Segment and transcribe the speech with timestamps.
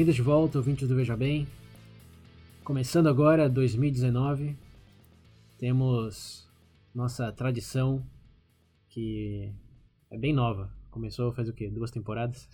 [0.00, 1.46] Bem-vindos de volta, ouvintes do Veja Bem.
[2.64, 4.56] Começando agora 2019,
[5.58, 6.48] temos
[6.94, 8.02] nossa tradição
[8.88, 9.52] que
[10.10, 10.72] é bem nova.
[10.90, 11.68] Começou faz o quê?
[11.68, 12.48] Duas temporadas?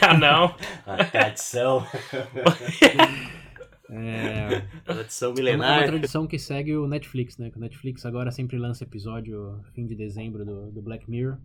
[0.00, 0.54] ah, não!
[0.86, 1.84] A tradição.
[3.88, 5.86] É, tradição é uma milenar.
[5.86, 7.50] tradição que segue o Netflix, né?
[7.50, 11.38] Que o Netflix agora sempre lança episódio fim de dezembro do, do Black Mirror.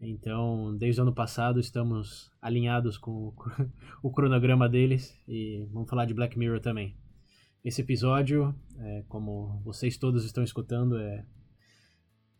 [0.00, 3.34] Então, desde o ano passado, estamos alinhados com,
[4.02, 6.96] o cronograma deles e vamos falar de Black Mirror também.
[7.62, 11.26] Esse episódio, é, como vocês todos estão escutando, é,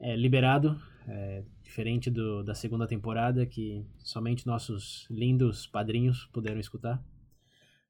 [0.00, 7.04] é liberado, é, diferente do, da segunda temporada, que somente nossos lindos padrinhos puderam escutar.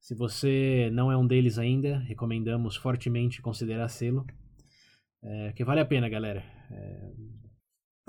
[0.01, 4.27] Se você não é um deles ainda, recomendamos fortemente considerar selo,
[5.23, 6.43] é, que vale a pena, galera.
[6.73, 7.13] É,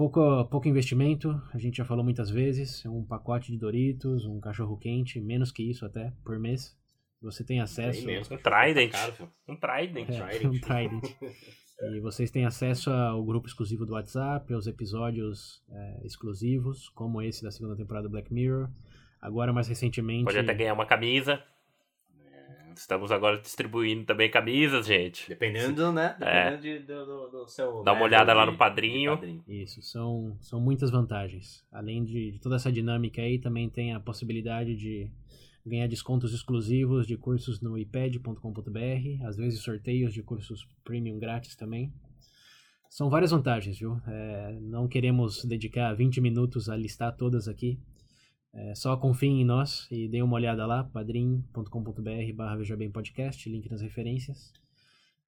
[0.01, 4.39] pouco, pouco investimento, a gente já falou muitas vezes, é um pacote de Doritos, um
[4.39, 6.75] cachorro quente, menos que isso até, por mês.
[7.21, 7.99] Você tem acesso...
[7.99, 8.93] Bem menos, Um Trident.
[9.47, 10.09] Um Trident.
[10.09, 11.03] É, um Trident.
[11.83, 17.41] E vocês têm acesso ao grupo exclusivo do WhatsApp, aos episódios é, exclusivos, como esse
[17.41, 18.69] da segunda temporada do Black Mirror.
[19.19, 20.25] Agora, mais recentemente...
[20.25, 21.41] Pode até ganhar uma camisa.
[22.75, 25.27] Estamos agora distribuindo também camisas, gente.
[25.29, 26.15] Dependendo, né?
[26.21, 26.51] É.
[26.51, 27.83] Dependendo de- do, do- do seu.
[27.83, 29.11] Dá uma level olhada lá de- no padrinho.
[29.15, 29.43] padrinho.
[29.47, 31.63] Isso, são, são muitas vantagens.
[31.71, 35.11] Além de, de toda essa dinâmica aí, também tem a possibilidade de
[35.65, 41.91] ganhar descontos exclusivos de cursos no ipad.com.br, às vezes sorteios de cursos premium grátis também.
[42.89, 44.01] São várias vantagens, viu?
[44.07, 47.79] É, não queremos dedicar 20 minutos a listar todas aqui.
[48.53, 52.57] É, só confiem em nós e deem uma olhada lá, padrim.com.br barra
[52.91, 54.51] Podcast, link nas referências.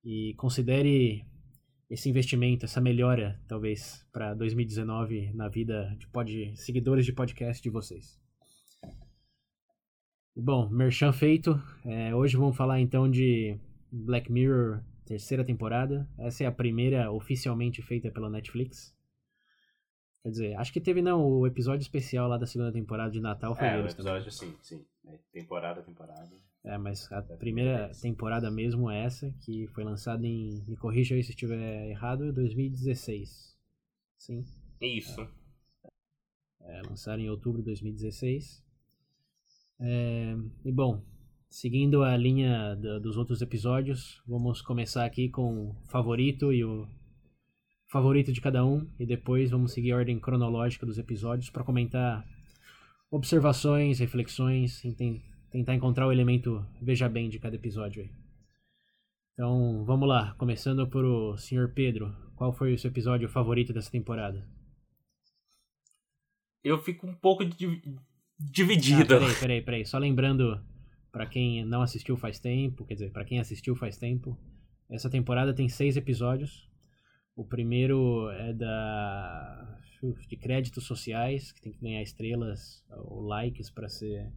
[0.03, 1.25] E considere
[1.89, 6.53] esse investimento, essa melhora, talvez, para 2019 na vida de pod...
[6.57, 8.19] seguidores de podcast de vocês.
[10.35, 11.61] Bom, merchan feito.
[11.85, 13.57] É, hoje vamos falar então de
[13.91, 16.09] Black Mirror, terceira temporada.
[16.17, 18.93] Essa é a primeira oficialmente feita pela Netflix.
[20.23, 23.53] Quer dizer, acho que teve não, o episódio especial lá da segunda temporada de Natal
[23.55, 23.91] foi É, o também.
[23.91, 24.85] episódio, sim, sim.
[25.05, 26.31] É, Temporada, temporada.
[26.63, 31.21] É, mas a primeira temporada mesmo é essa, que foi lançada em, me corrija aí
[31.21, 33.53] se estiver errado, 2016.
[34.17, 34.45] Sim.
[34.79, 35.27] Isso.
[36.61, 38.63] É, lançaram em outubro de 2016.
[39.81, 41.03] É, e bom,
[41.49, 46.87] seguindo a linha da- dos outros episódios, vamos começar aqui com o favorito e o
[47.93, 52.25] favorito de cada um, e depois vamos seguir a ordem cronológica dos episódios para comentar
[53.11, 55.21] observações, reflexões, ten-
[55.51, 58.09] tentar encontrar o elemento veja bem de cada episódio aí.
[59.33, 61.71] Então, vamos lá, começando por o Sr.
[61.73, 62.15] Pedro.
[62.35, 64.43] Qual foi o seu episódio favorito dessa temporada?
[66.63, 68.01] Eu fico um pouco di- Ah,
[68.39, 69.05] dividido.
[69.07, 69.85] peraí, peraí, peraí.
[69.85, 70.59] Só lembrando,
[71.11, 74.37] pra quem não assistiu faz tempo, quer dizer, pra quem assistiu faz tempo,
[74.89, 76.67] essa temporada tem seis episódios.
[77.35, 79.79] O primeiro é da
[80.27, 84.29] de créditos sociais, que tem que ganhar estrelas ou likes pra ser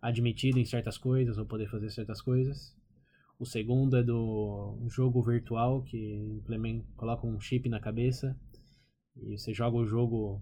[0.00, 2.76] admitido em certas coisas ou poder fazer certas coisas.
[3.38, 6.40] O segundo é do jogo virtual que
[6.96, 8.38] coloca um chip na cabeça
[9.16, 10.40] e você joga o jogo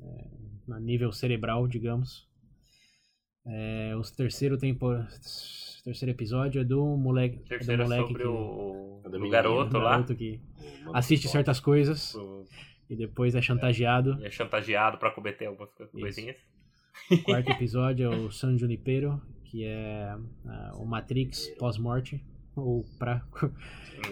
[0.00, 0.30] é,
[0.70, 2.28] a nível cerebral, digamos.
[3.44, 4.56] É, o terceiro
[5.82, 9.00] tempo, terceiro episódio é do moleque, O é do terceiro é moleque sobre que, o,
[9.04, 9.90] É do o menino, garoto do lá.
[9.90, 10.40] garoto que
[10.86, 12.46] O assiste certas coisas O-
[12.88, 14.18] e depois é chantageado.
[14.24, 16.36] É chantageado pra cometer algumas co- coisinhas.
[17.10, 20.14] O quarto episódio é o San Junipero, que é
[20.46, 22.22] ah, o Matrix pós-morte,
[22.54, 23.22] ou pra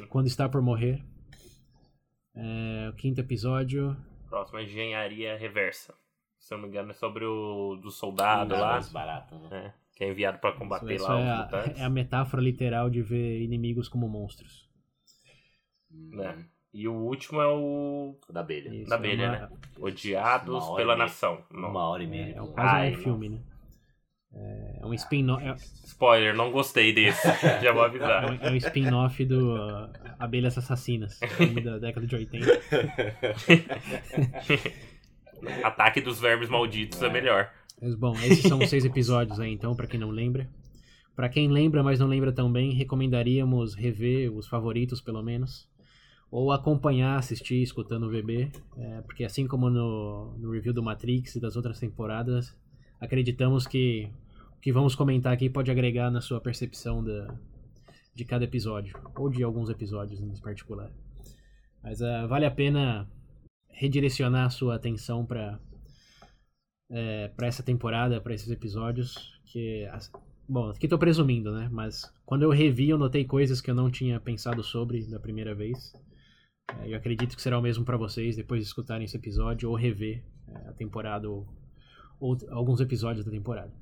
[0.08, 1.04] quando está por morrer.
[2.34, 3.96] É, o quinto episódio
[4.28, 5.92] Próximo é engenharia reversa.
[6.38, 8.72] Se eu não me engano, é sobre o do soldado lá.
[8.72, 9.48] mais barato, né?
[9.50, 11.80] né, que é enviado pra combater isso lá é, os a, mutantes.
[11.80, 14.66] é a metáfora literal de ver inimigos como monstros.
[15.90, 16.46] né.
[16.72, 18.70] E o último é o Da abelha.
[18.74, 19.48] Isso, da é abelha, uma- né?
[19.78, 20.96] Odiados pela meia.
[20.96, 21.44] nação.
[21.50, 21.68] Não.
[21.70, 22.34] Uma hora e meia.
[22.36, 23.40] É um, de quase Ai, um filme, né?
[24.80, 25.54] É um spin-off é,
[25.84, 27.26] Spoiler, não gostei desse.
[27.60, 28.24] Já vou é avisar.
[28.30, 32.46] um- é um spin-off do uh, Abelhas Assassinas, filme da década de 80.
[35.64, 37.10] Ataque dos vermes malditos é, É.
[37.10, 37.50] melhor.
[37.80, 40.48] Mas bom, esses são seis episódios aí, então, pra quem não lembra.
[41.16, 45.68] Pra quem lembra, mas não lembra tão bem, recomendaríamos rever os favoritos, pelo menos.
[46.30, 48.50] Ou acompanhar, assistir, escutando o VB.
[48.76, 52.56] é, porque assim como no, no review do Matrix e das outras temporadas,
[53.00, 54.08] acreditamos que
[54.56, 57.34] o que vamos comentar aqui pode agregar na sua percepção da,
[58.14, 58.96] de cada episódio.
[59.16, 60.90] Ou de alguns episódios em particular.
[61.82, 63.08] Mas ah, vale a pena
[63.70, 65.58] redirecionar a sua atenção para
[66.90, 69.86] é, para essa temporada, para esses episódios, que
[70.48, 71.68] bom, aqui tô presumindo, né?
[71.70, 75.54] Mas quando eu revi, eu notei coisas que eu não tinha pensado sobre da primeira
[75.54, 75.92] vez.
[76.80, 79.76] É, eu acredito que será o mesmo para vocês depois de escutarem esse episódio ou
[79.76, 81.46] rever é, a temporada ou,
[82.18, 83.72] ou alguns episódios da temporada.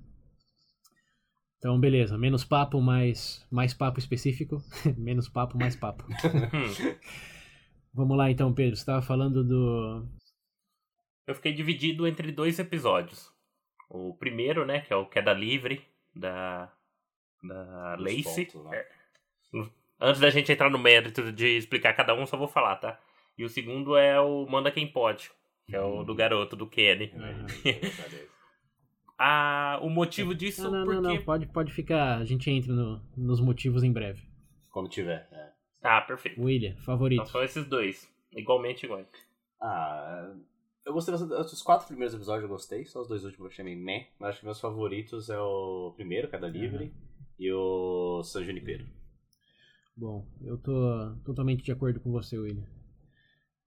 [1.59, 4.63] Então, beleza, menos papo, mais mais papo específico,
[4.97, 6.05] menos papo, mais papo.
[7.93, 8.77] Vamos lá então, Pedro.
[8.77, 10.07] Você estava falando do
[11.29, 13.31] Eu fiquei dividido entre dois episódios.
[13.91, 15.85] O primeiro, né, que é o Queda Livre,
[16.15, 16.73] da,
[17.43, 18.47] da Lacey.
[18.47, 18.73] pontos.
[18.73, 18.89] É.
[20.01, 22.99] Antes da gente entrar no mérito de explicar cada um, só vou falar, tá?
[23.37, 25.31] E o segundo é o Manda Quem Pode,
[25.67, 26.01] que é Uhum.
[26.01, 27.13] o do garoto, do Kenny.
[29.21, 31.01] Ah, o motivo disso Não, não, porque...
[31.01, 32.19] não, não, pode, pode ficar.
[32.19, 34.23] A gente entra no- nos motivos em breve.
[34.71, 35.27] Quando tiver.
[35.33, 35.49] é.
[35.83, 36.41] Ah, perfeito.
[36.41, 37.21] William, favorito.
[37.23, 38.09] Então são esses dois.
[38.33, 39.09] Igualmente iguais.
[39.61, 40.33] Ah,
[40.89, 41.55] eu gostei bastante.
[41.55, 44.09] Os quatro primeiros episódios eu gostei, só os dois últimos eu achei meio meh.
[44.19, 46.93] Mas acho que meus favoritos é o primeiro, Cada Livre,
[47.39, 48.87] e o San Junipero.
[49.97, 52.67] Bom, eu tô totalmente de acordo com você, William.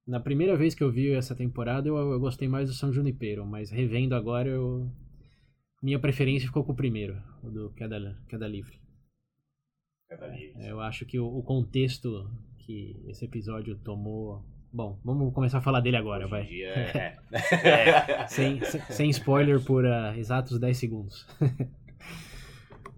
[0.05, 3.45] Na primeira vez que eu vi essa temporada, eu, eu gostei mais do São Junipero,
[3.45, 4.91] mas revendo agora, eu
[5.81, 8.79] minha preferência ficou com o primeiro, o do Queda, Queda Livre.
[10.07, 10.67] Cada Livre.
[10.67, 12.29] Eu acho que o, o contexto
[12.59, 14.45] que esse episódio tomou.
[14.73, 16.45] Bom, vamos começar a falar dele agora, vai.
[16.45, 17.17] dia é.
[17.51, 18.27] É.
[18.27, 21.27] Sem, sem, sem spoiler por ah, exatos 10 segundos.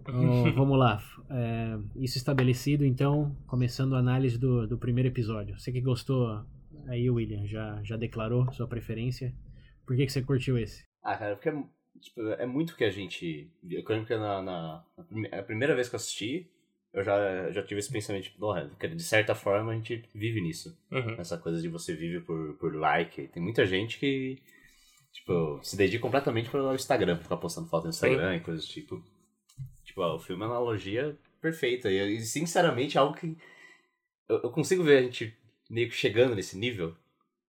[0.06, 1.02] Então, vamos lá.
[1.30, 5.58] É, isso estabelecido, então, começando a análise do, do primeiro episódio.
[5.58, 6.44] Você que gostou
[6.88, 9.34] aí, William, já, já declarou sua preferência.
[9.86, 10.84] Por que, que você curtiu esse?
[11.02, 11.64] Ah, cara, porque é,
[12.00, 13.50] tipo, é muito que a gente.
[13.68, 16.50] Eu lembro que na, na, na primeira vez que eu assisti,
[16.94, 20.40] eu já, já tive esse pensamento, tipo, "Porra, que de certa forma a gente vive
[20.40, 20.78] nisso.
[20.92, 21.16] Uhum.
[21.18, 23.28] Essa coisa de você vive por, por like.
[23.28, 24.38] Tem muita gente que,
[25.12, 28.70] tipo, se dedica completamente para o Instagram, ficar postando foto no Instagram e coisas do
[28.70, 29.04] tipo.
[29.84, 31.90] Tipo, ó, o filme é uma analogia perfeita.
[31.90, 33.36] E, e, sinceramente, é algo que.
[34.28, 35.36] Eu, eu consigo ver a gente
[35.68, 36.96] meio que chegando nesse nível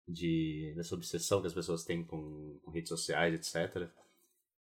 [0.06, 3.88] de dessa obsessão que as pessoas têm com, com redes sociais, etc.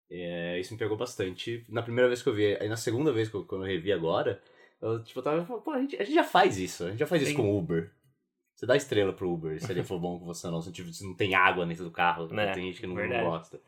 [0.10, 1.66] É, isso me pegou bastante.
[1.68, 3.92] Na primeira vez que eu vi, aí na segunda vez que eu, quando eu revi
[3.92, 4.42] agora,
[4.82, 7.08] eu tipo, tava falando, pô, a gente, a gente já faz isso, a gente já
[7.08, 7.38] faz isso Sim.
[7.38, 7.92] com o Uber.
[8.54, 10.90] Você dá estrela pro Uber, se ele for bom com você ou não, se, tipo,
[11.04, 13.62] não tem água dentro do carro, É, tem gente que não, não gosta.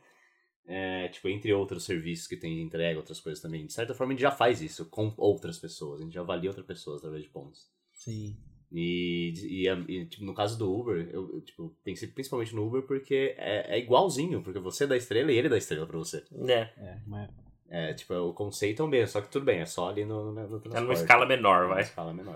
[0.66, 3.66] É, tipo, entre outros serviços que tem entrega, outras coisas também.
[3.66, 6.50] De certa forma, a gente já faz isso com outras pessoas, a gente já avalia
[6.50, 7.72] outras pessoas através de pontos.
[7.94, 8.36] Sim.
[8.72, 12.84] E, e, e, tipo, no caso do Uber, eu, eu, tipo, pensei principalmente no Uber
[12.84, 16.24] porque é, é igualzinho, porque você dá estrela e ele dá estrela pra você.
[16.48, 16.70] É.
[16.78, 17.30] É, mas
[17.72, 20.32] É, tipo, o conceito é o mesmo, só que tudo bem, é só ali no,
[20.32, 20.82] no, no É transporte.
[20.82, 21.84] numa escala menor, Numa vai.
[21.84, 22.34] escala menor.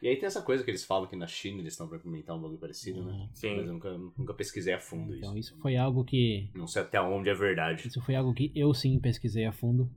[0.00, 2.36] e aí tem essa coisa que eles falam que na China eles estão pra implementar
[2.36, 3.28] um bagulho parecido, né?
[3.34, 3.56] Sim.
[3.56, 5.52] Mas eu nunca, nunca pesquisei a fundo então isso.
[5.54, 7.88] isso foi algo que Não sei até onde é verdade.
[7.88, 9.90] Isso foi algo que eu sim pesquisei a fundo,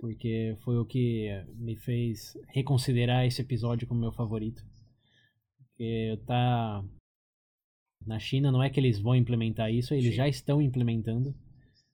[0.00, 4.64] porque foi o que me fez reconsiderar esse episódio como meu favorito.
[5.68, 6.84] Porque tá
[8.04, 10.12] na China não é que eles vão implementar isso, eles Sim.
[10.16, 11.32] já estão implementando.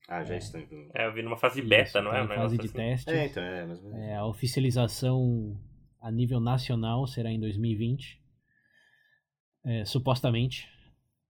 [0.08, 0.98] Ah, já estão implementando.
[0.98, 2.20] É, eu vi numa fase beta, Isso, não tá é?
[2.22, 2.74] em Um fase de assim.
[2.74, 3.10] teste.
[3.10, 3.84] É, então, é, mas...
[3.92, 5.60] É, a oficialização
[6.00, 8.18] a nível nacional será em 2020,
[9.66, 10.66] é, supostamente.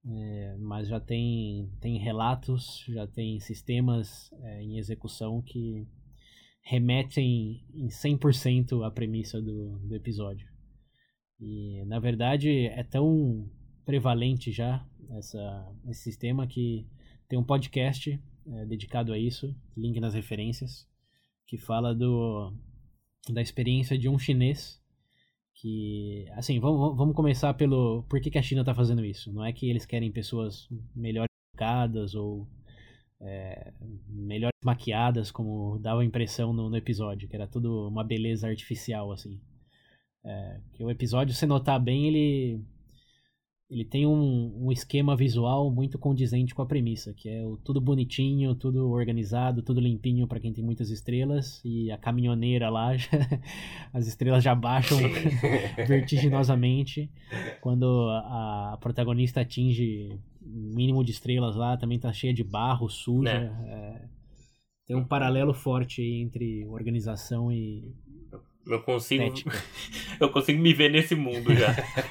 [0.05, 5.85] É, mas já tem, tem relatos, já tem sistemas é, em execução que
[6.61, 10.47] remetem em 100% à premissa do, do episódio.
[11.37, 13.49] E, na verdade, é tão
[13.85, 14.85] prevalente já
[15.17, 16.87] essa, esse sistema que
[17.27, 20.87] tem um podcast é, dedicado a isso, link nas referências,
[21.47, 22.53] que fala do,
[23.29, 24.79] da experiência de um chinês
[25.55, 29.31] que, assim, vamos, vamos começar pelo por que, que a China está fazendo isso.
[29.33, 32.47] Não é que eles querem pessoas melhor educadas ou
[33.21, 33.73] é,
[34.63, 39.39] maquiadas, como dava a impressão no, no episódio, que era tudo uma beleza artificial, assim.
[40.23, 42.61] É, que o episódio, se notar bem, ele
[43.69, 47.79] ele tem um, um esquema visual muito condizente com a premissa, que é o tudo
[47.79, 53.09] bonitinho, tudo organizado, tudo limpinho para quem tem muitas estrelas e a caminhoneira lá, já-
[53.93, 54.97] as estrelas já baixam
[55.87, 57.09] vertiginosamente
[57.61, 60.09] quando a, a protagonista atinge
[60.41, 63.29] o mínimo de estrelas lá, também tá cheia de barro, suja.
[63.67, 64.09] é.
[64.87, 67.93] Tem um paralelo forte entre organização e
[68.69, 69.51] Eu consigo, ética.
[70.21, 71.67] eu consigo me ver nesse mundo já.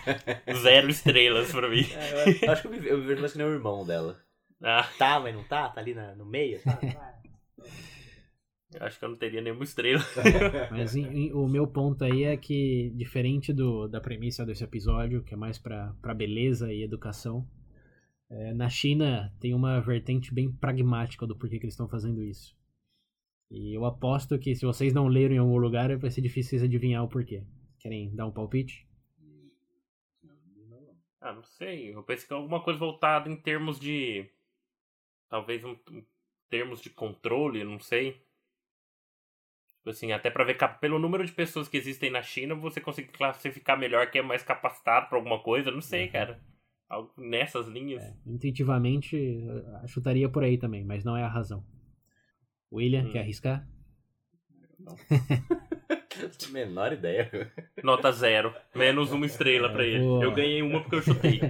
[0.63, 1.87] Zero estrelas pra mim.
[1.95, 3.87] É, eu, eu acho que eu me, eu me vejo mais que nem o irmão
[3.87, 4.19] dela.
[4.63, 5.69] Ah, Tá, mas não tá?
[5.69, 6.61] Tá ali na- no meio?
[6.63, 7.15] Tá, tá.
[8.75, 10.03] eu acho que eu não teria nenhuma estrela.
[10.71, 15.23] Mas em- em- o meu ponto aí é que, diferente do, da premissa desse episódio,
[15.23, 17.47] que é mais pra pra beleza e educação,
[18.31, 22.55] é, na China tem uma vertente bem pragmática do porquê que eles estão fazendo isso.
[23.51, 26.63] E eu aposto que se vocês não leram em algum lugar, vai ser difícil vocês
[26.63, 27.45] adivinhar o porquê.
[27.79, 28.87] Querem dar um palpite?
[31.21, 31.95] Ah, não sei.
[31.95, 34.29] Eu pensei que alguma coisa voltada em termos de.
[35.29, 36.05] Talvez um, um
[36.49, 38.13] termos de controle, não sei.
[39.79, 43.09] Tipo assim, até pra ver pelo número de pessoas que existem na China, você consegue
[43.09, 45.71] classificar melhor quem é mais capacitado pra alguma coisa.
[45.71, 46.43] Não sei, cara.
[46.89, 48.03] Algo nessas linhas.
[48.27, 51.65] Intuitivamente, eu chutaria por aí também, mas não é a razão.
[52.73, 53.11] William, Hum.
[53.11, 53.67] quer arriscar?
[56.53, 57.31] Menor ideia.
[57.83, 58.53] Nota zero.
[58.75, 60.05] Menos uma estrela pra ele.
[60.05, 61.41] Eu ganhei uma porque eu chutei.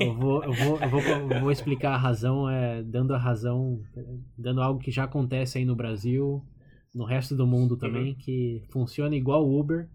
[0.00, 3.82] Eu vou, eu vou, eu vou, eu vou explicar a razão, é, dando a razão,
[4.36, 6.44] dando algo que já acontece aí no Brasil,
[6.94, 9.88] no resto do mundo também, que funciona igual o Uber,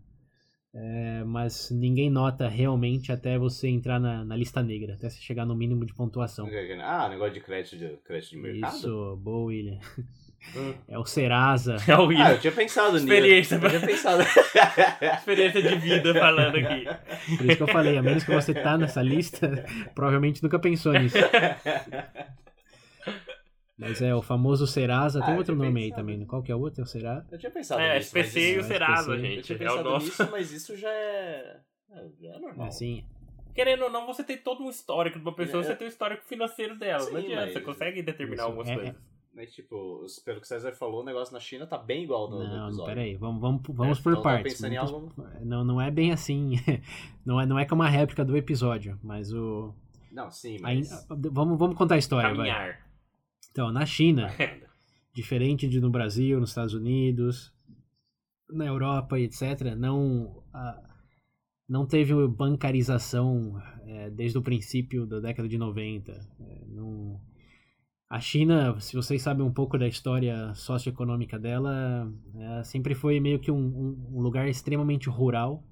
[0.74, 5.46] é, mas ninguém nota realmente até você entrar na, na lista negra, até você chegar
[5.46, 6.48] no mínimo de pontuação.
[6.82, 8.76] Ah, negócio de crédito de, crédito de mercado?
[8.78, 9.80] Isso, boa, William.
[10.56, 10.74] Hum.
[10.88, 11.76] É o Serasa.
[11.88, 12.32] É o Ah, William.
[12.32, 13.06] eu tinha pensado nisso.
[13.06, 13.56] Experiência.
[13.56, 14.24] Eu tinha pensado.
[15.18, 16.86] Experiência de vida falando aqui.
[17.38, 19.64] Por isso que eu falei, a menos que você tá nessa lista,
[19.94, 21.18] provavelmente nunca pensou nisso.
[23.82, 26.02] Mas é o famoso Serasa, tem Ah, outro nome aí pensado.
[26.08, 26.26] também.
[26.26, 26.82] Qual que é o outro?
[26.82, 27.28] É o Serasa?
[27.32, 28.08] Eu tinha pensado É, nisso.
[28.18, 29.12] SPC e o Serasa, SPC.
[29.12, 29.44] Eu gente.
[29.44, 30.06] tinha É o pensado nosso.
[30.06, 31.60] nisso, mas isso já é.
[31.92, 32.68] é, Já é normal.
[32.68, 33.04] Assim,
[33.54, 35.66] Querendo ou não, você tem todo um histórico de uma pessoa, É.
[35.66, 37.02] você tem o histórico financeiro dela.
[37.02, 38.96] Sim, não adianta, mas- você consegue determinar Isso, algumas é- coisas.
[39.34, 42.40] Mas, tipo, pelo que o César falou, o negócio na China tá bem igual no,
[42.44, 42.94] não, episódio.
[42.94, 44.54] peraí, vamos, vamos, vamos É, por então tá partes.
[44.54, 46.52] pensando em Vamos- Não, não é bem assim.
[47.26, 49.74] Não é, não é que é uma réplica do episódio, mas o.
[50.12, 51.06] Não, sim, aí- mas.
[51.10, 52.76] vamos, vamos contar a história, vai.
[53.52, 54.28] Então, na China,
[55.14, 57.54] diferente de no Brasil, nos Estados Unidos,
[58.50, 60.82] na Europa e etc., não, a-
[61.68, 66.12] não teve bancarização é, desde o princípio da década de 90.
[66.40, 67.20] É, não-
[68.10, 73.40] a China, se vocês sabem um pouco da história socioeconômica dela, é, sempre foi meio
[73.40, 75.64] que um, um- um lugar extremamente rural.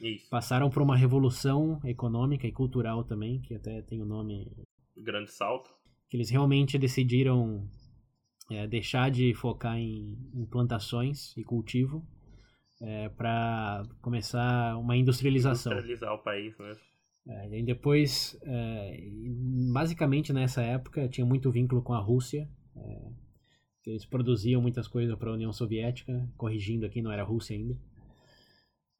[0.00, 0.28] Isso.
[0.30, 4.50] Passaram por uma revolução econômica e cultural também, que até tem o nome
[4.96, 5.70] Grande salto.
[6.16, 7.68] Eles realmente decidiram
[8.50, 12.06] é, deixar de focar em, em plantações e cultivo
[13.16, 15.72] para começar uma industrialização.
[15.72, 16.82] Industrializar o país mesmo.
[17.26, 18.98] É, e depois, é,
[19.72, 22.46] basicamente nessa época, tinha muito vínculo com a Rússia.
[22.76, 23.24] é,
[23.84, 27.54] que eles produziam muitas coisas para a União Soviética, corrigindo aqui, não era a Rússia
[27.54, 27.78] ainda.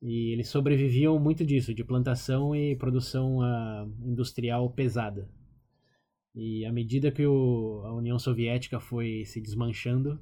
[0.02, 5.26] E eles sobreviviam muito disso, de plantação e produção ah, industrial pesada.
[6.34, 10.18] E à medida que o, a União Soviética foi se desmanchando,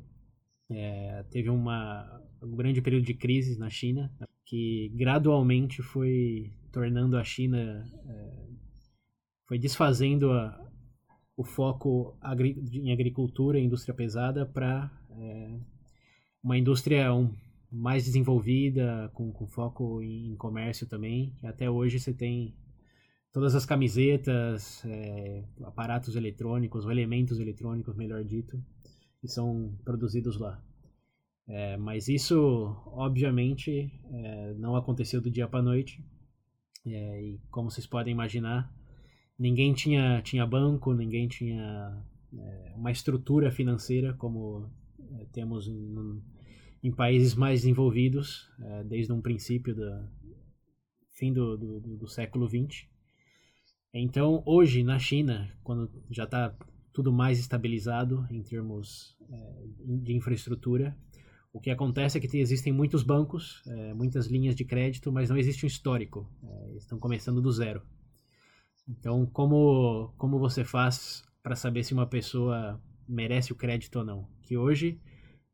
[0.71, 4.13] é, teve uma, um grande período de crise na China,
[4.47, 8.47] que gradualmente foi tornando a China, é,
[9.47, 10.59] foi desfazendo a-
[11.37, 14.91] o foco agri- em agricultura e indústria pesada para
[16.43, 17.33] uma indústria um,
[17.71, 21.33] mais desenvolvida, com, com foco em, comércio também.
[21.43, 22.55] Até hoje você tem
[23.33, 28.63] todas as camisetas, é, aparatos eletrônicos, ou elementos eletrônicos, melhor dito,
[29.21, 30.63] que são produzidos lá.
[31.49, 32.37] É, mas isso,
[32.87, 36.05] obviamente, é, não aconteceu do dia para noite.
[36.85, 38.73] É, e como vocês podem imaginar,
[39.39, 42.05] ninguém tinha, tinha banco, ninguém tinha
[42.37, 44.71] é, uma estrutura financeira como
[45.19, 46.23] é, temos em,
[46.83, 48.51] em países mais desenvolvidos,
[48.87, 50.09] desde um princípio do
[51.13, 52.92] fim do, do, do século XX.
[53.95, 56.57] Então, hoje, na China, quando já está
[56.93, 60.97] tudo mais estabilizado em termos é, de infraestrutura,
[61.53, 65.37] o que acontece é que existem muitos bancos, é, muitas linhas de crédito, mas não
[65.37, 66.27] existe um histórico.
[66.43, 67.83] É, estão começando do zero.
[68.89, 74.27] Então, como, como você faz para saber se uma pessoa merece o crédito ou não?
[74.43, 74.99] Que hoje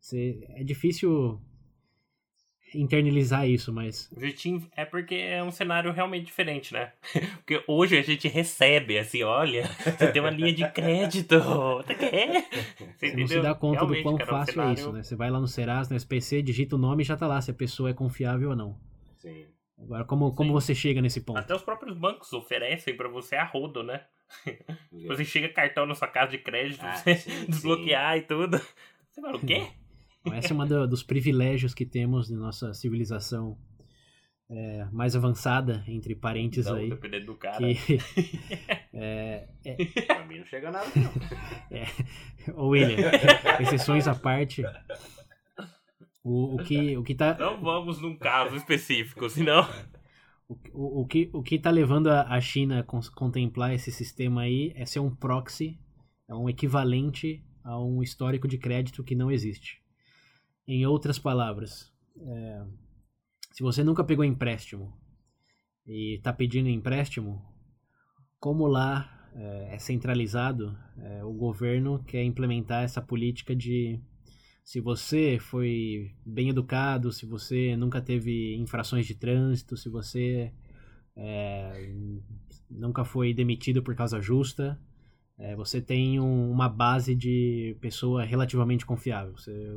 [0.01, 1.41] você, é difícil
[2.75, 6.93] internalizar isso, mas Vitinho, é porque é um cenário realmente diferente, né?
[7.39, 11.39] Porque hoje a gente recebe, assim, olha, você tem uma linha de crédito,
[11.85, 12.49] você quer?
[12.97, 15.03] você não se dá conta do Realmente, quão cara, é fácil é cenário- isso, né?
[15.03, 17.51] Você vai lá no Serasa, no SPC, digita o nome e já tá lá se
[17.51, 18.77] a pessoa é confiável ou não.
[19.17, 19.47] Sim.
[19.81, 20.53] Agora, como, como Sim.
[20.53, 21.39] você chega nesse ponto?
[21.39, 24.03] Até os próprios bancos oferecem pra você a rodo, né?
[25.07, 28.59] Você chega cartão na sua casa de crédito, Ah, você sim, desbloquear e tudo.
[29.09, 29.69] Você fala o quê?
[30.35, 33.59] Esse é um do, dos privilégios que temos de nossa civilização
[34.51, 36.89] é, mais avançada, entre parênteses Não, aí.
[36.89, 37.59] dependendo do cara.
[37.59, 37.99] Que,
[38.95, 41.77] é, é, Pra mim não chega nada, não.
[41.77, 41.85] é,
[42.55, 43.11] ô William,
[43.61, 44.63] exceções à parte,
[46.25, 47.37] o, o, que, o que tá...
[47.39, 49.69] Não vamos num caso específico, senão.
[50.49, 54.43] O, o, o, que, o que tá levando a, a China a contemplar esse sistema
[54.43, 55.79] aí é ser um proxy,
[56.27, 59.83] é um equivalente a um histórico de crédito que não existe.
[60.69, 62.63] Em outras palavras, é,
[63.53, 64.93] se você nunca pegou empréstimo
[65.87, 67.43] e está pedindo empréstimo,
[68.39, 73.99] como lá é, é centralizado, é, o governo quer implementar essa política de
[74.63, 80.53] se você foi bem educado, se você nunca teve infrações de trânsito, se você
[81.17, 81.93] é,
[82.71, 84.79] nunca foi demitido por causa justa,
[85.39, 89.33] é, você tem um- uma base de pessoa relativamente confiável.
[89.33, 89.73] Você-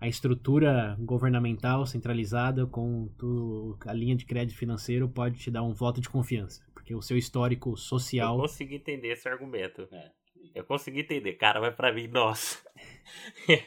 [0.00, 5.72] a estrutura governamental centralizada com tu- a linha de crédito financeiro pode te dar um
[5.72, 9.88] voto de confiança, porque o seu histórico Eu social consegui entender esse argumento.
[9.92, 10.10] É.
[10.54, 12.58] Eu consegui entender, cara, mas pra mim, nossa.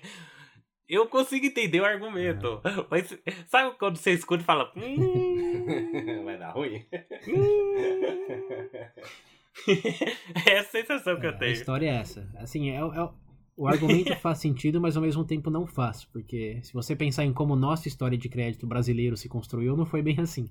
[0.87, 2.59] Eu consigo entender o argumento.
[2.89, 4.71] Mas sabe quando você escuta e fala.
[4.75, 4.95] Hum,
[6.25, 6.83] Vai dar ruim?
[10.49, 11.51] é a sensação que eu a tenho.
[11.51, 12.27] história é essa.
[12.37, 13.09] Assim, é, é-
[13.59, 17.33] o argumento faz sentido, mas ao mesmo tempo não faz, porque se você pensar em
[17.33, 20.49] como nossa história de crédito brasileiro se construiu, não foi bem assim.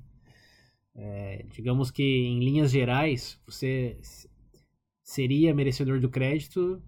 [0.95, 3.99] É, digamos que em linhas gerais, você
[5.03, 6.83] seria merecedor do crédito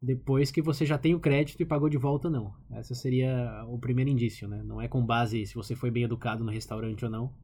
[0.00, 2.54] depois que você já tem o crédito e pagou de volta, não.
[2.78, 4.62] Esse seria o primeiro indício, né?
[4.62, 7.34] Não é com base se você foi bem educado no restaurante ou não,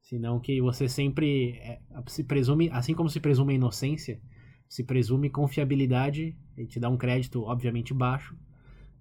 [0.00, 4.20] senão que você sempre é, se presume, assim como se presume a inocência,
[4.68, 8.36] se presume confiabilidade e te dá um crédito obviamente baixo,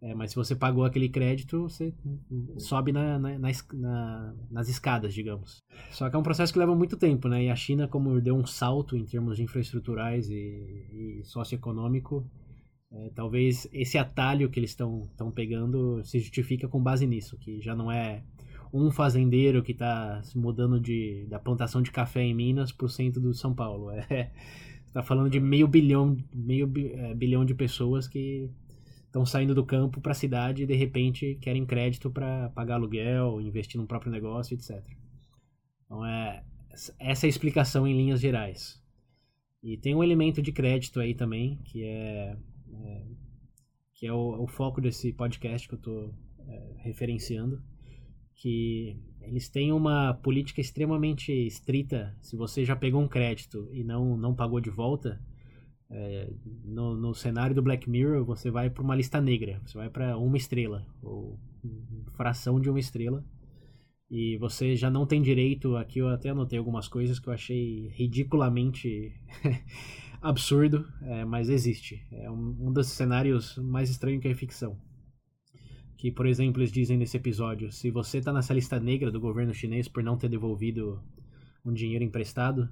[0.01, 1.93] é, mas se você pagou aquele crédito, você
[2.57, 3.39] sobe na, na-
[3.73, 5.63] na nas escadas, digamos.
[5.91, 7.45] Só que é um processo que leva muito tempo, né?
[7.45, 12.29] E a China, como deu um salto em termos de infraestruturais e, e socioeconômico,
[12.91, 17.75] é, talvez esse atalho que eles estão pegando se justifica com base nisso, que já
[17.75, 18.23] não é
[18.73, 22.89] um fazendeiro que está se mudando de, da plantação de café em Minas para o
[22.89, 23.89] centro do São Paulo.
[24.09, 24.31] É,
[24.87, 28.49] está falando de meio bilhão, meio é, bilhão de pessoas que
[29.05, 33.39] estão saindo do campo para a cidade e de repente querem crédito para pagar aluguel,
[33.41, 34.83] investir no próprio negócio, etc.
[35.85, 36.43] Então é
[36.99, 38.81] essa é a explicação em linhas gerais.
[39.63, 42.37] E tem um elemento de crédito aí também que é,
[42.71, 43.05] é,
[43.93, 46.13] que é o, o foco desse podcast que eu estou
[46.77, 47.61] referenciando,
[48.35, 48.97] que
[49.27, 52.15] eles têm uma política extremamente estrita.
[52.21, 55.21] Se você já pegou um crédito e não, não pagou de volta,
[55.89, 56.29] é,
[56.63, 60.17] no, no cenário do Black Mirror, você vai para uma lista negra, você vai para
[60.17, 61.39] uma estrela, ou
[62.15, 63.23] fração de uma estrela,
[64.09, 65.75] e você já não tem direito.
[65.75, 69.13] Aqui eu até anotei algumas coisas que eu achei ridiculamente
[70.21, 72.05] absurdo, é, mas existe.
[72.11, 74.77] É um, um dos cenários mais estranhos que é ficção.
[75.97, 79.53] Que, por exemplo, eles dizem nesse episódio: se você está nessa lista negra do governo
[79.53, 81.01] chinês por não ter devolvido
[81.65, 82.69] um dinheiro emprestado,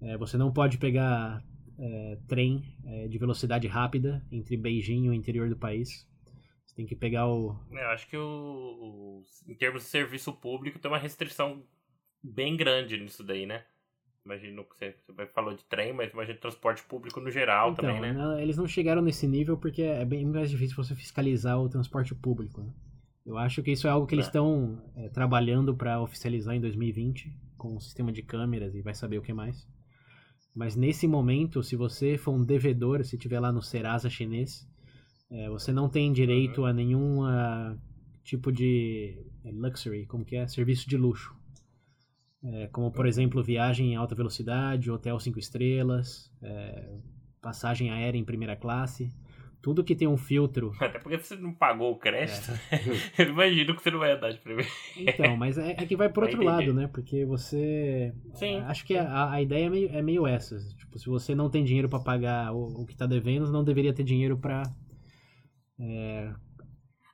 [0.00, 1.44] é, você não pode pegar
[1.78, 6.06] é, trem é, de velocidade rápida entre Beijing e o interior do país.
[6.64, 7.56] Você tem que pegar o.
[7.70, 11.64] Eu acho que o, o- em termos de serviço público tem uma restrição
[12.22, 13.64] bem grande nisso daí, né?
[14.24, 18.00] Imagino que você, você falou de trem, mas imagina transporte público no geral então, também,
[18.00, 18.12] né?
[18.12, 22.14] não, eles não chegaram nesse nível porque é bem mais difícil você fiscalizar o transporte
[22.14, 22.60] público.
[22.62, 22.72] né?
[23.26, 24.28] Eu acho que isso é algo que eles É.
[24.28, 29.18] estão é, trabalhando para oficializar em 2020 com um sistema de câmeras e vai saber
[29.18, 29.66] o que mais.
[30.54, 34.68] Mas nesse momento, se você for um devedor, se tiver lá no Serasa chinês,
[35.30, 37.76] é, você não tem direito a nenhum ah,
[38.22, 41.34] tipo de luxury, como que é, serviço de luxo.
[42.44, 46.98] É, como, por exemplo, viagem em alta velocidade, hotel cinco estrelas, é,
[47.40, 49.12] passagem aérea em primeira classe.
[49.62, 50.72] Tudo que tem um filtro.
[50.82, 52.80] Até porque você não pagou o crédito, É.
[53.22, 54.68] eu imagino que você não vai andar de primeiro.
[54.96, 56.88] Então, mas é, é que vai por outro lado, né?
[56.92, 58.12] Porque você.
[58.34, 58.56] Sim.
[58.62, 60.58] Acho que a, a ideia é meio, é meio essa.
[60.76, 63.92] Tipo, se você não tem dinheiro pra pagar o, o que tá devendo, não deveria
[63.94, 64.64] ter dinheiro pra.
[65.78, 66.32] é,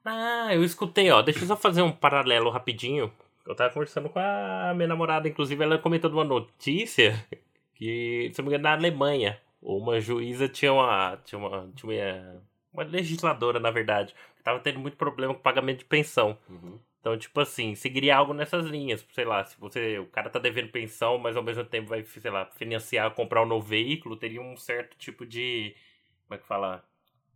[0.07, 1.21] Ah, eu escutei, ó.
[1.21, 3.13] Deixa eu só fazer um paralelo rapidinho.
[3.49, 7.27] Eu tava conversando com a minha namorada, inclusive, ela comentou de uma notícia
[7.75, 11.17] que, se não me engano, na Alemanha, uma juíza tinha uma.
[11.25, 12.43] Tinha uma, tinha uma,
[12.75, 16.37] uma legisladora, na verdade, que tava tendo muito problema com pagamento de pensão.
[16.47, 16.79] Uhum.
[17.01, 19.07] Então, tipo assim, seguiria algo nessas linhas.
[19.15, 19.99] Sei lá, se você.
[19.99, 23.47] O cara tá devendo pensão, mas ao mesmo tempo vai, sei lá, financiar, comprar um
[23.47, 25.75] novo veículo, teria um certo tipo de.
[26.27, 26.85] Como é que fala?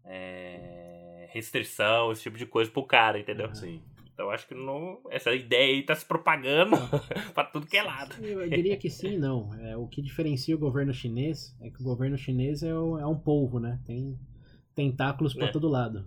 [0.04, 3.54] É, restrição, esse tipo de coisa pro cara, entendeu?
[3.54, 3.80] Sim.
[4.14, 6.76] Então acho que não, essa ideia aí tá se propagando
[7.34, 8.14] pra tudo que é lado.
[8.24, 9.52] Eu diria que sim e não.
[9.54, 13.06] É, o que diferencia o governo chinês é que o governo chinês é, o- é
[13.06, 13.80] um polvo, né?
[13.86, 14.18] Tem
[14.74, 15.50] tentáculos pra É.
[15.50, 16.04] todo lado.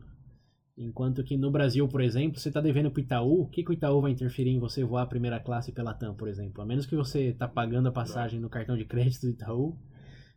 [0.78, 3.74] Enquanto que no Brasil, por exemplo, você tá devendo pro Itaú, o que, que o
[3.74, 6.62] Itaú vai interferir em você voar a primeira classe pela TAM, por exemplo?
[6.62, 9.78] A menos que você tá pagando a passagem no cartão de crédito do Itaú,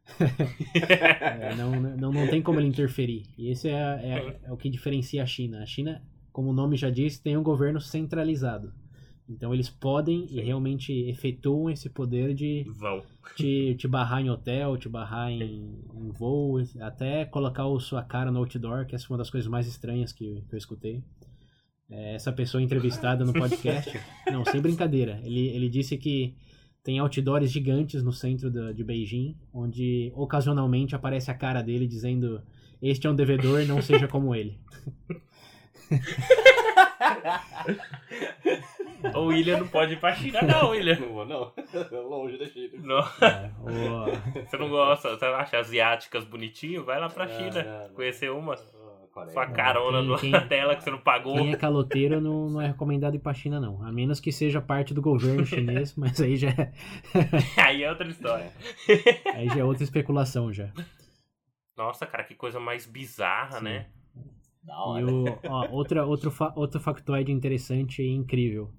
[0.74, 3.24] é, não, não, não tem como ele interferir.
[3.36, 5.62] E esse é, é, é o que diferencia a China.
[5.62, 6.02] A China,
[6.38, 8.72] como o nome já diz, tem um governo centralizado.
[9.28, 10.40] Então eles podem e Sim.
[10.42, 13.02] realmente efetuam esse poder de Vão.
[13.34, 18.30] te, te barrar em hotel, te barrar em, em voo, até colocar o sua cara
[18.30, 21.02] no outdoor, que foi uma das coisas mais estranhas que, que eu escutei.
[21.90, 23.90] É, essa pessoa entrevistada no podcast,
[24.30, 26.36] não, sem brincadeira, ele, ele disse que
[26.84, 32.40] tem outdoors gigantes no centro da- de Beijing, onde ocasionalmente aparece a cara dele dizendo:
[32.80, 34.56] Este é um devedor, não seja como ele.
[39.14, 40.98] O William não pode ir pra China, não, William.
[40.98, 41.52] Não vou, não.
[42.08, 42.72] Longe da China.
[42.82, 42.98] Não.
[42.98, 43.50] É,
[44.44, 46.84] Você não gosta, você acha asiáticas bonitinho?
[46.84, 47.94] Vai lá pra China, não, não.
[47.94, 48.54] conhecer uma.
[48.54, 48.58] Ah,
[49.12, 49.32] Coreia.
[49.32, 51.34] Sua carona Quem- na quem- tela que você não pagou.
[51.36, 53.84] Quem é caloteiro não, não é recomendado ir pra China, não.
[53.84, 56.72] A menos que seja parte do governo chinês, mas aí já, é-
[57.64, 58.50] Aí é outra história.
[59.34, 60.70] aí já é outra especulação já.
[61.76, 63.64] Nossa, cara, que coisa mais bizarra, Sim.
[63.64, 63.86] né?
[64.98, 68.70] E o, ó, outra, outro, fa- outro factoide interessante e incrível.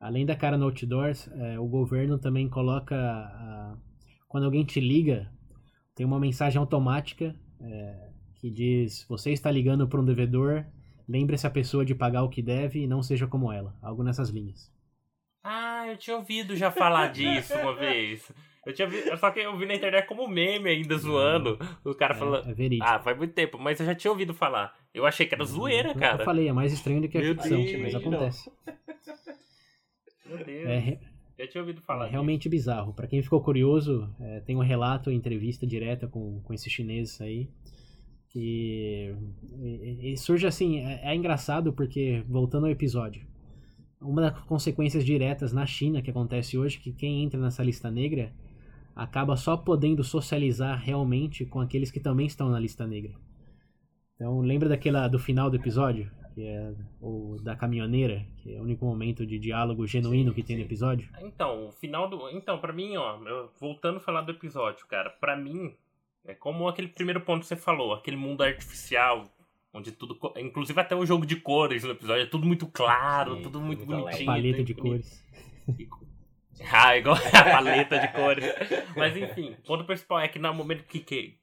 [0.00, 2.96] Além da cara no outdoors, é, o governo também coloca.
[2.96, 3.76] a-
[4.28, 5.30] quando alguém te liga,
[5.94, 10.64] tem uma mensagem automática é, que diz: Você está ligando para um devedor,
[11.08, 13.76] lembre-se a pessoa de pagar o que deve e não seja como ela.
[13.82, 14.72] Algo nessas linhas.
[15.44, 18.30] Ah, eu tinha ouvido já falar disso uma vez.
[18.64, 19.16] Eu tinha vi...
[19.18, 21.58] Só que eu vi na internet como meme ainda zoando.
[21.84, 22.46] O cara falando.
[22.46, 22.88] É, é verídico.
[22.88, 24.72] Ah, faz muito tempo, mas eu já tinha ouvido falar.
[24.94, 26.24] Eu achei que era zoeira, Eu cara.
[26.24, 28.50] falei, é mais estranho do que a Meu ficção, Deus, mas acontece.
[30.26, 30.68] Meu Deus.
[30.68, 30.98] É,
[31.38, 32.92] Já tinha ouvido falar É realmente bizarro.
[32.92, 37.48] Pra quem ficou curioso, é, tem um relato, entrevista direta com, com esse chinês aí.
[38.28, 39.14] Que
[39.60, 43.26] e- e surge assim, é, é engraçado porque, voltando ao episódio,
[44.00, 48.32] uma das consequências diretas na China que acontece hoje, que quem entra nessa lista negra
[48.96, 53.12] acaba só podendo socializar realmente com aqueles que também estão na lista negra.
[54.22, 56.08] Então, lembra daquela do final do episódio?
[56.32, 60.42] Que é o da caminhoneira, que é o único momento de diálogo genuíno Sim, que
[60.44, 60.66] tem no sim.
[60.66, 61.08] episódio?
[61.20, 62.30] Então, o final do.
[62.30, 65.74] Então, pra mim, ó, eu- voltando a falar do episódio, cara, pra mim,
[66.24, 69.24] é como aquele primeiro ponto que você falou, aquele mundo artificial,
[69.74, 70.16] onde tudo.
[70.38, 73.84] Inclusive até o jogo de cores no episódio, é tudo muito claro, Sim, tudo muito
[73.84, 74.26] muito bonitinho.
[74.26, 75.24] paleta tudo de cores.
[76.70, 78.44] Ah, igual a paleta de cores.
[78.96, 81.34] Mas enfim, o ponto principal é que no momento que, que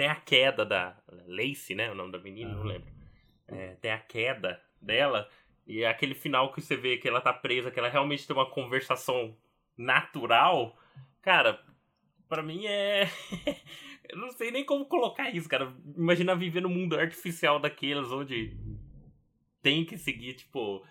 [0.00, 1.90] tem a queda da Lacey, né?
[1.90, 2.88] O nome da menina, não lembro.
[3.46, 5.28] É, tem a queda dela,
[5.66, 8.34] e é aquele final que você vê que ela tá presa, que ela realmente tem
[8.34, 9.36] uma conversação
[9.76, 10.74] natural.
[11.20, 11.62] Cara,
[12.30, 13.10] pra mim é.
[14.08, 15.70] Eu não sei nem como colocar isso, cara.
[15.94, 18.56] Imagina viver num mundo artificial daqueles onde
[19.60, 20.82] tem que seguir, tipo.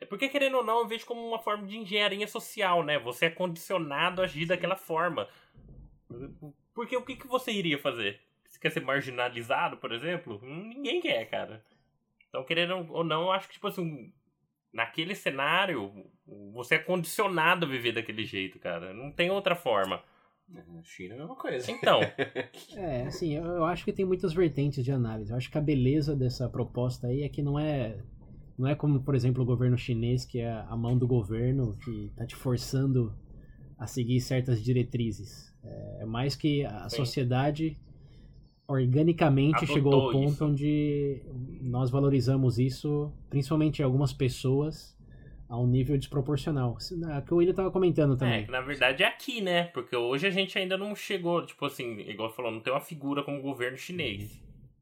[0.00, 2.98] É porque, querendo ou não, eu vejo como uma forma de engenharia social, né?
[2.98, 5.28] Você é condicionado a agir daquela forma.
[6.74, 8.20] Porque o que, que você iria fazer?
[8.58, 10.40] Você quer ser marginalizado, por exemplo?
[10.42, 11.64] Ninguém quer, cara.
[12.28, 14.12] Então, querendo ou não, eu acho que, tipo assim,
[14.72, 15.92] naquele cenário,
[16.52, 18.92] você é condicionado a viver daquele jeito, cara.
[18.92, 20.02] Não tem outra forma.
[20.48, 21.70] Na China é a mesma coisa.
[21.70, 22.00] Então,
[22.74, 25.30] É, assim, eu, eu acho que tem muitas vertentes de análise.
[25.30, 27.98] Eu acho que a beleza dessa proposta aí é que não é.
[28.58, 32.10] Não é como, por exemplo, o governo chinês, que é a mão do governo que
[32.16, 33.14] tá te forçando
[33.78, 35.54] a seguir certas diretrizes.
[35.62, 36.96] É, é mais que a Sim.
[36.96, 37.78] sociedade
[38.68, 40.44] organicamente Adotou chegou ao ponto isso.
[40.44, 41.22] onde
[41.62, 44.96] nós valorizamos isso, principalmente algumas pessoas,
[45.48, 46.76] a um nível desproporcional.
[47.10, 48.44] É o que o William tava comentando é, também.
[48.44, 49.64] que na verdade é aqui, né?
[49.64, 53.22] Porque hoje a gente ainda não chegou, tipo assim, igual falou, não tem uma figura
[53.22, 54.38] como o governo chinês.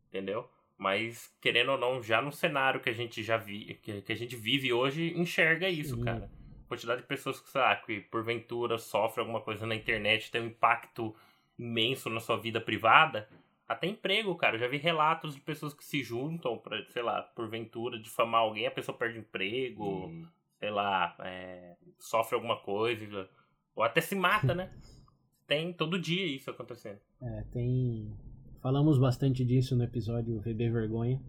[0.09, 0.49] Entendeu?
[0.77, 4.17] Mas, querendo ou não, já no cenário que a gente já vi, que, que a
[4.17, 6.03] gente vive hoje, enxerga isso, Sim.
[6.03, 6.31] cara.
[6.65, 10.43] A quantidade de pessoas que, sei lá, que porventura sofrem alguma coisa na internet, tem
[10.43, 11.15] um impacto
[11.57, 13.29] imenso na sua vida privada.
[13.69, 14.57] Até emprego, cara.
[14.57, 18.67] Eu já vi relatos de pessoas que se juntam pra, sei lá, porventura, difamar alguém,
[18.67, 20.27] a pessoa perde emprego, Hum,
[20.59, 23.29] sei lá, é, sofre alguma coisa,
[23.75, 24.73] ou até se mata, né?
[25.47, 26.99] Tem todo dia isso acontecendo.
[27.23, 28.13] É, tem.
[28.61, 31.23] Falamos bastante disso no episódio VB Vergonha,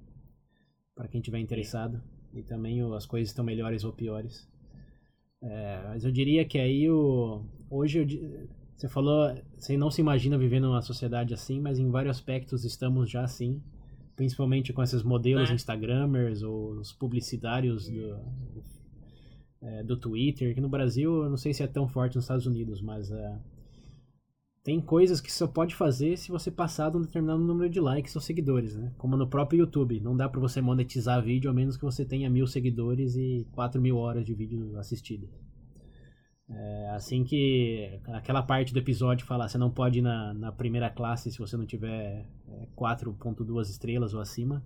[0.95, 2.01] para quem tiver interessado.
[2.33, 4.49] E também as coisas estão melhores ou piores.
[5.39, 7.45] É, mas eu diria que aí o.
[7.69, 8.05] Hoje eu
[8.77, 13.09] você falou, você não se imagina vivendo numa sociedade assim, mas em vários aspectos estamos
[13.09, 13.59] já assim.
[14.15, 15.53] principalmente com esses modelos é.
[15.53, 18.63] Instagramers ou os publicitários do,
[19.61, 22.45] é, do Twitter, que no Brasil eu não sei se é tão forte nos Estados
[22.45, 23.39] Unidos, mas é,
[24.63, 28.15] tem coisas que só pode fazer se você passar de um determinado número de likes
[28.15, 28.91] ou seguidores, né?
[28.97, 29.99] Como no próprio YouTube.
[30.01, 33.81] Não dá para você monetizar vídeo a menos que você tenha mil seguidores e 4
[33.81, 35.27] mil horas de vídeo assistido.
[36.49, 40.89] É, assim que aquela parte do episódio fala você não pode ir na, na primeira
[40.89, 42.25] classe se você não tiver
[42.75, 44.63] 4.2 é, estrelas ou acima.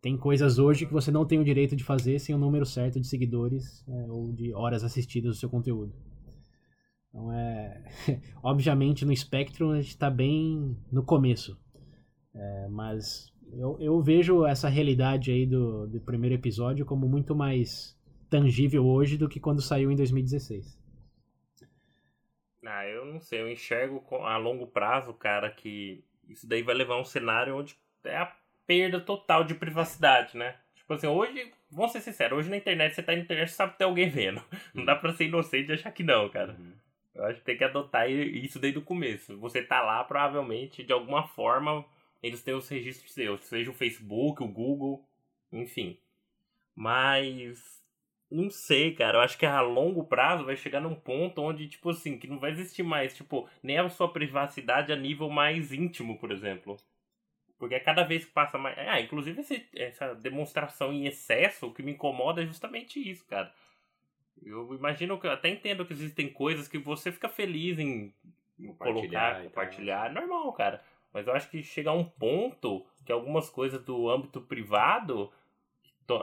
[0.00, 3.00] Tem coisas hoje que você não tem o direito de fazer sem o número certo
[3.00, 5.94] de seguidores é, ou de horas assistidas do seu conteúdo.
[7.08, 7.84] Então é.
[8.42, 11.58] Obviamente no Spectrum a gente está bem no começo.
[12.34, 17.94] É, mas eu, eu vejo essa realidade aí do, do primeiro episódio como muito mais
[18.28, 20.83] tangível hoje do que quando saiu em 2016.
[22.66, 26.94] Ah, eu não sei, eu enxergo a longo prazo, cara, que isso daí vai levar
[26.94, 28.34] a um cenário onde é a
[28.66, 30.56] perda total de privacidade, né?
[30.74, 33.78] Tipo assim, hoje, vamos ser sinceros, hoje na internet você tá na internet sabe que
[33.78, 34.42] tem alguém vendo.
[34.72, 36.52] Não dá pra ser inocente e achar que não, cara.
[36.58, 36.72] Uhum.
[37.14, 39.38] Eu acho que tem que adotar isso desde o começo.
[39.38, 41.84] Você tá lá, provavelmente, de alguma forma,
[42.22, 43.44] eles têm os registros seus.
[43.44, 45.06] Seja o Facebook, o Google,
[45.52, 45.96] enfim.
[46.74, 47.83] Mas.
[48.30, 49.18] Não sei, cara.
[49.18, 52.38] Eu acho que a longo prazo vai chegar num ponto onde, tipo assim, que não
[52.38, 56.76] vai existir mais, tipo, nem a sua privacidade a nível mais íntimo, por exemplo.
[57.58, 58.76] Porque cada vez que passa mais.
[58.78, 63.52] Ah, inclusive esse, essa demonstração em excesso, o que me incomoda é justamente isso, cara.
[64.44, 68.12] Eu imagino que eu até entendo que existem coisas que você fica feliz em
[68.78, 70.10] colocar, compartilhar.
[70.10, 70.82] É normal, cara.
[71.12, 75.32] Mas eu acho que chega a um ponto que algumas coisas do âmbito privado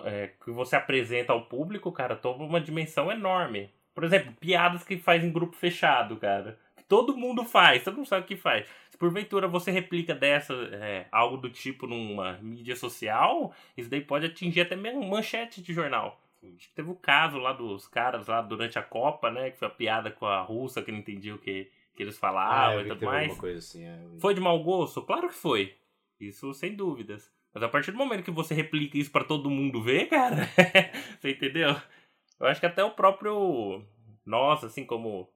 [0.06, 3.70] é, que você apresenta ao público, cara, toma uma dimensão enorme.
[3.94, 6.58] Por exemplo, piadas que faz em grupo fechado, cara.
[6.78, 8.68] Que todo mundo faz, todo mundo sabe o que faz.
[8.90, 14.26] Se porventura você replica dessa, é, algo do tipo numa mídia social, isso daí pode
[14.26, 16.22] atingir até mesmo manchete de jornal.
[16.74, 19.52] Teve o caso lá dos caras lá durante a Copa, né?
[19.52, 22.80] Que foi a piada com a russa que não entendia o que, que eles falavam
[22.80, 23.44] ah, e tudo mais.
[23.44, 24.00] Assim, é...
[24.20, 25.04] Foi de mau gosto?
[25.04, 25.76] Claro que foi.
[26.20, 27.32] Isso sem dúvidas.
[27.54, 30.48] Mas a partir do momento que você replica isso para todo mundo ver, cara,
[31.20, 31.76] você entendeu?
[32.40, 33.84] Eu acho que até o próprio
[34.26, 35.30] nós, assim como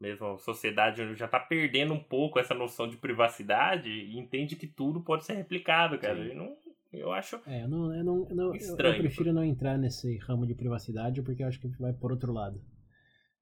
[0.00, 4.66] mesmo a sociedade já tá perdendo um pouco essa noção de privacidade e entende que
[4.66, 6.18] tudo pode ser replicado, cara.
[6.24, 6.56] E não,
[6.92, 7.38] eu acho.
[7.46, 8.94] É, eu não, eu não, eu não estranho.
[8.94, 12.32] Eu, prefiro não entrar nesse ramo de privacidade porque eu acho que vai por outro
[12.32, 12.62] lado.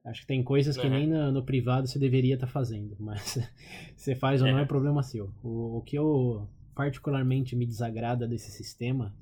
[0.05, 0.93] Acho que tem coisas que uhum.
[0.93, 3.39] nem no, no, privado você deveria estar tá fazendo, mas
[3.95, 5.33] você faz ou não é, é problema seu.
[5.43, 9.13] O, o que eu particularmente me desagrada desse sistema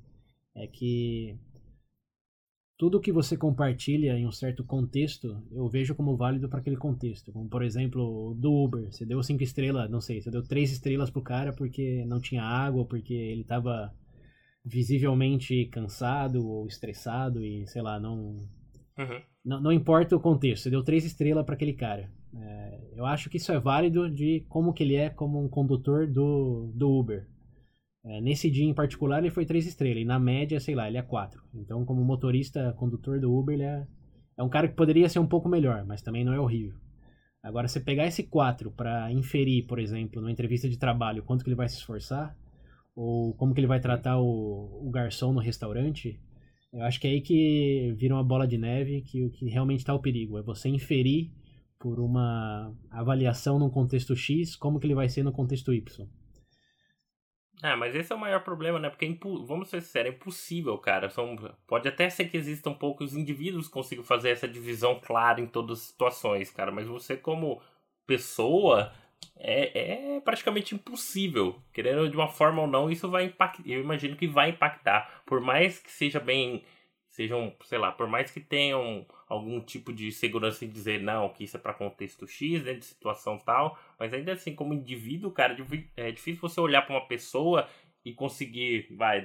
[0.55, 1.35] é que
[2.77, 7.33] tudo que você compartilha em um certo contexto, eu vejo como válido para aquele contexto.
[7.33, 8.92] Como, por exemplo, do Uber.
[8.92, 12.42] Você deu cinco estrelas, não sei, você deu três estrelas pro cara porque não tinha
[12.42, 13.90] água, porque ele estava
[14.62, 18.47] visivelmente cansado ou estressado e, sei lá, não,
[18.99, 19.23] uhum.
[19.42, 22.12] não, não, importa o contexto, você deu três estrelas para aquele cara.
[22.35, 26.07] É, eu acho que isso é válido de como que ele é como um condutor
[26.07, 27.27] do, do Uber.
[28.07, 30.97] É, nesse dia em particular ele foi três estrelas, e na média, sei lá, ele
[30.97, 31.42] é quatro.
[31.53, 33.85] Então, como motorista, condutor do Uber, ele é,
[34.38, 36.79] é um cara que poderia ser um pouco melhor, mas também não é horrível.
[37.42, 41.49] Agora, você pegar esse 4 para inferir, por exemplo, numa entrevista de trabalho, quanto que
[41.49, 42.37] ele vai se esforçar,
[42.95, 46.19] ou como que ele vai tratar o, o garçom no restaurante,
[46.73, 49.81] eu acho que é aí que vira uma bola de neve que o que realmente
[49.81, 50.38] está o perigo.
[50.38, 51.31] É você inferir
[51.79, 56.07] por uma avaliação num contexto X como que ele vai ser no contexto Y.
[57.62, 58.90] Ah, mas esse é o maior problema, né?
[58.90, 59.09] Porque, é
[59.47, 61.09] vamos ser sérios, é impossível, cara.
[61.09, 65.47] São, pode até ser que existam poucos indivíduos que consigam fazer essa divisão clara em
[65.47, 66.71] todas as situações, cara.
[66.71, 67.62] Mas você, como
[68.07, 68.92] pessoa,
[69.37, 71.57] é, é praticamente impossível.
[71.73, 73.62] Querendo de uma forma ou não, isso vai impactar.
[73.66, 75.23] Eu imagino que vai impactar.
[75.25, 76.62] Por mais que seja bem.
[77.17, 81.45] Sejam, sei lá, por mais que tenham algum tipo de segurança em dizer não, que
[81.45, 85.57] isso é para contexto X, né, de situação tal, mas ainda assim, como indivíduo, cara,
[85.97, 87.67] é difícil você olhar para uma pessoa
[88.05, 89.25] e conseguir, vai,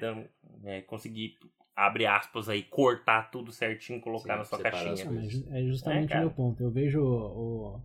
[0.63, 1.37] é, conseguir
[1.75, 5.11] abre aspas aí, cortar tudo certinho, colocar Sim, na sua caixinha.
[5.51, 6.63] É justamente é, o meu ponto.
[6.63, 7.81] Eu vejo o,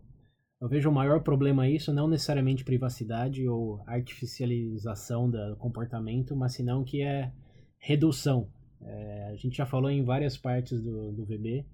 [0.60, 6.84] eu vejo o maior problema isso não necessariamente privacidade ou artificialização do comportamento, mas senão
[6.84, 7.32] que é
[7.76, 8.48] redução.
[8.82, 11.64] É, a gente já falou em várias partes do, do VB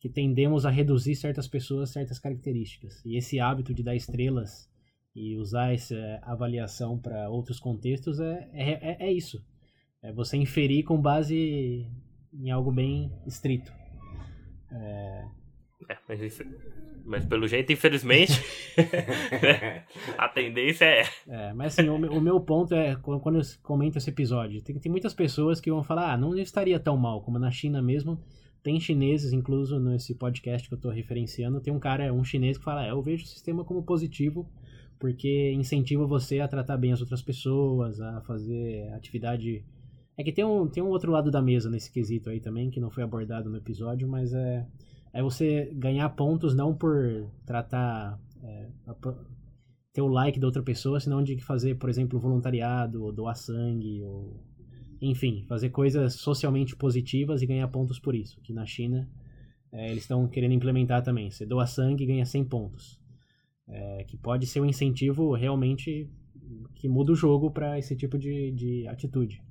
[0.00, 3.04] que tendemos a reduzir certas pessoas certas características.
[3.04, 4.68] E esse hábito de dar estrelas
[5.14, 9.44] e usar essa avaliação para outros contextos é, é, é, é isso.
[10.02, 11.86] É você inferir com base
[12.32, 13.72] em algo bem estrito.
[14.72, 15.24] É,
[15.90, 16.44] É, mas, isso,
[17.04, 18.32] mas pelo jeito, infelizmente,
[20.16, 21.04] a tendência é.
[21.28, 24.62] É, mas assim, o, meu- o meu ponto é, quando quando eu comento esse episódio,
[24.62, 27.82] tem, tem muitas pessoas que vão falar, ah, não estaria tão mal, como na China
[27.82, 28.20] mesmo,
[28.62, 32.64] tem chineses, incluso nesse podcast que eu tô referenciando, tem um cara, um chinês que
[32.64, 34.48] fala, é, eu vejo o sistema como positivo,
[34.98, 39.64] porque incentiva você a tratar bem as outras pessoas, a fazer atividade...
[40.16, 42.78] É que tem um, tem um outro lado da mesa nesse quesito aí também, que
[42.78, 44.66] não foi abordado no episódio, mas é,
[45.12, 48.18] é você ganhar pontos não por tratar...
[48.42, 48.68] é,
[49.92, 54.02] ter o like da outra pessoa, senão de fazer, por exemplo, voluntariado, ou doar sangue,
[54.02, 54.40] ou
[55.00, 58.40] enfim, fazer coisas socialmente positivas e ganhar pontos por isso.
[58.40, 59.08] Que na China
[59.72, 61.30] é, eles estão querendo implementar também.
[61.30, 63.00] Você doa sangue e ganha 100 pontos.
[63.66, 66.08] É, que pode ser um incentivo realmente
[66.74, 69.42] que muda o jogo para esse tipo de, de atitude.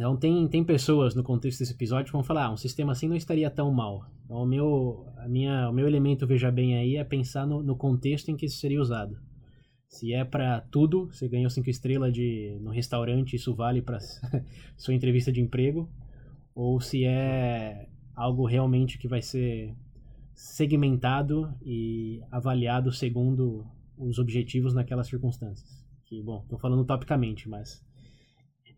[0.00, 3.06] Então tem, tem pessoas no contexto desse episódio que vão falar, ah, um sistema assim
[3.06, 4.10] não estaria tão mal.
[4.24, 7.76] Então o meu, a minha, o meu elemento veja bem aí é pensar no, no
[7.76, 9.18] contexto em que isso seria usado.
[9.86, 13.98] Se é pra tudo, você ganhou cinco estrelas de no restaurante, isso vale para
[14.74, 15.86] sua entrevista de emprego,
[16.54, 17.86] ou se é
[18.16, 19.76] algo realmente que vai ser
[20.32, 23.66] segmentado e avaliado segundo
[23.98, 25.84] os objetivos naquelas circunstâncias.
[26.06, 27.84] Que, bom, tô falando topicamente, mas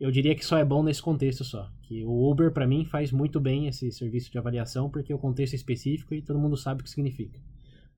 [0.02, 1.70] eu diria que só é bom nesse contexto só.
[1.82, 5.52] Que o Uber, para mim, faz muito bem esse serviço de avaliação, porque o contexto
[5.52, 7.38] é específico e todo mundo sabe o que significa.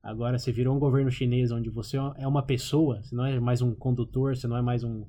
[0.03, 3.63] Agora, você virou um governo chinês onde você é uma pessoa, você não é mais
[3.63, 5.03] um condutor, você não é mais um,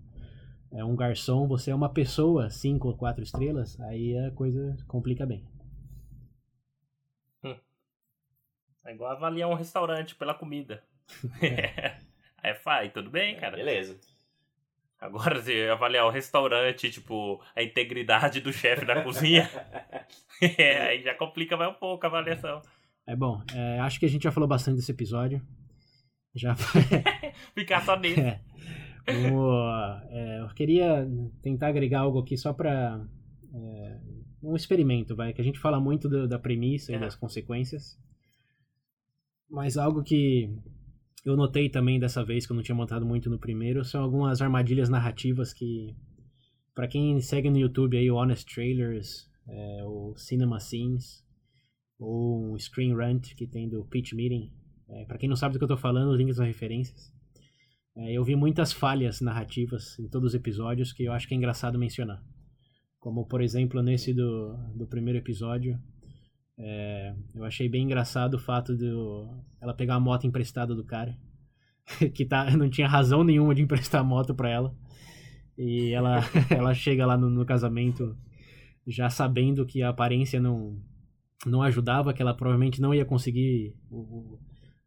[0.72, 5.26] é um garçom, você é uma pessoa, cinco ou quatro estrelas, aí a coisa complica
[5.26, 5.44] bem.
[8.86, 10.82] É igual avaliar um restaurante pela comida.
[12.42, 13.56] Aí faz, tudo bem, cara.
[13.56, 13.98] Beleza.
[14.98, 19.48] Agora, se avaliar o restaurante, tipo, a integridade do chefe da cozinha,
[20.58, 22.62] é, aí já complica mais um pouco a avaliação.
[23.06, 25.40] É bom, é, acho que a gente já falou bastante desse episódio.
[26.34, 26.54] Já
[27.54, 28.20] Ficar só nele.
[28.20, 28.40] É.
[29.08, 31.06] É, eu queria
[31.42, 33.00] tentar agregar algo aqui só para
[34.42, 36.98] um experimento, vai, que a gente fala muito do- da premissa e É.
[36.98, 37.98] das consequências,
[39.48, 40.50] mas algo que
[41.26, 44.40] eu notei também dessa vez que eu não tinha montado muito no primeiro são algumas
[44.40, 45.92] armadilhas narrativas que,
[46.72, 51.26] para quem segue no YouTube aí o Honest Trailers, é, o Cinema Scenes
[51.98, 54.52] ou um Screen Rant que tem do Pitch Meeting,
[54.88, 57.12] é, para quem não sabe do que eu tô falando, os links nas referências.
[57.96, 61.36] É, eu vi muitas falhas narrativas em todos os episódios que eu acho que é
[61.36, 62.22] engraçado mencionar.
[63.00, 65.76] Como, por exemplo, nesse do, do primeiro episódio,
[66.58, 68.86] é, eu achei bem engraçado o fato de
[69.60, 71.16] ela pegar a moto emprestada do cara,
[72.14, 74.74] que tá, não tinha razão nenhuma de emprestar a moto pra ela.
[75.58, 78.16] E ela, ela chega lá no, no casamento
[78.86, 80.78] já sabendo que a aparência não,
[81.44, 83.96] não ajudava, que ela provavelmente não ia conseguir o-
[84.34, 84.38] o-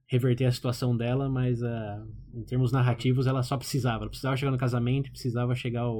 [0.07, 4.03] reverter a situação dela, mas ah, em termos narrativos ela só precisava.
[4.03, 5.99] Ela precisava chegar no casamento precisava chegar ao,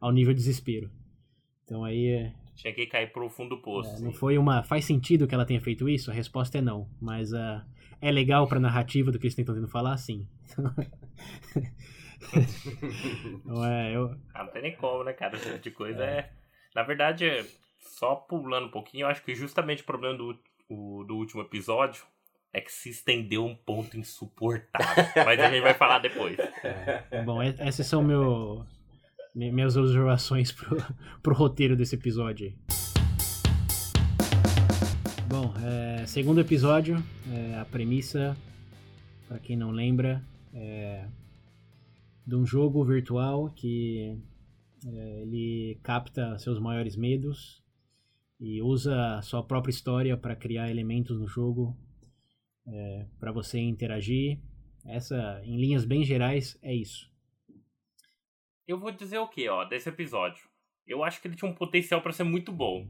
[0.00, 0.90] ao nível de desespero.
[1.64, 3.96] Então aí é, Tinha que cair pro fundo do poço.
[3.96, 4.62] é, não foi uma.
[4.62, 6.10] Faz sentido que ela tenha feito isso?
[6.10, 6.88] A resposta é não.
[7.00, 7.64] Mas ah,
[8.00, 9.96] é legal pra narrativa do que eles estão tentando falar?
[9.96, 10.26] Sim.
[13.34, 15.36] Então, é, eu, Ah, não tem nem como, né, cara?
[15.36, 16.30] Esse tipo de coisa é.
[16.74, 17.44] Na verdade, é-
[17.78, 22.04] só pulando um pouquinho, eu acho que justamente o problema do, o- do último episódio
[22.52, 25.04] é que se estendeu um ponto insuportável.
[25.24, 26.36] Mas a gente vai falar depois.
[27.24, 28.64] Bom, e- essas são meu,
[29.34, 30.76] minhas observações pro,
[31.22, 32.56] pro roteiro desse episódio aí.
[35.28, 38.36] Bom, é, segundo episódio, é, a premissa,
[39.28, 41.06] para quem não lembra, é
[42.26, 44.16] de um jogo virtual que
[44.86, 47.62] é, ele capta seus maiores medos
[48.38, 51.76] e usa sua própria história para criar elementos no jogo
[53.18, 54.38] para você interagir.
[54.84, 57.09] Essa, em linhas bem gerais, é isso.
[58.70, 60.44] Eu vou dizer o que, ó, desse episódio.
[60.86, 62.88] Eu acho que ele tinha um potencial pra ser muito bom.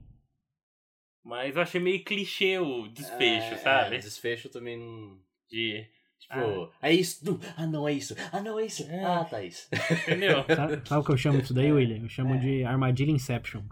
[1.24, 3.96] Mas eu achei meio clichê o desfecho, É, sabe?
[3.96, 5.18] É, desfecho também não.
[5.48, 5.86] De.
[6.18, 7.24] Tipo, é isso.
[7.24, 8.14] du- Ah, não, é isso.
[8.32, 8.82] Ah, não, é isso.
[8.90, 9.04] É.
[9.04, 9.68] Ah, tá isso.
[10.02, 10.44] Entendeu?
[10.54, 12.02] Sabe, sabe o que eu chamo disso daí, William?
[12.02, 13.62] Eu chamo de armadilha Inception.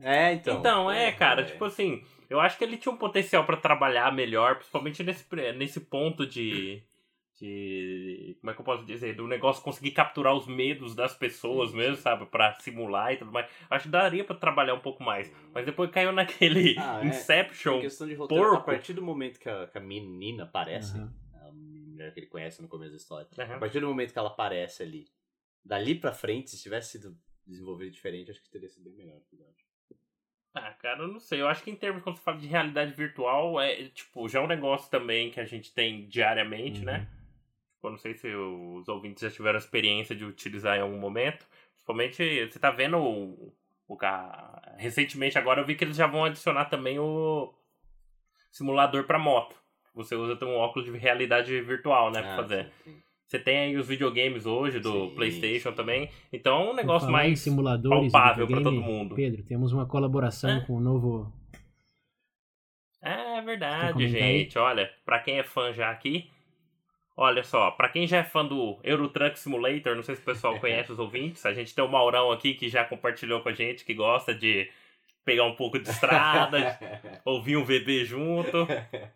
[0.00, 0.58] É, então.
[0.60, 4.56] Então, é, cara, tipo assim, eu acho que ele tinha um potencial pra trabalhar melhor,
[4.56, 5.26] principalmente nesse,
[5.56, 6.82] nesse ponto de.
[7.40, 8.36] De.
[8.40, 9.14] Como é que eu posso dizer?
[9.16, 12.26] Do negócio conseguir capturar os medos das pessoas mesmo, sabe?
[12.26, 13.50] Pra simular e tudo mais.
[13.70, 15.32] Acho que daria pra trabalhar um pouco mais.
[15.54, 17.08] Mas depois caiu naquele Ah, é.
[17.08, 17.78] Inception.
[17.78, 18.66] Em questão de roteiro, a porco.
[18.66, 21.12] partir do momento que a, que a menina aparece, Aham.
[21.34, 23.54] a mulher que ele conhece no começo da história, Aham.
[23.54, 25.06] a partir do momento que ela aparece ali,
[25.64, 27.16] dali pra frente, se tivesse sido
[27.46, 29.20] desenvolvido diferente, acho que teria sido bem melhor.
[30.52, 31.40] Ah, cara, eu não sei.
[31.40, 34.42] Eu acho que em termos, quando você fala de realidade virtual, é tipo, já é
[34.42, 36.98] um negócio também que a gente tem diariamente, né?
[36.98, 37.04] Uhum.
[37.04, 37.19] Tipo,
[37.82, 41.46] eu não sei se os ouvintes já tiveram a experiência de utilizar em algum momento.
[41.72, 43.52] Principalmente, você tá vendo o,
[43.88, 43.98] o
[44.76, 47.52] Recentemente agora eu vi que eles já vão adicionar também o
[48.50, 49.56] simulador pra moto.
[49.94, 52.64] Você usa um óculos de realidade virtual, né, pra Ah, fazer.
[52.84, 53.02] sim, sim.
[53.26, 55.76] Você tem aí os videogames hoje do Sim, PlayStation sim.
[55.76, 56.10] também.
[56.32, 59.14] Então é um negócio mais simuladores palpável pra videogame, todo mundo.
[59.14, 60.60] Pedro, temos uma colaboração É?
[60.66, 61.32] com o novo.
[63.02, 64.38] É Quer verdade, comentar aí?
[64.40, 64.58] gente.
[64.58, 66.28] Olha, pra quem é fã já aqui,
[67.20, 70.24] olha só, pra quem já é fã do Euro Truck Simulator, não sei se o
[70.24, 73.52] pessoal conhece os ouvintes, a gente tem o Maurão aqui que já compartilhou com a
[73.52, 74.70] gente, que gosta de
[75.22, 76.78] pegar um pouco de estrada,
[77.22, 78.62] ouvir um VB junto.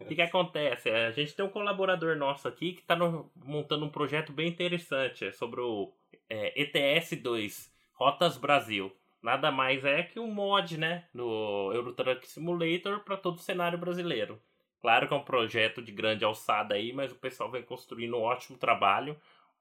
[0.00, 0.90] O que, que acontece?
[0.90, 2.94] A gente tem um colaborador nosso aqui que está
[3.42, 5.90] montando um projeto bem interessante é sobre o
[6.28, 8.94] é, ETS2 Rotas Brasil.
[9.22, 13.78] Nada mais é que um mod, né, do Euro Truck Simulator para todo o cenário
[13.78, 14.38] brasileiro.
[14.84, 18.20] Claro que é um projeto de grande alçada aí, mas o pessoal vem construindo um
[18.20, 19.16] ótimo trabalho.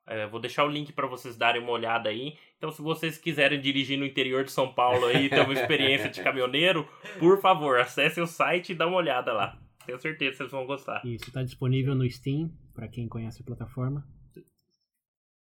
[0.06, 2.36] É, vou deixar o link para vocês darem uma olhada aí.
[2.58, 6.20] Então, se vocês quiserem dirigir no interior de São Paulo aí, ter uma experiência de
[6.22, 6.86] caminhoneiro,
[7.20, 9.58] por favor, acessem o site e dá uma olhada lá.
[9.86, 11.02] Tenho certeza que vocês vão gostar.
[11.06, 14.06] Isso está disponível no Steam, para quem conhece a plataforma.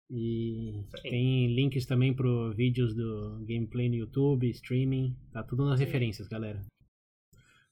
[0.09, 1.11] E aí.
[1.11, 5.15] tem links também para vídeos do gameplay no YouTube, streaming.
[5.35, 5.85] Tá tudo nas Sim.
[5.85, 6.65] referências, galera.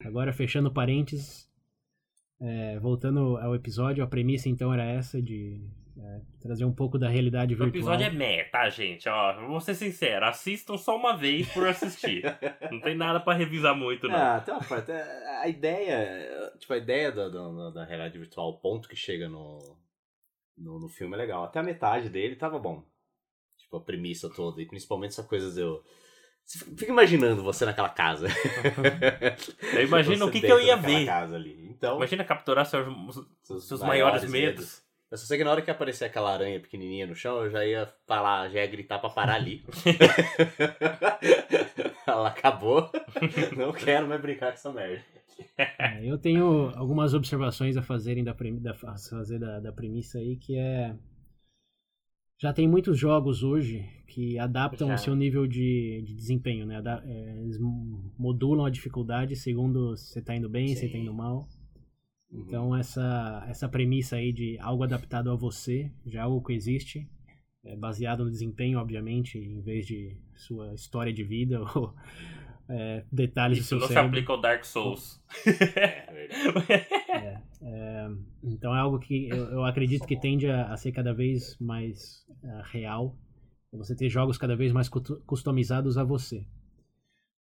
[0.00, 1.48] Agora, fechando parênteses,
[2.41, 5.61] é, voltando ao episódio, a premissa então era essa de
[5.97, 7.68] é, trazer um pouco da realidade O virtual.
[7.95, 9.09] episódio é meh, tá, gente?
[9.09, 12.22] Ó, vou ser sincero, assistam só uma vez por assistir.
[12.70, 14.16] não tem nada pra revisar muito, não.
[14.16, 14.91] Ah, tem uma parte.
[14.91, 16.53] A a ideia.
[16.59, 19.76] Tipo, a ideia da, da, da realidade virtual, o ponto que chega no,
[20.57, 21.45] no, no filme é legal.
[21.45, 22.82] Até a metade dele tava bom.
[23.59, 24.61] Tipo, a premissa toda.
[24.61, 25.82] E principalmente essa coisa de eu.
[26.47, 28.28] Fica imaginando você naquela casa.
[29.74, 31.07] Eu imagino o que, que eu ia ver.
[31.07, 31.68] Casa ali.
[31.70, 32.84] Então, Imagina capturar seus,
[33.66, 34.82] seus maiores, medos.
[35.11, 37.64] Eu só sei que na hora que aparecer aquela aranha pequenininha no chão, eu já
[37.64, 39.64] ia falar, já ia gritar pra parar ali.
[42.07, 42.90] Ela acabou.
[43.57, 45.03] Não quero mais brincar com essa merda.
[45.59, 50.18] É, eu tenho algumas observações a fazerem da, premi- da, a fazer da, da premissa
[50.18, 50.95] aí, que é.
[52.39, 54.95] Já tem muitos jogos hoje que adaptam Já.
[54.95, 56.82] o seu nível de, de desempenho, né?
[57.05, 57.59] É, eles
[58.18, 61.03] modulam a dificuldade segundo se você tá indo bem, se você tá Sim.
[61.03, 61.49] indo mal.
[62.30, 62.45] Uhum.
[62.47, 67.09] Então essa, essa premissa aí de algo adaptado a você, já é algo que existe,
[67.64, 71.95] é baseado no desempenho, obviamente, em vez de sua história de vida ou
[72.68, 74.11] é, detalhes do Isso seu não se cérebro.
[74.11, 75.22] aplica ao Dark Souls.
[75.47, 77.43] É verdade.
[77.64, 78.10] É, é,
[78.42, 82.24] então é algo que eu, eu acredito que tende a, a ser cada vez mais
[82.44, 83.16] ah, real.
[83.72, 86.46] Você ter jogos cada vez mais custo- customizados a você.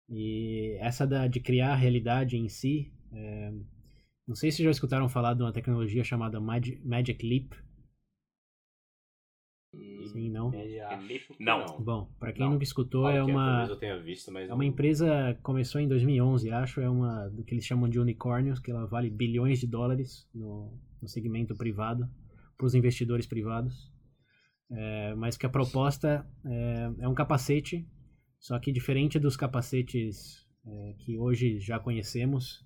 [0.09, 2.93] E essa da, de criar a realidade em si.
[3.13, 3.53] é,
[4.27, 7.53] não sei se já escutaram falar de uma tecnologia chamada Magic Leap.
[9.73, 10.53] Sim, não?
[10.53, 11.81] É, acho que Não.
[11.81, 12.53] Bom, para quem Não.
[12.53, 15.81] nunca escutou, Fala é que uma, Talvez eu tenha visto, mas é uma empresa começou
[15.81, 19.61] em 2011, acho, é uma do que eles chamam de unicórnios, que ela vale bilhões
[19.61, 22.09] de dólares no, no segmento privado
[22.57, 23.91] para os investidores privados.
[24.73, 27.89] É, mas que a proposta é, é um capacete,
[28.39, 32.65] só que diferente dos capacetes é, que hoje já conhecemos,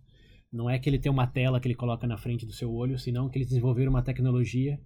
[0.53, 2.99] não é que ele tem uma tela que ele coloca na frente do seu olho,
[2.99, 4.79] senão que eles desenvolveram uma tecnologia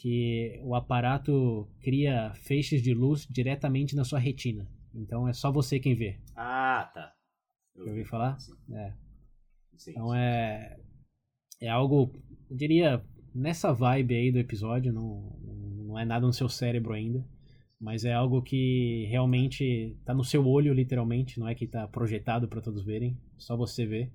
[0.00, 4.66] que o aparato cria feixes de luz diretamente na sua retina.
[4.94, 6.18] Então é só você quem vê.
[6.34, 7.12] Ah, tá.
[7.76, 8.08] Eu ouvi vi.
[8.08, 8.40] falar?
[8.40, 8.54] Sim.
[8.72, 8.94] É.
[9.76, 10.16] Sim, Então sim.
[10.16, 10.80] é
[11.60, 12.10] é algo,
[12.50, 15.38] eu diria, nessa vibe aí do episódio, não,
[15.86, 17.22] não é nada no seu cérebro ainda,
[17.78, 22.48] mas é algo que realmente tá no seu olho, literalmente, não é que tá projetado
[22.48, 24.10] para todos verem, só você vê.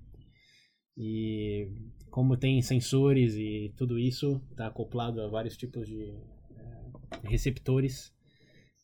[0.97, 1.69] E
[2.15, 6.13] como tem sensores e tudo isso, tá acoplado a vários tipos de
[6.57, 8.13] é, receptores,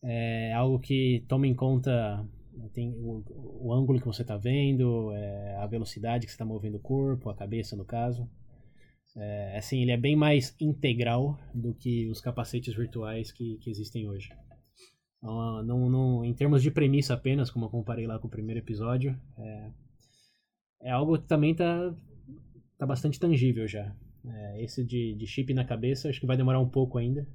[0.03, 2.27] é algo que toma em conta
[2.73, 6.75] tem o, o ângulo que você está vendo, é, a velocidade que você está movendo
[6.75, 8.29] o corpo, a cabeça no caso.
[9.15, 14.09] É, assim, ele é bem mais integral do que os capacetes virtuais que, que existem
[14.09, 14.29] hoje.
[15.19, 18.59] Então, não, não, em termos de premissa apenas, como eu comparei lá com o primeiro
[18.59, 19.71] episódio, é,
[20.82, 21.95] é algo que também está
[22.82, 23.93] tá bastante tangível já.
[24.27, 27.27] É, esse de, de chip na cabeça acho que vai demorar um pouco ainda,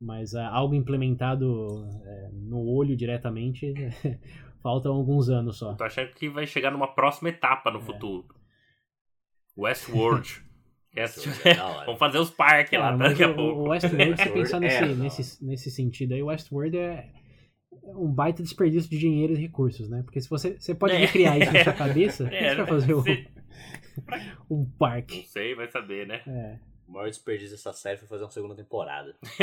[0.00, 3.74] mas ah, algo implementado é, no olho diretamente
[4.62, 5.74] faltam alguns anos só.
[5.74, 8.26] Tô achando que vai chegar numa próxima etapa no futuro.
[9.58, 10.40] Westworld.
[10.96, 11.84] Westworld é.
[11.84, 13.60] Vamos fazer os parques lá Cara, mas daqui a o, pouco.
[13.62, 17.10] o Westworld, se pensar é nesse, nesse, nesse sentido aí, o Westworld é,
[17.72, 20.02] um baita desperdício de dinheiro e recursos, né?
[20.04, 20.98] Porque se você, você pode É.
[20.98, 23.26] recriar isso na sua cabeça, É, você vai fazer você-
[24.50, 25.22] um Não parque?
[25.28, 26.22] sei, vai saber, né?
[26.26, 29.14] É, O maior desperdício dessa série foi fazer uma segunda temporada.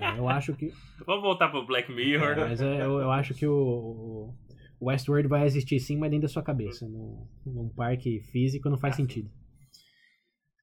[0.00, 0.72] é, eu acho que.
[1.06, 2.32] Vamos voltar pro Black Mirror.
[2.38, 4.34] é, mas é, eu, eu acho que o,
[4.80, 6.86] o Westworld vai existir sim, mas dentro da sua cabeça.
[6.88, 9.30] Num, num parque físico não faz sentido.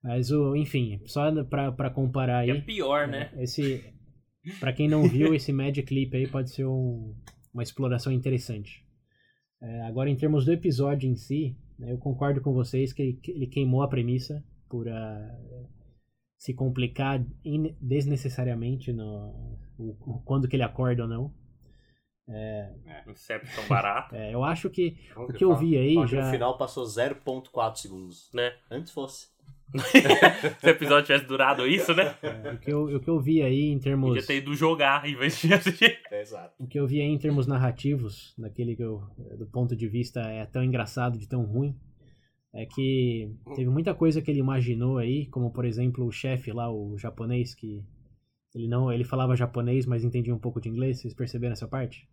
[0.03, 2.57] Mas, o, enfim, só pra, pra comparar Que aí.
[2.57, 3.31] é pior, né?
[3.37, 3.83] Esse,
[4.59, 7.15] para quem não viu, esse Magic Clip aí pode ser um-
[7.53, 8.83] uma exploração interessante.
[9.61, 11.55] É, agora, em termos do episódio em si,
[11.87, 15.37] eu concordo com vocês que ele, que ele queimou a premissa por ah,
[16.37, 17.23] se complicar
[17.79, 21.33] desnecessariamente no o- o- quando que ele acorda ou não.
[23.07, 26.85] Inception barato, É, eu acho que o que eu vi aí já No final passou
[26.85, 28.29] 0.4 segundos.
[28.33, 28.53] né?
[28.69, 29.27] Antes fosse.
[30.59, 32.15] Se o episódio tivesse durado isso, né?
[32.21, 35.07] é, o, que eu, o que eu vi aí em termos Podia ter ido jogar
[35.07, 35.99] em vez de assistir.
[36.11, 36.53] É, exato.
[36.59, 39.01] o que eu vi aí em termos narrativos, daquele que eu,
[39.37, 41.75] do ponto de vista é tão engraçado de tão ruim,
[42.53, 46.69] é que teve muita coisa que ele imaginou aí, como por exemplo o chefe lá,
[46.69, 47.81] o japonês, que
[48.53, 52.05] ele não, ele falava japonês, mas entendia um pouco de inglês, vocês perceberam essa parte?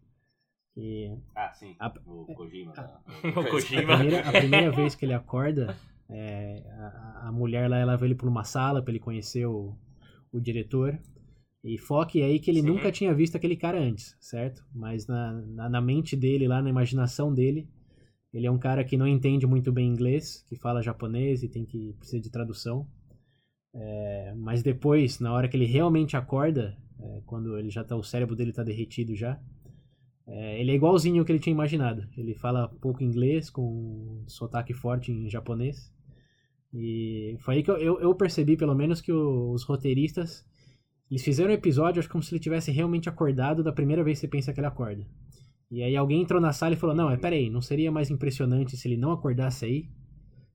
[0.77, 1.75] E Ah, sim.
[1.81, 2.73] A- O Kojima.
[3.35, 3.97] O a Kojima.
[3.97, 5.77] primeira, a primeira vez que ele acorda,
[6.11, 9.77] é, a, a mulher lá ela leva ele para uma sala para ele conhecer o,
[10.33, 10.99] o diretor.
[11.65, 12.69] E foque aí que ele Sim.
[12.69, 14.65] nunca tinha visto aquele cara antes, certo?
[14.73, 17.69] Mas na, na, na mente dele, lá na imaginação dele,
[18.33, 21.65] ele é um cara que não entende muito bem inglês, que fala japonês e tem
[21.65, 22.87] que precisa de tradução.
[23.75, 28.03] É, mas depois, na hora que ele realmente acorda, é, quando ele já tá, o
[28.03, 29.41] cérebro dele tá derretido já,
[30.27, 32.07] é, ele é igualzinho ao que ele tinha imaginado.
[32.17, 35.93] Ele fala pouco inglês, com um sotaque forte em japonês.
[36.73, 40.45] E foi aí que eu, eu, eu percebi, pelo menos, que os roteiristas
[41.11, 44.21] eles fizeram o episódio, acho como se ele tivesse realmente acordado da primeira vez que
[44.23, 45.07] você pensa que ele acorda.
[45.71, 48.77] E aí alguém entrou na sala e falou: Não, é, peraí, não seria mais impressionante
[48.77, 49.89] se ele não acordasse aí?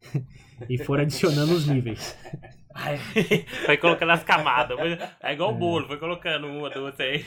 [0.69, 2.17] e for adicionando os níveis.
[2.75, 2.97] Ai,
[3.65, 4.77] Foi colocando as camadas.
[5.21, 7.23] É igual o bolo, foi colocando uma, duas, três.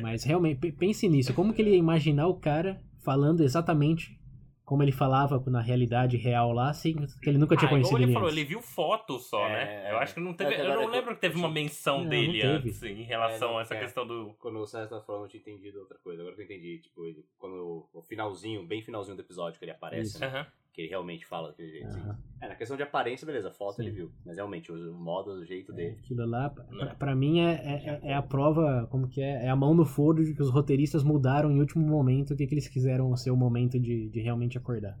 [0.00, 1.34] Mas realmente, pe- pense nisso.
[1.34, 4.16] Como que ele ia imaginar o cara falando exatamente
[4.64, 8.04] como ele falava na realidade real lá, sem que ele nunca tinha Ah, conhecido ele
[8.04, 8.38] ele falou, antes?
[8.38, 9.88] ele viu fotos só, É, né?
[9.88, 9.92] é.
[9.92, 10.54] Eu acho que não teve.
[10.54, 13.52] É, Eu não lembro que teve uma menção Não, dele não antes em relação É,
[13.52, 13.80] não, a essa é.
[13.80, 14.34] questão do.
[14.38, 16.22] Quando o César tava falando, eu tinha entendido outra coisa.
[16.22, 19.72] Agora que eu entendi, tipo, ele, quando o finalzinho, bem finalzinho do episódio que ele
[19.72, 20.26] aparece, né?
[20.26, 20.46] Aham.
[20.74, 21.86] Que ele realmente fala daquele jeito.
[21.86, 22.00] assim.
[22.00, 22.18] Aham.
[22.42, 23.82] É, na questão de aparência, beleza, foto Sim.
[23.82, 24.12] ele viu.
[24.26, 25.96] Mas realmente, o, o modo, o jeito dele.
[26.00, 26.94] Aquilo lá, pra, Não.
[26.96, 29.46] pra mim, é, é, é a prova, como que é?
[29.46, 32.44] É a mão no fogo de que os roteiristas mudaram em último momento o que,
[32.46, 34.98] que eles quiseram ser o momento de, de realmente acordar.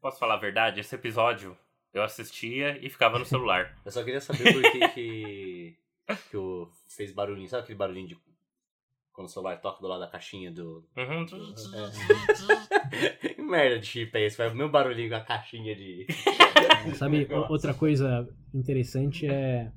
[0.00, 0.80] Posso falar a verdade?
[0.80, 1.54] Esse episódio
[1.92, 3.76] eu assistia e ficava no celular.
[3.84, 5.76] Eu só queria saber por que que,
[6.30, 7.48] que o fez barulhinho.
[7.50, 8.18] Sabe aquele barulhinho de
[9.12, 10.84] quando o celular toca do lado da caixinha do...
[10.96, 11.26] Uhum.
[13.20, 14.36] Que merda de chip é esse?
[14.36, 16.06] Faz o mesmo barulhinho com a caixinha de...
[16.96, 19.70] Sabe, outra coisa interessante é.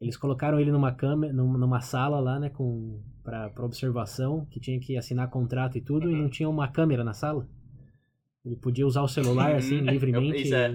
[0.00, 4.58] Eles colocaram ele numa câmera, num- numa sala lá, né, com pra, pra observação, que
[4.58, 7.46] tinha que assinar contrato e tudo, e não tinha uma câmera na sala.
[8.44, 9.84] Ele podia usar o celular assim, Uhum.
[9.86, 10.34] livremente.
[10.38, 10.70] Eu- isso é.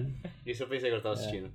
[0.46, 1.50] e- Isso eu pensei que eu tava assistindo.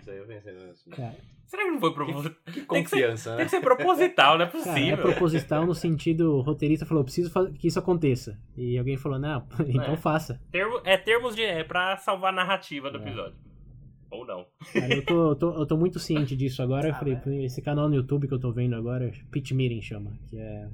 [0.00, 0.96] Isso aí eu pensei que eu tava assistindo.
[0.96, 1.16] Cara,
[1.52, 2.32] Será que não foi proposital?
[2.46, 3.44] Que Tem que ser- confiança, Tem né?
[3.44, 4.96] que ser proposital, não é Cara, é possível.
[4.98, 8.38] proposital no sentido, o roteirista falou, preciso que isso aconteça.
[8.56, 9.96] E alguém falou, não, então É.
[9.98, 10.40] faça.
[10.50, 11.42] Termo- é termos de.
[11.42, 13.02] É pra salvar a narrativa do É.
[13.02, 13.34] episódio.
[14.10, 14.46] Ou não.
[14.72, 16.88] Cara, eu, tô, eu, tô, eu tô muito ciente disso agora.
[16.88, 17.44] Eu Ah, falei, né?
[17.44, 20.68] esse canal no YouTube que eu tô vendo agora, Pitch Meeting chama, que é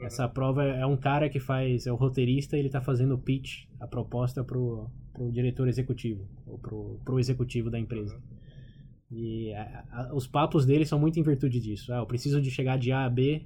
[0.00, 3.18] essa prova é um cara que faz, é o roteirista, e ele tá fazendo o
[3.18, 8.20] pitch, a proposta pro, pro diretor executivo, ou pro, pro executivo da empresa.
[9.10, 11.92] E a- a- os papos dele são muito em virtude disso.
[11.92, 13.42] Ah, eu preciso de chegar de A a B,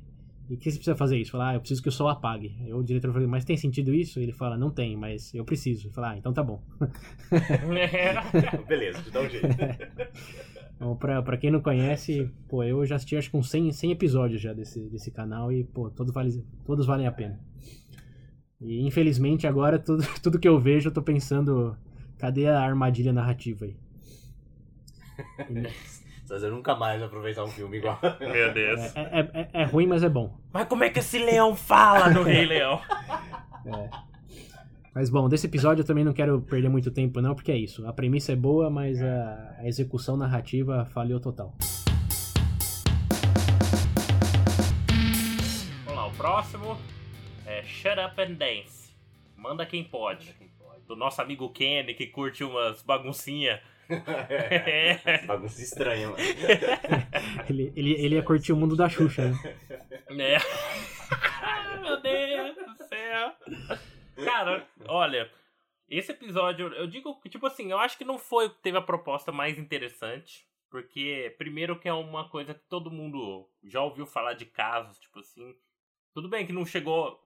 [0.49, 1.31] e o que você precisa fazer isso?
[1.33, 2.57] Falar, ah, eu preciso que o sol apague.
[2.61, 4.19] Aí o diretor fala, mas tem sentido isso?
[4.19, 5.87] Ele fala, não tem, mas eu preciso.
[5.87, 6.61] Ele fala, ah, então tá bom.
[8.69, 9.47] Beleza, te dá um jeito.
[10.77, 13.91] Então, pra, pra quem não conhece, pô, eu já assisti acho que uns 100, 100
[13.93, 17.39] episódios já desse, desse canal e, pô, todos, vale, todos valem a pena.
[18.59, 21.77] E infelizmente agora tudo, tudo que eu vejo eu tô pensando,
[22.17, 23.77] cadê a armadilha narrativa aí?
[26.25, 27.99] César nunca mais aproveitar um filme igual.
[28.21, 28.95] Meu Deus.
[28.95, 30.39] É, é, é, é ruim, mas é bom.
[30.53, 32.81] Mas como é que esse leão fala no Rei Leão?
[34.95, 37.87] Mas bom, desse episódio eu também não quero perder muito tempo não, porque é isso.
[37.87, 41.55] A premissa é boa, mas a, a execução narrativa falhou total.
[45.85, 46.79] Vamos lá, o próximo
[47.45, 48.95] é Shut Up and Dance.
[49.37, 50.35] Manda quem pode.
[50.87, 53.61] Do nosso amigo Kenny, que curte umas baguncinhas.
[55.27, 56.19] Bagunça estranha, mano.
[57.49, 59.37] Ele, ele, ele ia curtir o mundo da Xuxa, né?
[60.11, 60.39] né?
[64.25, 65.31] Cara, olha,
[65.89, 68.79] esse episódio, eu digo que, tipo assim, eu acho que não foi o que teve
[68.79, 70.49] a proposta mais interessante.
[70.71, 75.19] Porque, primeiro, que é uma coisa que todo mundo já ouviu falar de casos, tipo
[75.19, 75.57] assim.
[76.15, 77.21] Tudo bem que não chegou.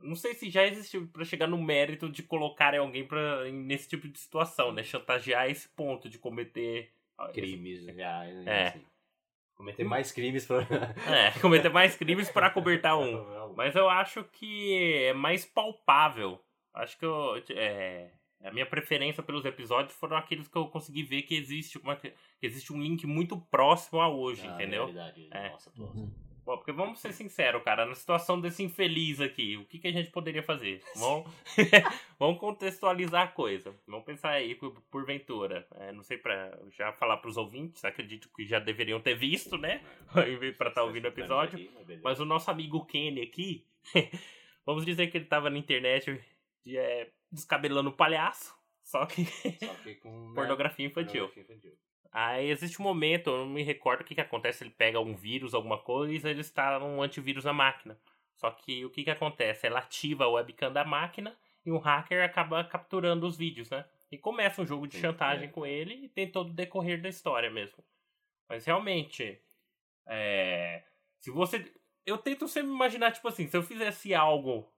[0.00, 4.08] Não sei se já existiu para chegar no mérito de colocar alguém pra, nesse tipo
[4.08, 4.82] de situação, né?
[4.82, 6.92] Chantagear esse ponto de cometer.
[7.32, 8.24] Crimes, já.
[8.24, 8.68] É.
[8.68, 8.84] Assim.
[9.54, 10.58] Cometer mais crimes pra.
[11.08, 13.54] É, cometer mais crimes para cobertar um.
[13.54, 16.40] Mas eu acho que é mais palpável.
[16.74, 18.10] Acho que eu, é,
[18.42, 22.12] a minha preferência pelos episódios foram aqueles que eu consegui ver que existe, uma, que
[22.42, 24.86] existe um link muito próximo a hoje, Ah, entendeu?
[24.86, 25.50] realidade, É.
[25.50, 25.84] Nossa, tô...
[25.84, 26.12] Uhum.
[26.44, 29.92] Bom, porque vamos ser sinceros, cara, na situação desse infeliz aqui, o que, que a
[29.92, 30.82] gente poderia fazer?
[30.94, 31.30] Vamos,
[32.18, 33.74] vamos contextualizar a coisa.
[33.86, 35.66] Vamos pensar aí, por, porventura.
[35.76, 39.82] É, não sei pra já falar pros ouvintes, acredito que já deveriam ter visto, né?
[40.58, 41.58] Pra estar ouvindo o episódio.
[42.02, 43.66] Mas o nosso amigo Kenny aqui,
[44.66, 46.20] vamos dizer que ele tava na internet
[46.68, 50.28] é, descabelando o palhaço, só que Só que com.
[50.28, 51.28] né, pornografia infantil.
[51.28, 51.72] pornografia infantil.
[52.16, 55.16] Aí existe um momento, eu não me recordo o que, que acontece, ele pega um
[55.16, 57.98] vírus, alguma coisa, ele instala um antivírus na máquina.
[58.36, 59.66] Só que o que, que acontece?
[59.66, 61.36] Ela ativa a webcam da máquina
[61.66, 63.84] e um hacker acaba capturando os vídeos, né?
[64.12, 65.50] E começa um jogo de Sim, chantagem é.
[65.50, 67.82] com ele e tem todo o decorrer da história mesmo.
[68.48, 69.40] Mas realmente,
[70.06, 70.84] é,
[71.18, 71.64] se você.
[72.06, 74.72] Eu tento sempre imaginar, tipo assim, se eu fizesse algo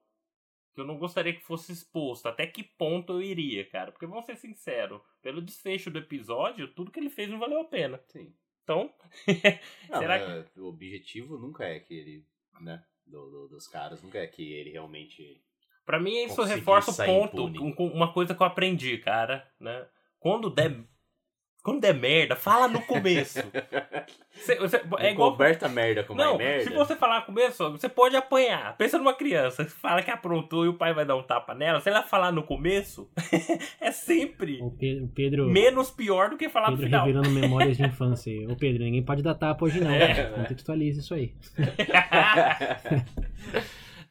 [0.76, 3.90] que eu não gostaria que fosse exposto, até que ponto eu iria, cara?
[3.90, 7.64] Porque vamos ser sinceros, pelo desfecho do episódio, tudo que ele fez não valeu a
[7.64, 7.98] pena.
[8.08, 8.32] Sim.
[8.62, 8.92] Então,
[9.88, 12.26] Não, Será é, O objetivo nunca é que ele.
[12.60, 12.84] Né?
[13.06, 15.40] Do, do- dos caras, nunca é que ele realmente.
[15.86, 17.74] pra mim isso reforça o ponto, impune.
[17.78, 19.88] um- uma coisa que eu aprendi, cara, né?
[20.18, 20.84] Quando der
[21.66, 23.40] quando der merda, fala no começo.
[24.36, 26.64] Cê- cê- é igual Coberta merda com Não, mais merda.
[26.64, 28.76] se você falar no começo, você pode apanhar.
[28.76, 31.80] Pensa numa criança, você fala que aprontou e o pai vai dar um tapa nela.
[31.80, 33.10] Se ela falar no começo,
[33.80, 37.06] é sempre O Pe- o Pedro, menos pior do que falar no Pedro final.
[37.06, 38.32] revelando memórias de infância.
[38.48, 39.90] Ô Pedro, ninguém pode dar tapa hoje não.
[39.90, 40.14] É.
[40.14, 40.30] cara.
[40.34, 41.34] Contextualiza isso aí.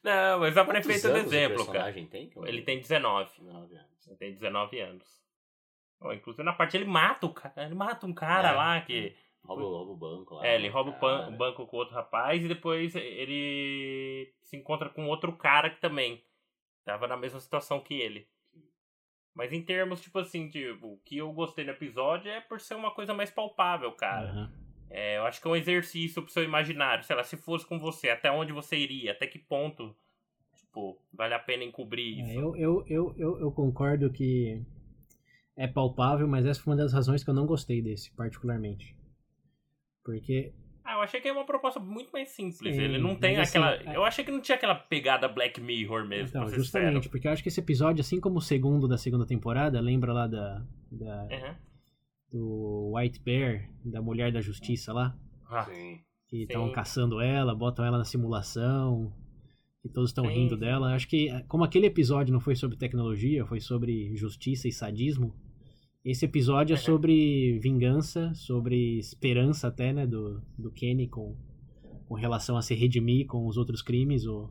[0.04, 1.92] Não, mas só pra efeito do exemplo, cara.
[1.94, 2.30] tem?
[2.30, 3.30] Que Ele tem 19.
[3.40, 4.08] 19 anos.
[4.08, 5.25] Ele tem 19 anos.
[6.14, 7.66] Inclusive na parte ele mata o cara.
[7.66, 9.16] Ele mata um cara É, lá que.
[9.44, 10.48] Rouba, rouba o banco lá.
[10.48, 11.30] É, ele rouba cara.
[11.30, 16.24] o banco com outro rapaz e depois ele se encontra com outro cara que também
[16.84, 18.28] tava na mesma situação que ele.
[19.34, 22.74] Mas em termos, tipo assim, tipo, o que eu gostei no episódio é por ser
[22.76, 24.30] uma coisa mais palpável, cara.
[24.30, 24.52] Aham.
[24.90, 27.04] É, eu acho que é um exercício pro seu imaginário.
[27.04, 29.12] Sei lá, se fosse com você, até onde você iria?
[29.12, 29.94] Até que ponto,
[30.56, 32.32] tipo, vale a pena encobrir isso?
[32.32, 34.64] É, eu, eu, eu, eu, eu concordo que
[35.58, 38.96] é palpável, mas essa foi uma das razões que eu não gostei desse, particularmente.
[40.04, 40.54] Porque
[40.84, 42.76] Ah, eu achei que é uma proposta muito mais simples.
[42.76, 43.76] Sim, Ele não tem assim, aquela.
[43.92, 47.10] é- eu achei que não tinha aquela pegada Black Mirror mesmo, Então, justamente, sincero.
[47.10, 50.28] porque eu acho que esse episódio, assim como o segundo da segunda temporada, lembra lá
[50.28, 51.56] da, da- Uhum.
[52.32, 55.18] do White Bear, da Mulher da Justiça lá,
[55.50, 56.00] Ah, Sim.
[56.28, 59.12] que estão caçando ela, botam ela na simulação,
[59.84, 60.94] e todos estão rindo dela.
[60.96, 65.34] Acho que, como aquele episódio não foi sobre tecnologia, foi sobre justiça e sadismo,
[66.06, 66.84] esse episódio é Uhum.
[66.86, 71.36] sobre vingança, sobre esperança até, né, do, do Kenny com,
[72.08, 74.50] com relação a se redimir com os outros crimes, ou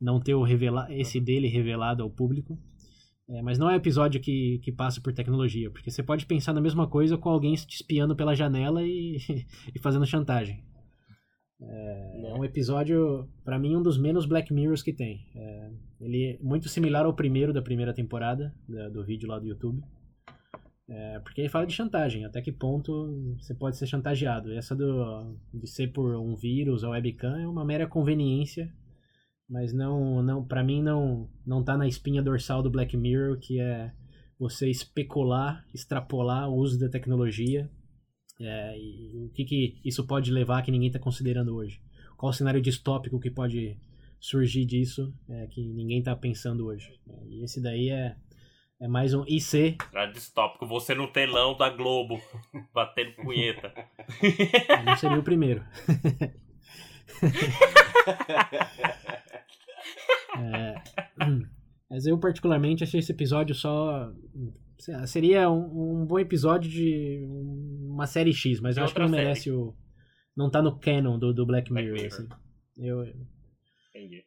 [0.00, 2.58] não ter o revela esse dele revelado ao público.
[3.30, 6.60] É, mas não é episódio que, que passa por tecnologia, porque você pode pensar na
[6.60, 9.16] mesma coisa com alguém te espiando pela janela e,
[9.74, 10.64] e fazendo chantagem.
[11.60, 15.20] É um episódio, pra mim, um dos menos Black Mirrors que tem.
[15.36, 15.70] É,
[16.00, 19.80] ele é muito similar ao primeiro da primeira temporada, da- do vídeo lá do YouTube.
[20.94, 24.52] É, porque ele fala de chantagem, até que ponto você pode ser chantageado.
[24.52, 28.70] Essa do, de ser por um vírus ou webcam é uma mera conveniência,
[29.48, 33.58] mas não, não para mim não, não tá na espinha dorsal do Black Mirror, que
[33.58, 33.90] é
[34.38, 37.70] você especular, extrapolar o uso da tecnologia
[38.38, 41.80] é, e o que, que isso pode levar que ninguém está considerando hoje.
[42.18, 43.78] Qual o cenário distópico que pode
[44.20, 46.92] surgir disso é, que ninguém está pensando hoje.
[47.30, 48.14] E esse daí é,
[48.82, 52.20] é mais um IC, Era distópico, você no telão da Globo,
[52.74, 53.72] batendo punheta.
[54.84, 55.64] não seria o primeiro.
[60.34, 60.74] É,
[61.90, 64.10] mas eu particularmente achei esse episódio só.
[65.06, 67.22] Seria um, um bom episódio de
[67.82, 69.76] uma série X, mas eu acho que não merece o.
[70.34, 72.02] Não tá no canon do, do Black Black Mirror.
[72.02, 72.06] Mirror.
[72.06, 72.28] assim.
[72.78, 73.04] Eu,
[73.90, 74.24] Entendi.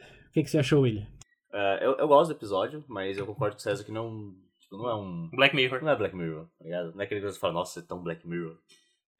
[0.00, 1.06] o que, que você achou, William?
[1.52, 4.76] É, eu, eu gosto do episódio, mas eu concordo com o César que não, tipo,
[4.78, 5.28] não é um.
[5.30, 5.82] Black Mirror.
[5.82, 6.92] Não é Black Mirror, tá ligado?
[6.94, 8.56] Não é aquele que você fala, nossa, é tão Black Mirror.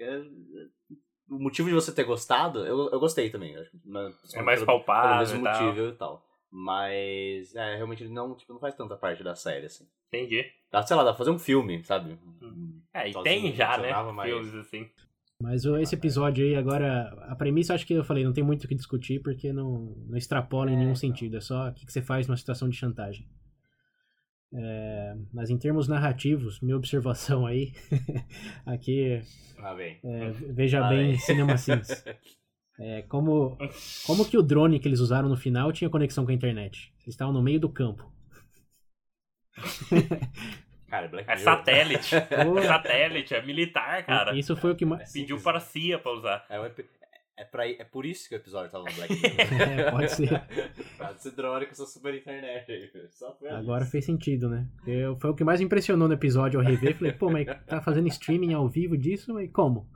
[0.01, 0.23] É-
[1.31, 3.55] o motivo de você ter gostado, eu, eu gostei também.
[3.85, 5.63] né, É mais pelo- palpável Pelo mesmo e tal.
[5.67, 6.27] motivo e tal.
[6.51, 9.87] Mas, é, realmente ele não, tipo, não faz tanta parte da série, assim.
[10.09, 10.45] Entendi.
[10.71, 12.19] Dá, sei lá, dá pra fazer um filme, sabe?
[12.93, 13.91] É, e Sozinho tem já, né?
[14.13, 14.91] mas- Filmes assim.
[15.43, 18.69] Mas esse episódio aí, agora, a premissa acho que eu falei, não tem muito o
[18.69, 20.95] que discutir, porque não, não extrapola em É, nenhum não.
[20.95, 21.37] sentido.
[21.37, 23.29] É só o que, você faz numa situação de chantagem.
[24.55, 27.73] É, mas em termos narrativos, minha observação aí,
[28.65, 29.21] aqui,
[29.59, 29.99] Ah, bem.
[30.05, 31.19] é, veja Ah, bem bem.
[31.19, 31.89] Cinema Sins.
[32.79, 33.59] É, como,
[34.07, 36.93] como que o drone que eles usaram no final tinha conexão com a internet?
[37.03, 38.11] Eles estavam no meio do campo.
[40.93, 42.15] Cara, Black É satélite.
[42.29, 44.37] É satélite, é militar, cara.
[44.37, 45.11] Isso foi o que mais.
[45.11, 46.45] Pediu para a CIA pra usar.
[46.51, 46.65] É, um
[47.35, 49.71] é, pra, é por isso que o episódio tava no Black Mirror.
[49.87, 50.43] É, pode ser.
[50.99, 52.91] pra ser drone com essa super internet aí.
[53.11, 53.91] Só foi Agora isso.
[53.91, 54.67] fez sentido, né?
[54.87, 56.95] Eu, foi o que mais impressionou no episódio ao rever.
[56.99, 59.33] Falei, pô, mas tá fazendo streaming ao vivo disso?
[59.33, 59.89] Mas como?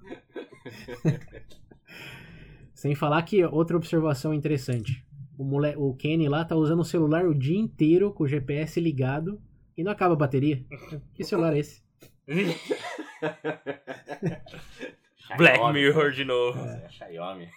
[2.72, 5.04] Sem falar que outra observação interessante.
[5.36, 5.74] O, mole...
[5.76, 9.38] o Kenny lá tá usando o celular o dia inteiro com o GPS ligado
[9.76, 10.64] e não acaba a bateria.
[11.14, 11.82] Que celular é esse?
[15.36, 15.72] Black.
[15.72, 16.58] Mirror de novo.
[16.60, 17.48] É, Xiaomi.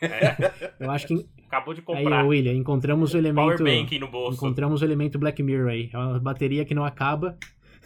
[0.80, 1.28] Eu acho que.
[1.50, 2.26] Acabou de Aí, comprar.
[2.26, 3.58] ô, William, encontramos o elemento.
[3.58, 4.38] Powerbank no bolso.
[4.38, 5.90] Encontramos o elemento Black Mirror aí.
[5.92, 7.36] É uma bateria que não acaba.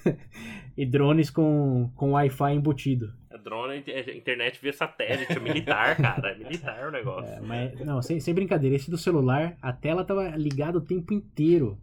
[0.77, 3.13] e drones com, com Wi-Fi embutido.
[3.29, 6.31] É drone, é internet via satélite, é militar, cara.
[6.31, 7.31] É militar o negócio.
[7.31, 11.13] É, mas, não, sem, sem brincadeira, esse do celular, a tela tava ligada o tempo
[11.13, 11.77] inteiro.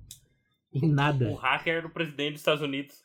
[0.73, 1.29] E nada.
[1.31, 3.03] O hacker do presidente dos Estados Unidos.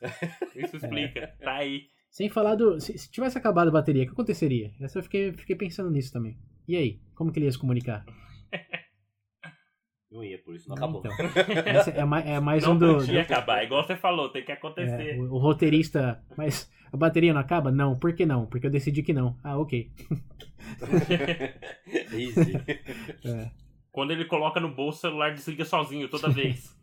[0.54, 1.18] Isso explica.
[1.20, 1.26] É.
[1.26, 1.82] Tá aí.
[2.10, 2.80] Sem falar do.
[2.80, 4.72] Se, se tivesse acabado a bateria, o que aconteceria?
[4.80, 6.38] Essa eu fiquei, fiquei pensando nisso também.
[6.68, 7.00] E aí?
[7.14, 8.04] Como que ele ia se comunicar?
[10.10, 11.00] Não ia, por isso não acabou.
[11.04, 11.12] Então,
[11.66, 12.94] essa é, mais, é mais Não um do.
[12.98, 13.64] podia do- acabar.
[13.64, 15.18] Igual você falou, tem que é, acontecer.
[15.18, 16.24] o, o roteirista.
[16.36, 17.70] Mas a bateria não acaba?
[17.72, 17.98] Não.
[17.98, 18.46] Por que não?
[18.46, 19.36] Porque eu decidi que não.
[19.42, 19.90] Ah, ok.
[22.12, 22.52] Easy.
[23.24, 23.50] É.
[23.90, 26.75] Quando ele coloca no bolso, o celular desliga sozinho toda vez.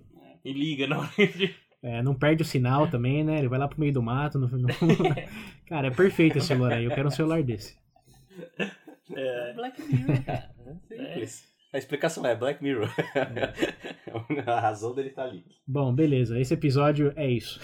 [0.44, 1.56] E liga na hora de.
[1.82, 3.40] É, não perde o sinal também, né?
[3.40, 4.40] Ele vai lá pro meio do mato.
[4.40, 4.48] não-
[5.68, 6.86] Cara, é perfeito esse celular aí.
[6.86, 7.78] Eu quero um celular desse.
[9.14, 10.50] É, Black Mirror, cara.
[10.88, 11.54] Simples.
[11.74, 12.88] A explicação é Black Mirror.
[14.48, 15.44] a razão dele tá ali.
[15.68, 16.40] Bom, beleza.
[16.40, 17.60] Esse episódio é isso.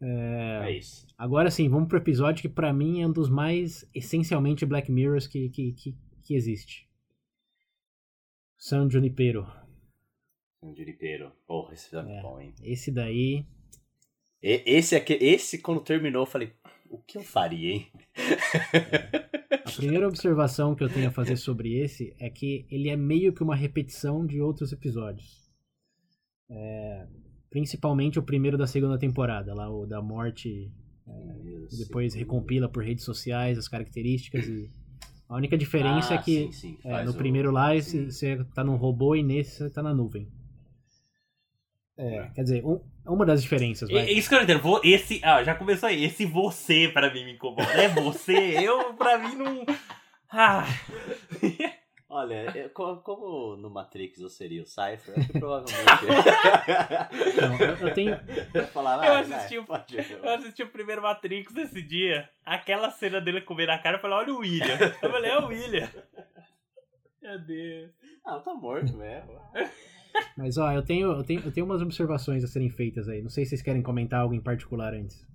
[0.00, 1.06] É, É isso.
[1.16, 5.26] Agora sim, vamos pro episódio que pra mim é um dos mais essencialmente Black Mirrors
[5.28, 6.88] que, que, que, que existe.
[8.58, 9.46] San Junipero.
[10.64, 11.30] Um juripeiro.
[11.46, 12.22] Porra, esse episódio é É.
[12.22, 12.54] bom, hein?
[12.62, 13.44] Esse daí.
[14.42, 16.52] E- Esse aqui, esse quando terminou, eu falei,
[16.90, 17.86] o que eu faria, hein?
[19.66, 23.32] A primeira observação que eu tenho a fazer sobre esse é que ele é meio
[23.32, 25.44] que uma repetição de outros episódios.
[26.50, 27.06] É,
[27.50, 30.48] principalmente o primeiro da segunda temporada, lá o da morte
[31.72, 34.70] e depois recompila por redes sociais as características e
[35.28, 38.10] a única diferença Ah, é que sim, sim, é, no o- primeiro lá sim.
[38.10, 40.28] você tá num robô e nesse você tá na nuvem.
[41.96, 44.02] É, quer dizer, um- uma das diferenças, vai.
[44.02, 44.60] É isso que eu entendo.
[44.60, 46.04] Vou- Esse, ah, já começou aí.
[46.04, 47.62] Esse você pra mim me incomoda.
[47.80, 48.32] É você,
[48.62, 49.64] eu pra mim não.
[50.30, 50.64] Ah,
[52.08, 56.06] Olha, eu- co- como no Matrix eu seria o Cypher, acho que provavelmente.
[57.40, 58.20] Não, eu, eu tenho,
[58.54, 60.10] eu falar, Eu ah, assisti vai, o- pode ir.
[60.22, 62.28] eu assisti o primeiro Matrix esse dia.
[62.44, 64.78] Aquela cena dele comer na cara, eu falei, olha o William.
[65.02, 65.88] Eu falei, é o William.
[67.22, 67.90] Meu Deus.
[68.24, 69.40] Ah, tá morto mesmo.
[70.36, 73.22] Mas ó, eu tenho, eu tenho, eu tenho umas observações a serem feitas aí.
[73.22, 75.26] Não sei se vocês querem comentar algo em particular antes.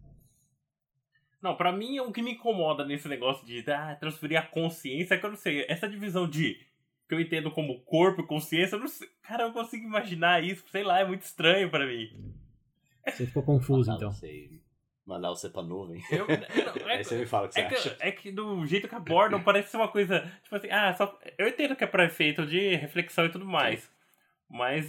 [1.42, 5.18] Não, pra mim o que me incomoda nesse negócio de ah, transferir a consciência é
[5.18, 6.60] que eu não sei, essa divisão de
[7.08, 10.44] que eu entendo como corpo e consciência, eu não sei, cara, eu não consigo imaginar
[10.44, 12.36] isso, sei lá, é muito estranho pra mim.
[13.08, 14.12] Você ficou confuso, Mandar então.
[14.12, 14.50] você,
[15.06, 16.04] mandar você pra nuvem.
[16.12, 16.36] Eu, não,
[16.92, 17.96] é, Aí você me fala o que você é, acha.
[17.96, 21.18] que, é que do jeito que abordam parece ser uma coisa, tipo assim, ah, só,
[21.38, 23.90] eu entendo que é pra efeito de reflexão e tudo mais,
[24.50, 24.88] mas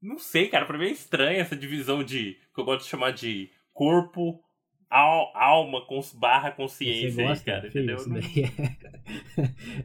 [0.00, 3.12] não sei, cara, pra mim é estranho essa divisão de, que eu gosto de chamar
[3.12, 4.42] de corpo,
[4.88, 7.44] al, alma, cons, barra consciência aí, gosta?
[7.44, 7.96] cara, Filho, entendeu?
[7.96, 8.44] isso daí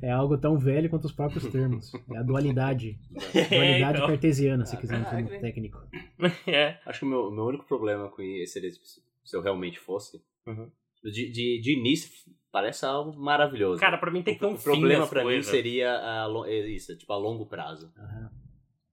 [0.02, 0.08] é...
[0.08, 1.94] é algo tão velho quanto os próprios termos.
[2.14, 2.98] É a dualidade.
[3.50, 4.08] Dualidade então.
[4.08, 5.40] cartesiana, se quiser um Ah, termo é.
[5.40, 5.78] técnico.
[6.48, 6.80] É.
[6.86, 10.24] Acho que o meu, meu único problema com tipo, se eu realmente fosse.
[10.48, 10.72] Uhum.
[11.04, 12.10] De, de, de início,
[12.52, 13.80] parece algo maravilhoso.
[13.80, 16.28] Cara, pra mim tem que ter o, um o problema fim pra mim seria a,
[16.48, 17.92] é isso, tipo, a longo prazo.
[17.98, 18.32] Aham.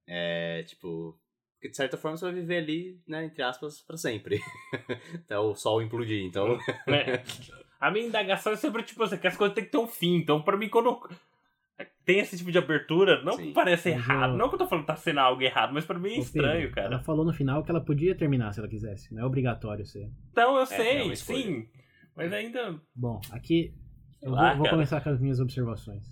[0.07, 1.19] É, tipo,
[1.55, 4.41] porque de certa forma você vai viver ali, né, entre aspas, pra sempre.
[5.15, 6.59] Até o sol implodir, então...
[6.87, 7.23] né?
[7.81, 10.15] A minha indagação é sempre, tipo assim, que as coisas têm que ter um fim.
[10.15, 11.01] Então, pra mim, quando
[12.05, 13.53] tem esse tipo de abertura, não Sim.
[13.53, 14.35] parece errado.
[14.35, 16.19] eu- Não que eu tô falando que tá sendo algo errado, mas pra mim é
[16.19, 17.03] Ô, estranho, Pedro, Ela cara.
[17.03, 19.13] falou no final que ela podia terminar se ela quisesse.
[19.13, 20.09] Não é obrigatório ser.
[20.31, 21.39] Então, eu é sei, escolha.
[21.43, 21.69] sim.
[22.15, 22.81] Mas ainda.
[22.95, 23.75] Bom, aqui
[24.23, 24.77] eu lá, vou, vou cara.
[24.77, 26.07] começar com as minhas observações.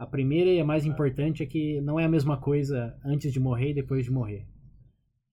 [0.00, 3.38] A primeira e a mais importante é que não é a mesma coisa antes de
[3.38, 4.46] morrer e depois de morrer.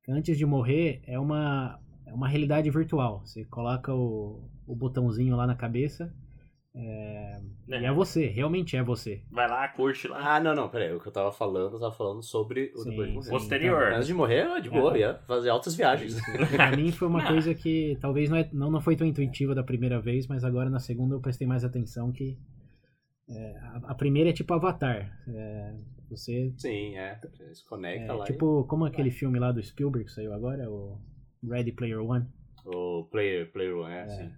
[0.09, 3.21] Antes de morrer é uma, é uma realidade virtual.
[3.25, 6.13] Você coloca o, o botãozinho lá na cabeça
[6.75, 7.39] é,
[7.69, 7.81] É.
[7.81, 9.21] e é você, realmente é você.
[9.31, 10.35] Vai lá, curte lá.
[10.35, 10.93] Ah, não, não, peraí.
[10.93, 13.29] O que eu tava falando, eu tava falando sobre o Sim, depois de morrer.
[13.29, 13.93] Posterior.
[13.93, 14.99] Antes de morrer, de boa, É.
[14.99, 16.17] ia fazer altas viagens.
[16.51, 19.63] Pra mim foi uma coisa que talvez não, é, não, não foi tão intuitiva da
[19.63, 22.37] primeira vez, mas agora na segunda eu prestei mais atenção que
[23.29, 25.11] é, a, a primeira é tipo Avatar.
[25.27, 25.75] É,
[26.09, 27.19] você Sim, é.
[27.19, 28.25] Você se conecta é, lá.
[28.25, 30.97] tipo como aquele filme lá do Spielberg que saiu agora, o
[31.43, 32.25] Ready Player One.
[32.65, 32.69] e...
[32.69, 34.31] O Player, Player One, é, assim.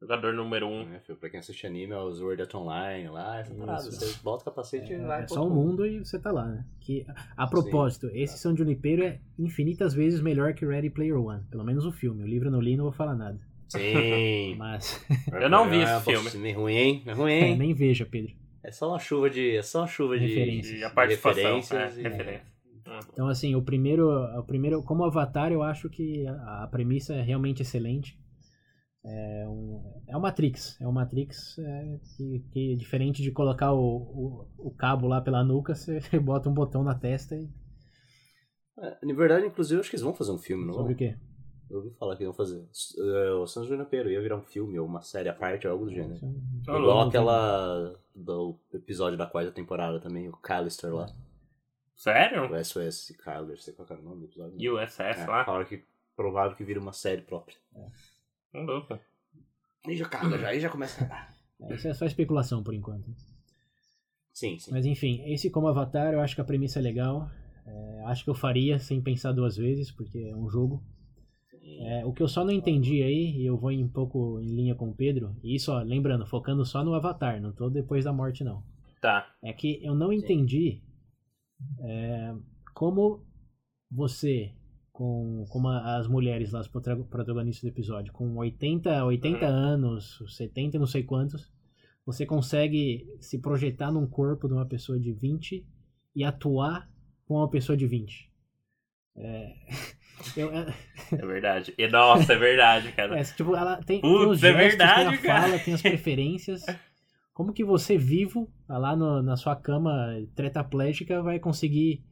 [0.00, 0.94] Jogador número um.
[0.94, 3.82] É, filho, pra quem assiste anime, é o Sword Art Online lá, essa parada.
[3.82, 3.92] Isso.
[3.92, 6.32] Você bota o capacete e É, vai é só um outro mundo e você tá
[6.32, 6.64] lá, né?
[6.80, 11.44] Que, a propósito, esse São Junipero é infinitas vezes melhor que Ready Player One.
[11.50, 12.22] Pelo menos o filme.
[12.22, 13.38] O livro não li, não vou falar nada.
[13.70, 14.56] Sim.
[14.56, 16.30] Mas Eu não vi É, esse pô, filme.
[16.30, 17.02] filme ruim, hein?
[17.06, 17.56] É ruim, é, hein?
[17.58, 18.34] nem veja, Pedro.
[18.62, 19.56] É só uma chuva de.
[19.56, 20.26] É só uma chuva de.
[20.26, 20.80] Referências.
[20.80, 21.42] E a participação.
[21.42, 22.46] É, referências e- referência.
[22.86, 23.00] Ah.
[23.12, 27.22] Então, assim, o primeiro, o primeiro como Avatar, eu acho que a, a premissa é
[27.22, 28.18] realmente excelente.
[29.04, 30.78] É, um, é o Matrix.
[30.80, 35.42] É o Matrix é, que, que, diferente de colocar o, o, o cabo lá pela
[35.44, 37.48] nuca, você bota um botão na testa e.
[38.78, 40.96] É, na verdade, inclusive, eu acho que eles vão fazer um filme, não Sobre o
[40.96, 41.16] quê?
[41.70, 42.66] Eu ouvi falar que iam fazer.
[42.98, 45.84] É, o San Junipero ia virar um filme ou uma série à parte ou algo
[45.86, 46.18] do gênero.
[46.18, 47.08] Tá Igual louco.
[47.08, 51.06] aquela do episódio da quarta temporada também, o Callister lá.
[51.94, 52.50] Sério?
[52.52, 54.74] O SOS Callister, sei qual que era o nome do episódio.
[54.74, 55.44] USS é, lá?
[55.44, 55.84] falaram que
[56.16, 57.56] provável que vira uma série própria.
[58.52, 58.98] Tá louco.
[59.86, 61.40] Aí já caga, já, aí já começa a cagar.
[61.62, 63.14] É, isso é só especulação por enquanto.
[64.32, 64.70] Sim, sim.
[64.70, 67.30] Mas enfim, esse como Avatar, eu acho que a premissa é legal.
[67.66, 70.82] É, acho que eu faria sem pensar duas vezes, porque é um jogo.
[71.62, 74.74] É, o que eu só não entendi aí, e eu vou um pouco em linha
[74.74, 78.12] com o Pedro, e isso, ó, lembrando, focando só no Avatar, não tô depois da
[78.12, 78.62] morte, não.
[79.00, 79.26] Tá.
[79.42, 80.82] É que eu não entendi
[81.80, 82.34] é,
[82.74, 83.24] como
[83.90, 84.52] você,
[84.92, 89.52] com como as mulheres lá, as protra- protagonistas do episódio, com 80, 80 Uhum.
[89.52, 91.50] anos, 70 e não sei quantos,
[92.04, 95.66] você consegue se projetar num corpo de uma pessoa de 20
[96.14, 96.90] e atuar
[97.26, 98.30] com uma pessoa de 20.
[99.16, 99.54] É,
[100.36, 100.66] eu- é-
[101.12, 101.74] É verdade.
[101.78, 103.16] E, nossa, é verdade, cara.
[103.18, 105.42] é, tipo, ela tem, tem Putz, os é gestos, verdade, tem a cara.
[105.42, 106.64] fala, tem as preferências.
[107.32, 109.92] Como que você vivo, tá lá no- na sua cama
[110.34, 112.02] tetraplégica, vai conseguir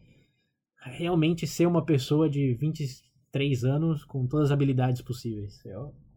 [0.83, 5.65] realmente ser uma pessoa de 23 anos com todas as habilidades possíveis?
[5.67, 6.08] Eu É,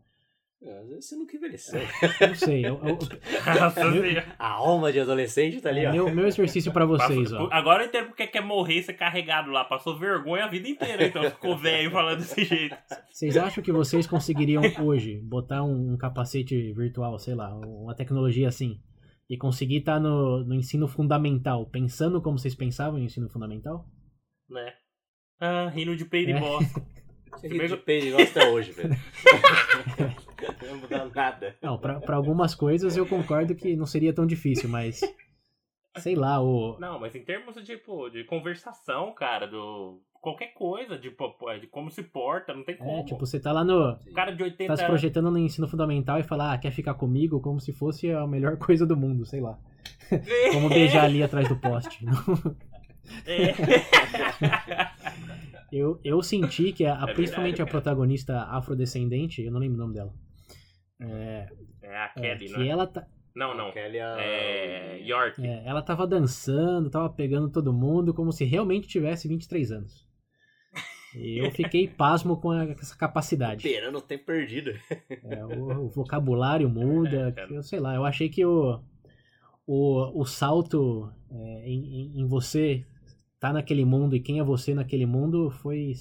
[0.64, 1.82] Às vezes você nunca envelheceu.
[2.22, 2.64] não sei.
[2.66, 3.00] eu- eu-.
[4.38, 5.92] A alma de adolescente tá ali, é ó.
[5.92, 7.50] meu, meu exercício pra vocês, Passou- ó.
[7.52, 9.66] Agora eu entendo porque quer morrer e ser carregado lá.
[9.66, 12.76] Passou vergonha a vida inteira, então ficou velho falando desse jeito.
[13.12, 18.48] Vocês acham que vocês conseguiriam hoje botar um, um capacete virtual, sei lá, uma tecnologia
[18.48, 18.80] assim,
[19.28, 23.88] e conseguir estar no, no ensino fundamental, pensando como vocês pensavam no ensino fundamental?
[24.48, 24.74] Né?
[25.40, 26.38] Ah, rindo de peido É.
[26.38, 26.86] e bosta.
[27.32, 28.94] Você ri de peito igual até hoje, velho.
[30.76, 31.56] Mudar nada.
[31.62, 35.02] Não, pra, pra algumas coisas eu concordo que não seria tão difícil, mas.
[35.98, 36.78] Sei lá, o.
[36.80, 40.02] Não, mas em termos de, tipo, de conversação, cara, do.
[40.22, 42.92] Qualquer coisa, de, de como se porta, não tem como.
[42.92, 43.94] É, tipo, você tá lá no.
[43.94, 46.94] O cara de 80 Tá se projetando no ensino fundamental e fala, ah, quer ficar
[46.94, 49.58] comigo como se fosse a melhor coisa do mundo, sei lá.
[50.54, 52.06] Como beijar ali atrás do poste.
[53.26, 53.56] É.
[55.72, 59.76] Eu, eu senti que, a, a- É principalmente verdade, a protagonista afrodescendente, eu não lembro
[59.78, 60.14] o nome dela.
[61.02, 61.48] É,
[61.82, 62.68] É a é, Kelly, que né?
[62.68, 63.72] ela, tá, Não, não.
[63.72, 64.98] Kelly é...
[65.00, 65.02] É.
[65.04, 65.46] York.
[65.46, 70.08] é, ela tava dançando, tava pegando todo mundo como se realmente tivesse 23 anos.
[71.16, 73.66] E eu fiquei pasmo com essa capacidade.
[73.68, 74.72] Esperando o tempo perdido.
[75.24, 77.54] É, o, o vocabulário muda, É, cara.
[77.54, 78.80] eu sei lá, eu achei que o,
[79.66, 81.84] o, o salto é, em,
[82.18, 82.86] em- em você
[83.40, 85.94] tá naquele mundo e quem é você naquele mundo foi,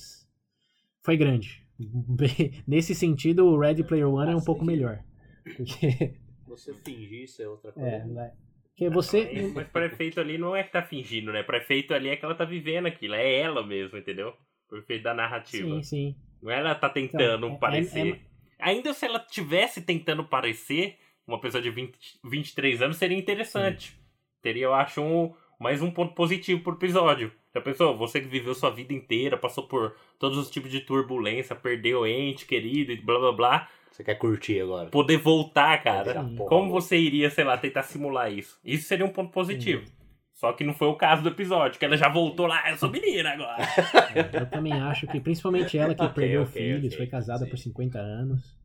[1.02, 1.66] foi grande.
[2.66, 5.02] Nesse sentido, o Ready Player One é um pouco melhor.
[5.56, 6.14] Porque,
[6.46, 7.88] Você fingir isso é outra coisa.
[7.88, 8.30] é, vai-
[8.70, 9.50] porque você.
[9.54, 11.42] Mas- prefeito ali não é que tá fingindo, né?
[11.42, 13.14] Prefeito ali é que ela tá vivendo aquilo.
[13.14, 14.32] É ela mesmo, entendeu?
[14.68, 15.68] Prefeito da narrativa.
[15.68, 16.16] Sim, sim.
[16.42, 18.14] Não é ela tá tentando Então, é- parecer.
[18.14, 18.20] é-
[18.58, 23.98] Ainda se ela tivesse tentando parecer uma pessoa de 20, 23 anos, seria interessante.
[24.42, 27.30] Teria, eu acho, um, mais um ponto positivo pro episódio.
[27.54, 27.96] Já pensou?
[27.96, 32.46] Você que viveu sua vida inteira, passou por todos os tipos de turbulência, perdeu ente
[32.46, 33.68] querido e blá blá blá.
[33.90, 34.88] Você quer curtir agora?
[34.88, 36.22] Poder voltar, cara.
[36.22, 38.58] Porra, Como você iria, sei lá, tentar simular isso?
[38.64, 39.84] Isso seria um ponto positivo.
[40.32, 42.88] Só que não foi o caso do episódio, que ela já voltou lá, eu sou
[42.88, 43.58] menina agora.
[44.32, 47.50] Eu também acho que, principalmente ela que Ok, perdeu ok, filhos, ok, foi casada sim.
[47.50, 48.56] por 50 anos.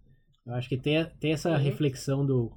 [0.46, 1.58] Eu acho que ter, ter essa Uhum.
[1.58, 2.52] reflexão do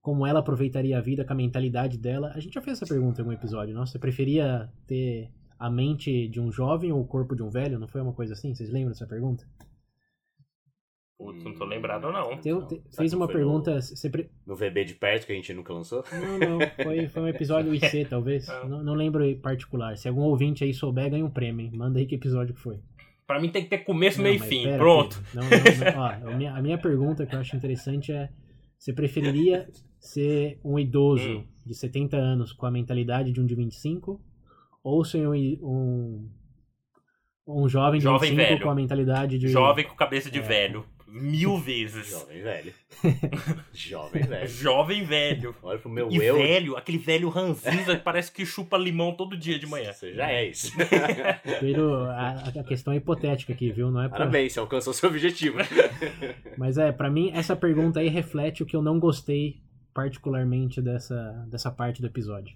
[0.00, 2.32] como ela aproveitaria a vida com a mentalidade dela.
[2.34, 3.74] A gente já fez essa pergunta em algum episódio.
[3.74, 5.28] Nossa, você preferia ter
[5.58, 7.78] a mente de um jovem ou o corpo de um velho?
[7.78, 8.54] Não foi uma coisa assim?
[8.54, 9.44] Vocês lembram dessa pergunta?
[11.18, 12.36] Putz, não tô lembrado, não.
[12.38, 13.80] Teu- te- fez que uma pergunta.
[13.82, 16.04] Você pre- No VB de perto que a gente nunca lançou?
[16.12, 16.58] Não, não.
[16.84, 18.48] Foi, foi um episódio IC, talvez.
[18.48, 18.64] Ah.
[18.64, 19.96] Não, não lembro em particular.
[19.96, 21.66] Se algum ouvinte aí souber, ganha um prêmio.
[21.66, 21.72] hein?
[21.74, 22.78] Manda aí que episódio que foi.
[23.26, 24.62] Pra mim tem que ter começo, Não, meio e fim.
[24.62, 25.20] pera, Pronto.
[25.34, 26.00] Não, não.
[26.00, 28.30] Ó, a, minha, a minha pergunta que eu acho interessante é:
[28.78, 31.44] você preferiria ser um idoso Hum.
[31.66, 34.20] de 70 anos com a mentalidade de um de 25
[34.82, 36.28] ou ser um, um,
[37.46, 38.62] um jovem de Jovem 25 velho.
[38.64, 39.48] com a mentalidade de.
[39.48, 40.42] Jovem com cabeça de É.
[40.42, 40.84] velho.
[41.10, 42.10] Mil vezes.
[42.10, 42.74] Jovem velho.
[43.72, 44.48] Jovem velho.
[44.48, 45.56] Jovem velho.
[45.62, 46.36] Olha pro meu E eu.
[46.36, 49.90] velho, aquele velho ranzinza que parece que chupa limão todo dia de manhã.
[49.92, 50.70] Você já é isso.
[51.60, 53.90] Pedro, a, a questão é hipotética aqui, viu?
[53.90, 54.18] Não é pra...
[54.18, 55.56] Parabéns, você alcançou seu objetivo.
[56.58, 59.62] Mas é, pra mim, essa pergunta aí reflete o que eu não gostei
[59.94, 62.54] particularmente dessa, dessa parte do episódio.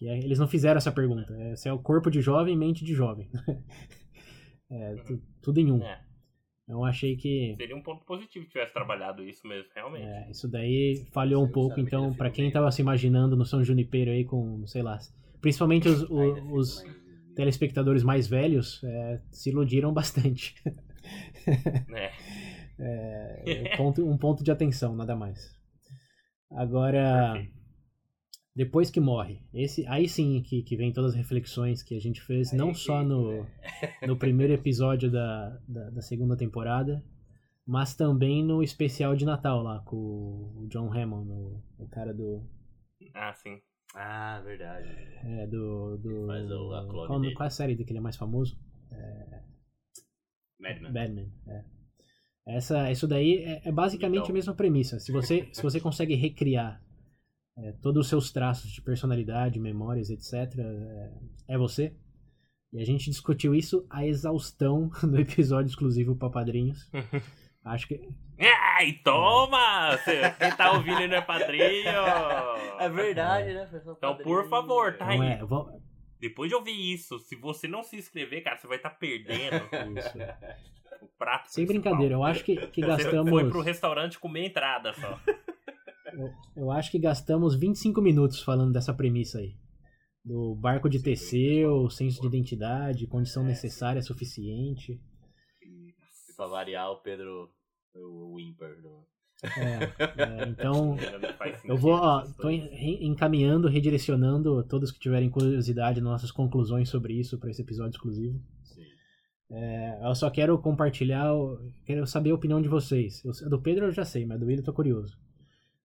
[0.00, 1.32] Que é, eles não fizeram essa pergunta.
[1.38, 3.30] É, se é o corpo de jovem, mente de jovem.
[4.72, 5.82] É, tu- tudo em um.
[5.82, 6.00] É.
[6.68, 10.04] Eu achei que Seria um ponto positivo se tivesse trabalhado isso mesmo, realmente.
[10.06, 11.80] é, isso daí falhou um pouco.
[11.80, 14.96] Então, ficou quem tava se imaginando no São Junipero aí com, sei lá,
[15.40, 16.84] principalmente os, o- os
[17.34, 20.54] telespectadores mais velhos, é, se iludiram bastante.
[21.92, 22.12] É.
[22.78, 25.50] É, um ponto, um ponto de atenção, nada mais.
[26.52, 27.59] Agora, Perfeito.
[28.64, 32.20] Depois que morre, esse aí sim que, que vem todas as reflexões que a gente
[32.20, 33.46] fez, Aí não que- só no,
[34.06, 37.02] no primeiro episódio da, da, da segunda temporada,
[37.66, 42.42] mas também no especial de Natal lá com o John Hammond, o, o cara do.
[43.14, 43.58] Ah, sim.
[43.94, 44.88] Ah, verdade.
[45.24, 45.96] É, do.
[45.98, 47.34] do Faz o- a clone qual, dele.
[47.34, 48.58] qual é a série que ele é mais famoso?
[50.60, 50.92] Madman.
[50.92, 51.64] Batman, é.
[52.46, 54.30] Essa, isso daí é, é basicamente Então.
[54.30, 54.98] a mesma premissa.
[54.98, 56.82] Se você, se você consegue recriar
[57.62, 61.10] é, todos os seus traços de personalidade, memórias, etc., é,
[61.54, 61.94] é você.
[62.72, 66.88] E a gente discutiu isso a exaustão no episódio exclusivo para padrinhos.
[67.64, 68.00] Acho que.
[68.38, 69.96] Ai, toma!
[69.98, 71.90] Cê- Quem tá ouvindo aí não é padrinho!
[72.78, 73.68] É verdade, né?
[73.86, 75.32] Então, por favor, tá Não aí.
[75.32, 75.68] é, vou-
[76.18, 79.56] Depois de ouvir isso, se você não se inscrever, cara, você vai estar perdendo
[79.98, 80.16] isso.
[81.02, 81.92] o prato Sem principal.
[81.92, 83.28] brincadeira, eu acho que, que Você gastamos.
[83.30, 85.20] foi pro restaurante comer entrada só.
[86.56, 89.54] Eu, acho que gastamos 25 minutos falando dessa premissa aí.
[90.24, 95.00] Do barco de Teseu, senso de identidade, condição necessária suficiente.
[95.62, 95.94] E
[96.36, 97.48] pra variar, o Pedro.
[97.94, 98.70] O ímpar.
[98.82, 99.06] Do...
[99.56, 100.96] É, é, então,
[101.64, 102.24] eu vou, ó,
[103.00, 108.38] encaminhando, redirecionando todos que tiverem curiosidade nas nossas conclusões sobre isso para esse episódio exclusivo.
[109.50, 111.32] É, eu só quero compartilhar,
[111.84, 113.24] quero saber a opinião de vocês.
[113.24, 115.18] Eu- do Pedro eu já sei, mas do William eu tô curioso.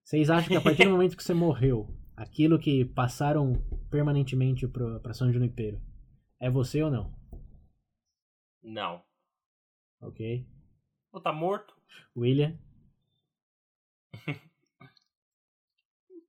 [0.06, 3.54] Vocês acham que a partir do momento que você morreu, aquilo que passaram
[3.90, 5.82] permanentemente pro, pra São Junipero,
[6.38, 7.12] é você ou não?
[8.62, 9.02] Não.
[10.00, 10.46] Ok?
[11.10, 11.74] Pô, tá morto?
[12.16, 12.56] William?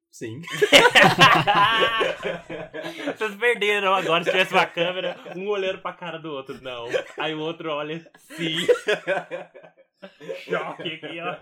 [0.10, 0.42] Sim.
[3.16, 4.24] Vocês perderam agora.
[4.24, 6.60] Se tivesse uma câmera, um olhando pra cara do outro.
[6.64, 6.88] Não.
[7.20, 8.66] Aí o outro olha, sim.
[10.50, 11.38] Choque aqui, ó.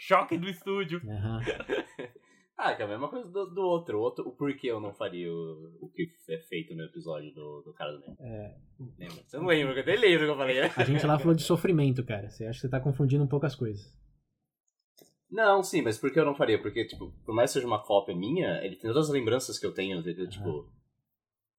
[0.00, 1.00] Choque do estúdio.
[1.06, 1.40] Aham.
[2.62, 3.96] Ah, que é a mesma coisa do, do outro.
[3.98, 4.28] O outro.
[4.28, 7.90] O porquê eu não faria o, o que é feito no episódio do, do cara
[7.92, 8.16] do Nemo.
[8.20, 8.54] É,
[8.98, 9.24] Lembra?
[9.26, 9.74] Você não lembra?
[9.76, 10.60] Eu até lembro que eu falei.
[10.60, 10.70] né?
[10.76, 12.28] a gente lá falou de sofrimento, cara.
[12.28, 13.90] Você acha que você tá confundindo um pouco as coisas.
[15.30, 16.60] Não, sim, mas por que eu não faria?
[16.60, 19.64] Porque, tipo, por mais que seja uma cópia minha, ele tem todas as lembranças que
[19.64, 20.28] eu tenho, entendeu?
[20.28, 20.70] Tipo,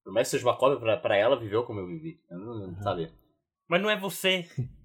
[0.04, 2.20] por mais que seja uma cópia pra, pra ela, viveu como eu vivi.
[2.30, 2.82] Eu não, Aham.
[2.82, 3.12] sabe?
[3.66, 4.46] Mas não é você.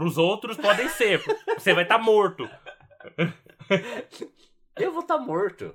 [0.00, 1.22] Pros outros podem ser.
[1.58, 2.48] Você vai estar tá morto.
[4.74, 5.74] Eu vou estar morto.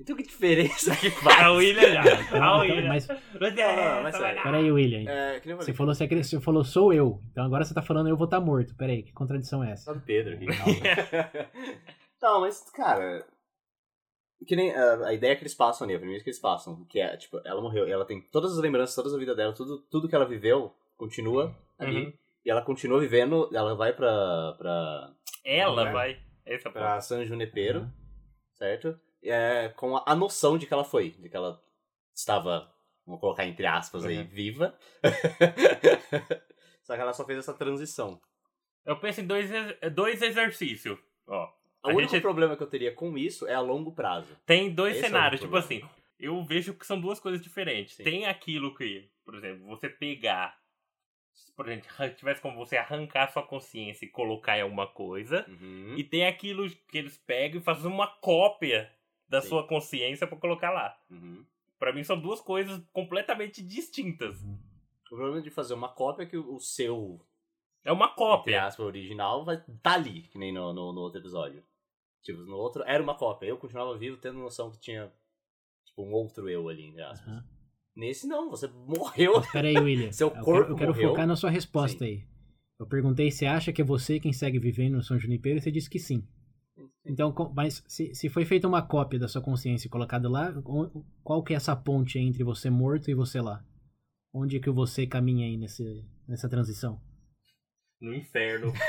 [0.00, 1.38] Então que diferença que faz?
[1.38, 2.02] Ah, o William já.
[2.42, 2.88] Ah, o William.
[2.88, 4.42] mas Mas Não, não, mas sério.
[4.42, 5.06] peraí, William.
[5.06, 7.20] É, Você falou, você, você falou sou eu.
[7.30, 8.74] Então agora você tá falando eu vou estar morto.
[8.74, 9.84] Peraí, que contradição é essa?
[9.84, 10.46] Só do Pedro aqui.
[12.22, 13.22] Não, mas, cara.
[14.46, 16.98] Que nem a, a ideia que eles passam ali, a premissa que eles passam, que
[16.98, 19.78] é, tipo, ela morreu, e ela tem todas as lembranças, toda a vida dela, tudo,
[19.90, 22.06] tudo que ela viveu continua ali.
[22.06, 22.21] Uhum.
[22.44, 25.14] E ela continua vivendo, ela vai pra, pra,
[25.44, 26.20] Ela Não, vai.
[26.44, 27.90] Esse é pra San Junipero, Uhum.
[28.54, 29.00] certo?
[29.22, 31.62] É, com a, a noção de que ela foi, de que ela
[32.14, 32.68] estava,
[33.06, 34.26] vamos colocar entre aspas aí, Uhum.
[34.26, 34.76] viva.
[36.82, 38.20] Só que ela só fez essa transição.
[38.84, 39.48] Eu penso em dois,
[39.94, 40.98] dois exercícios.
[41.28, 41.48] Ó,
[41.84, 44.36] O único gente- problema que eu teria com isso é a longo prazo.
[44.44, 45.40] tem dois Esse é cenários.
[45.40, 45.84] tipo problema.
[45.86, 47.94] assim, eu vejo que são duas coisas diferentes.
[47.96, 48.02] Sim.
[48.02, 50.56] Tem aquilo que, por exemplo, você pegar
[51.56, 55.44] por exemplo, tivesse como você arrancar sua consciência e colocar em alguma coisa.
[55.48, 55.94] Uhum.
[55.96, 58.90] E tem aquilo que eles pegam e fazem uma cópia
[59.28, 59.48] da Sim.
[59.48, 60.98] sua consciência pra colocar lá.
[61.10, 61.44] Uhum.
[61.78, 64.42] Pra mim são duas coisas completamente distintas.
[64.42, 67.20] O problema de fazer uma cópia é que o seu,
[67.84, 68.64] É uma entre cópia.
[68.64, 71.62] aspas, original vai tá ali, que nem no, no, no outro episódio.
[72.22, 73.46] Tipo, no outro era uma cópia.
[73.48, 75.12] Eu continuava vivo tendo noção que tinha,
[75.84, 77.26] tipo, um outro eu ali, entre aspas.
[77.28, 77.44] Aham.
[77.94, 79.34] Nesse não, você morreu.
[79.36, 80.10] Mas peraí, William.
[80.12, 81.10] Seu eu corpo quero, eu quero morreu?
[81.10, 82.24] focar na sua resposta aí.
[82.78, 85.70] Eu perguntei se acha que é você quem segue vivendo no São Junipero e você
[85.70, 86.26] disse que sim.
[87.04, 90.52] Então, mas se, se foi feita uma cópia da sua consciência e colocada lá,
[91.22, 93.64] qual que é essa ponte entre você morto e você lá?
[94.32, 97.00] Onde que você caminha aí nesse, nessa transição?
[98.00, 98.72] No inferno.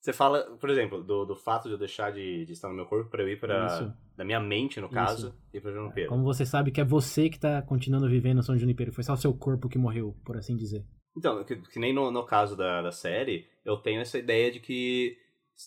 [0.00, 2.86] Você fala, por exemplo, do, do fato de eu deixar de, de estar no meu
[2.86, 3.94] corpo pra eu ir pra.
[4.20, 4.94] Da minha mente, no Isso.
[4.94, 6.08] caso, ir pra Junipero.
[6.10, 8.92] Como você sabe que é você que tá continuando vivendo São Junipero?
[8.92, 10.84] Foi só o seu corpo que morreu, por assim dizer.
[11.16, 14.60] Então, que, que nem no, no caso da, da série, eu tenho essa ideia de
[14.60, 15.16] que.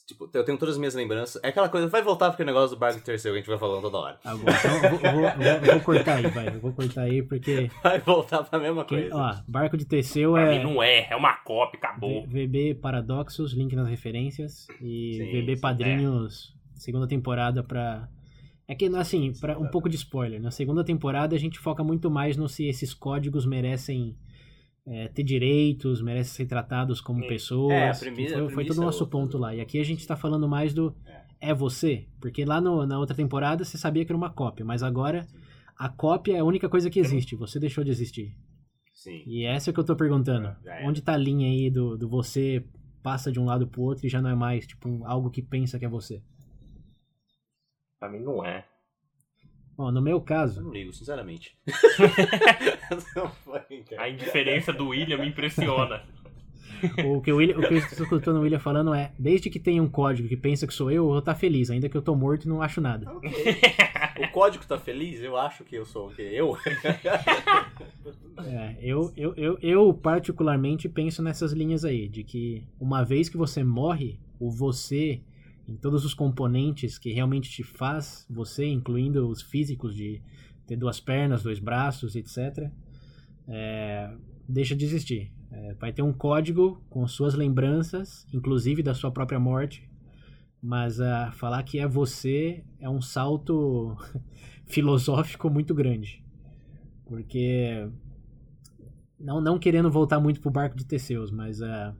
[0.07, 1.43] Tipo, eu tenho todas as minhas lembranças.
[1.43, 3.57] É aquela coisa, vai voltar porque o negócio do barco terceiro que a gente vai
[3.57, 4.19] falando toda hora.
[4.23, 6.47] Agora, então, vou, vou- vou- cortar aí, vai.
[6.49, 7.71] Eu vou cortar aí porque.
[7.83, 9.15] Vai voltar pra mesma que- coisa.
[9.15, 10.63] ó, Barco de Teseu Pra é.
[10.63, 12.27] não é, é uma cópia, acabou.
[12.27, 14.67] V- VB Paradoxos, link nas referências.
[14.79, 18.07] E Sim, VB sim, Padrinhos, segunda temporada pra.
[18.67, 20.41] É que, assim, pra um pouco de spoiler.
[20.41, 24.15] Na segunda temporada a gente foca muito mais no se esses códigos merecem
[24.85, 27.27] é, ter direitos, merecem ser tratados como Sim.
[27.27, 27.71] pessoas.
[27.73, 29.53] É, a premissa- foi, foi todo o é nosso ponto lá.
[29.55, 30.95] E aqui a gente tá falando mais do
[31.41, 32.05] é você.
[32.21, 35.27] Porque lá no- na outra temporada você sabia que era uma cópia, mas agora
[35.77, 37.35] a cópia é a única coisa que existe.
[37.35, 38.33] Você deixou de existir.
[38.93, 39.23] Sim.
[39.25, 40.55] E essa é o que eu tô perguntando.
[40.85, 42.63] Onde tá a linha aí do, do você
[43.01, 45.41] passa de um lado pro outro e já não é mais, tipo, um- algo que
[45.41, 46.21] pensa que é você?
[48.03, 48.65] Pra mim não é.
[49.77, 51.57] Bom, no meu Eu caso, não ligo, sinceramente.
[53.97, 56.03] A indiferença do William me impressiona.
[57.05, 59.57] o que, o William, o que eu estou escutando o William falando é, desde que
[59.57, 62.01] tenha um código que pensa que sou eu, eu vou estar feliz, ainda que eu
[62.01, 63.09] tô morto e não acho nada.
[63.09, 63.31] Ok.
[64.19, 65.21] o código tá feliz?
[65.21, 66.23] Eu acho que eu sou o quê?
[66.23, 66.57] Eu?
[68.45, 73.37] É, eu, eu, eu, eu particularmente penso nessas linhas aí, de que uma vez que
[73.37, 75.21] você morre, o você,
[75.67, 80.21] em todos os componentes que realmente te faz você, incluindo os físicos de
[80.65, 82.69] ter duas pernas, dois braços, etc.,
[83.47, 84.13] é,
[84.47, 85.31] deixa de existir.
[85.51, 89.89] É, vai ter um código com suas lembranças, inclusive da sua própria morte,
[90.61, 93.95] mas ah, falar que é você é um salto
[94.65, 96.23] filosófico muito grande.
[97.05, 97.87] Porque
[99.19, 101.93] não, não querendo voltar muito pro barco de Teseus, mas a,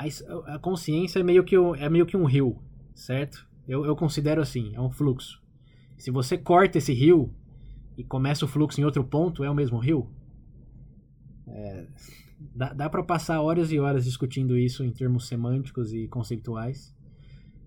[0.00, 2.58] a, a consciência é meio que, um- é meio que um rio,
[2.94, 3.46] certo?
[3.68, 5.40] Eu, eu considero assim, é um fluxo.
[5.98, 7.32] Se você corta esse rio
[7.96, 10.08] e começa o fluxo em outro ponto, é o mesmo rio?
[11.46, 11.86] É,
[12.54, 16.94] dá dá para passar horas e horas discutindo isso em termos semânticos e conceituais,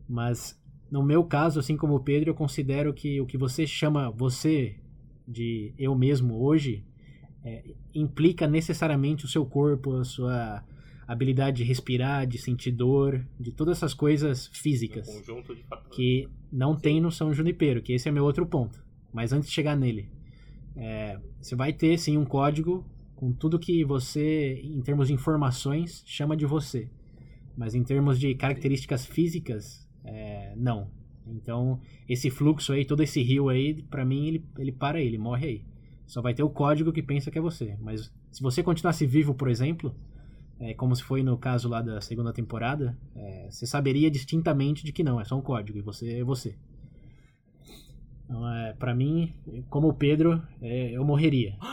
[0.07, 0.59] mas
[0.91, 4.77] no meu caso, assim como o Pedro, eu considero que o que você chama você
[5.27, 6.85] de eu mesmo hoje
[7.43, 7.63] é,
[7.93, 10.63] implica necessariamente o seu corpo, a sua
[11.07, 15.07] habilidade de respirar, de sentir dor, de todas essas coisas Um físicas
[15.69, 15.95] fatores.
[15.95, 18.83] que não tem no São Junipero, que esse é meu outro ponto.
[19.11, 20.09] Mas antes de chegar nele,
[20.75, 22.85] é, você vai ter sim um código
[23.15, 26.89] com tudo que você, em termos de informações, chama de você.
[27.55, 30.89] Mas em termos de características físicas, é, não.
[31.25, 35.17] Então, esse fluxo aí, todo esse rio aí, pra mim, ele, ele para aí, ele
[35.17, 35.65] morre aí.
[36.05, 37.77] Só vai ter o código que pensa que é você.
[37.79, 39.95] Mas se você continuasse vivo, por exemplo,
[40.63, 44.93] é, como se foi no caso lá da segunda temporada, é, você saberia distintamente de
[44.93, 46.55] que não, é só um código e você é você.
[48.23, 49.33] Então, é, pra mim,
[49.69, 51.57] como o Pedro, é, eu morreria.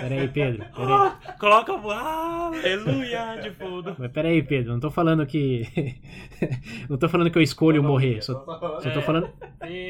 [0.00, 0.64] Peraí, Pedro.
[0.74, 1.12] Peraí.
[1.38, 3.96] Coloca o ah, aleluia de fundo.
[3.98, 4.72] Mas peraí, Pedro.
[4.72, 5.66] Não tô falando que.
[6.88, 8.22] não tô falando que eu escolho morrer.
[8.22, 9.02] Só, só tô, É.
[9.02, 9.28] falando,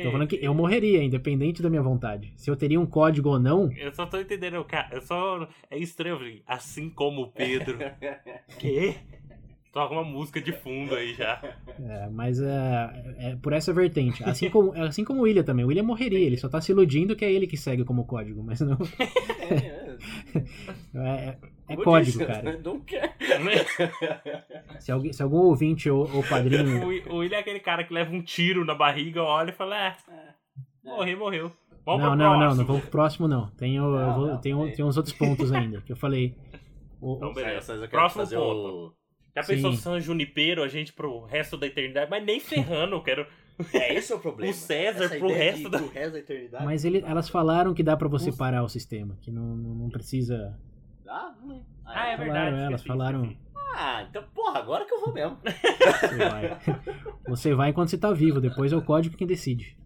[0.02, 2.32] tô falando que eu morreria, independente da minha vontade.
[2.36, 4.88] Se eu teria um código ou não, Eu só tô entendendo, cara.
[4.92, 5.46] Eu só.
[5.70, 7.78] É estranho, eu falei, assim como o Pedro.
[8.58, 8.96] Quê?
[9.76, 11.38] Toca uma música de fundo aí já.
[11.86, 14.24] É, mas é, é por essa vertente.
[14.24, 15.66] Assim como, assim como o William também.
[15.66, 18.42] O William morreria, ele só tá se iludindo que é ele que segue como código,
[18.42, 18.78] mas não.
[20.94, 21.36] É,
[21.68, 22.58] é código, cara.
[22.64, 23.14] Não quer.
[24.80, 26.82] Se, alguém, se algum ouvinte ou, ou padrinho.
[26.86, 29.76] O, o William é aquele cara que leva um tiro na barriga, olha e fala,
[29.88, 29.96] é,
[30.84, 31.52] morreu, morreu.
[31.84, 32.56] Vamos Não, não, não, próximo.
[32.60, 33.46] não vamos pro próximo, não.
[33.50, 34.74] Tem, o- eu Não, vou- não, tem, o- tem.
[34.76, 36.34] tem uns outros pontos ainda que eu falei.
[37.00, 37.72] O- Então, beleza.
[37.74, 38.95] eu quero Próximo fazer ponto.
[39.36, 39.76] Já pensou Sim.
[39.78, 42.10] San Junipero, a gente pro resto da eternidade?
[42.10, 43.26] Mas nem ferrando, eu quero.
[43.72, 44.50] É, esse é o problema.
[44.52, 46.64] O César Essa pro resto de- da- pro resto da eternidade.
[46.64, 49.90] Mas ele, elas falaram que dá pra você Os- parar o sistema, que não, não,
[49.90, 50.58] precisa.
[51.06, 51.64] Ah, não lembro.
[51.84, 52.56] Ah, é Falaram, verdade.
[52.56, 53.22] elas esqueci, falaram.
[53.24, 53.40] esqueci.
[53.78, 55.36] Ah, então, porra, agora que eu vou mesmo.
[55.44, 56.58] Você vai.
[57.28, 59.76] Você vai enquanto você tá vivo, depois é o código quem decide.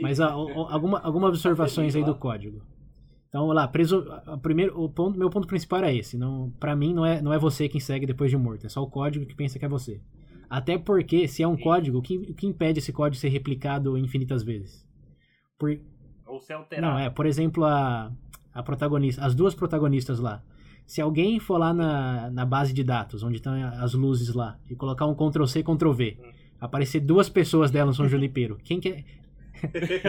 [0.00, 2.62] Mas alguma, algumas observações aí do código.
[3.30, 6.18] Então, lá, preso, a- primeiro, o ponto, meu ponto principal era esse.
[6.18, 8.66] Não, pra mim, não é, não é você quem segue depois de morto.
[8.66, 10.00] É só o código que pensa que é você.
[10.48, 11.62] Até porque, se é um Sim.
[11.62, 14.84] código, o que, o que impede esse código de ser replicado infinitas vezes?
[15.56, 15.78] Por,
[16.26, 16.82] Ou se alterar.
[16.90, 18.10] não, é, por exemplo, a,
[18.52, 20.42] a protagonista, as duas protagonistas lá.
[20.84, 24.74] Se alguém for lá na, na base de dados, onde estão as luzes lá, e
[24.74, 26.18] colocar um Ctrl-C, Ctrl-V,
[26.60, 29.04] aparecer duas pessoas dela no São Junipero, quem que é,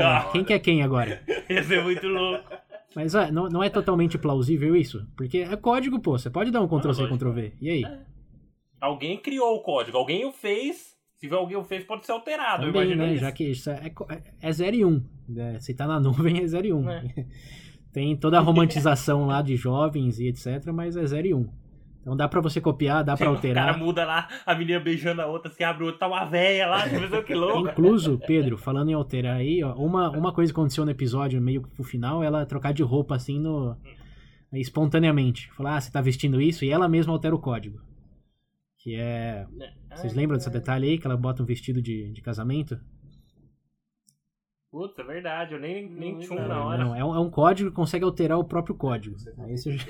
[0.04, 1.22] Ah, quem que é quem agora?
[1.48, 2.50] Ia ser muito louco.
[2.96, 5.08] Mas ó, não, não é totalmente plausível isso?
[5.16, 7.08] Porque é código, pô, você pode dar um Ctrl-C.
[7.08, 7.54] Ctrl-V.
[7.62, 7.84] E aí?
[8.80, 10.92] Alguém criou o código, alguém o fez.
[11.18, 12.66] Se alguém o fez, pode ser alterado.
[12.66, 13.14] Também, né?
[13.14, 13.22] isso.
[13.22, 13.94] Já que isso é,
[14.42, 14.90] é 0 e 1.
[14.90, 15.60] Um, né?
[15.60, 16.78] Se tá na nuvem é 0 e 1.
[16.78, 16.90] Um.
[16.90, 17.04] É.
[17.94, 21.38] Tem toda a romantização lá de jovens e etc, mas é 0 e 1.
[21.38, 21.50] Um.
[22.02, 23.68] Então dá pra você copiar, dá pra O alterar.
[23.68, 26.66] cara muda lá, a menina beijando a outra, se abre o outro, tá uma véia
[26.68, 27.70] lá, você pensou que louco.
[27.70, 31.62] Incluso, Pedro, falando em alterar aí, ó, uma, uma coisa que aconteceu no episódio, meio
[31.62, 33.78] pro final, ela trocar de roupa assim no.
[34.54, 35.52] espontaneamente.
[35.54, 37.80] Falar, ah, você tá vestindo isso, e ela mesma altera o código.
[38.80, 39.46] Que é.
[39.96, 40.98] Vocês lembram desse detalhe aí?
[40.98, 42.80] Que ela bota um vestido de, de casamento?
[44.72, 46.48] Putz, é verdade, eu nem, nem tchum lembro.
[46.50, 46.86] na hora.
[46.86, 49.18] Não, é um, é um código que consegue alterar o próprio código.
[49.40, 49.86] Aí isso já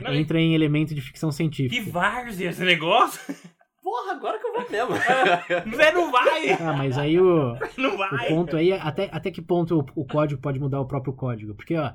[0.00, 1.90] Não, entra em elemento de ficção Que científica.
[1.90, 3.34] várzea esse negócio?
[3.82, 4.94] Porra, agora que eu vou mesmo.
[5.74, 6.50] Você não vai!
[6.52, 8.28] Ah, mas aí o, Não o vai!
[8.28, 11.54] ponto aí é até, até que ponto o, o código pode mudar o próprio código.
[11.54, 11.92] Porque, ó,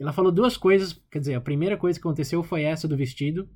[0.00, 0.92] ela falou duas coisas.
[1.10, 3.46] Quer dizer, a primeira coisa que aconteceu foi essa do vestido.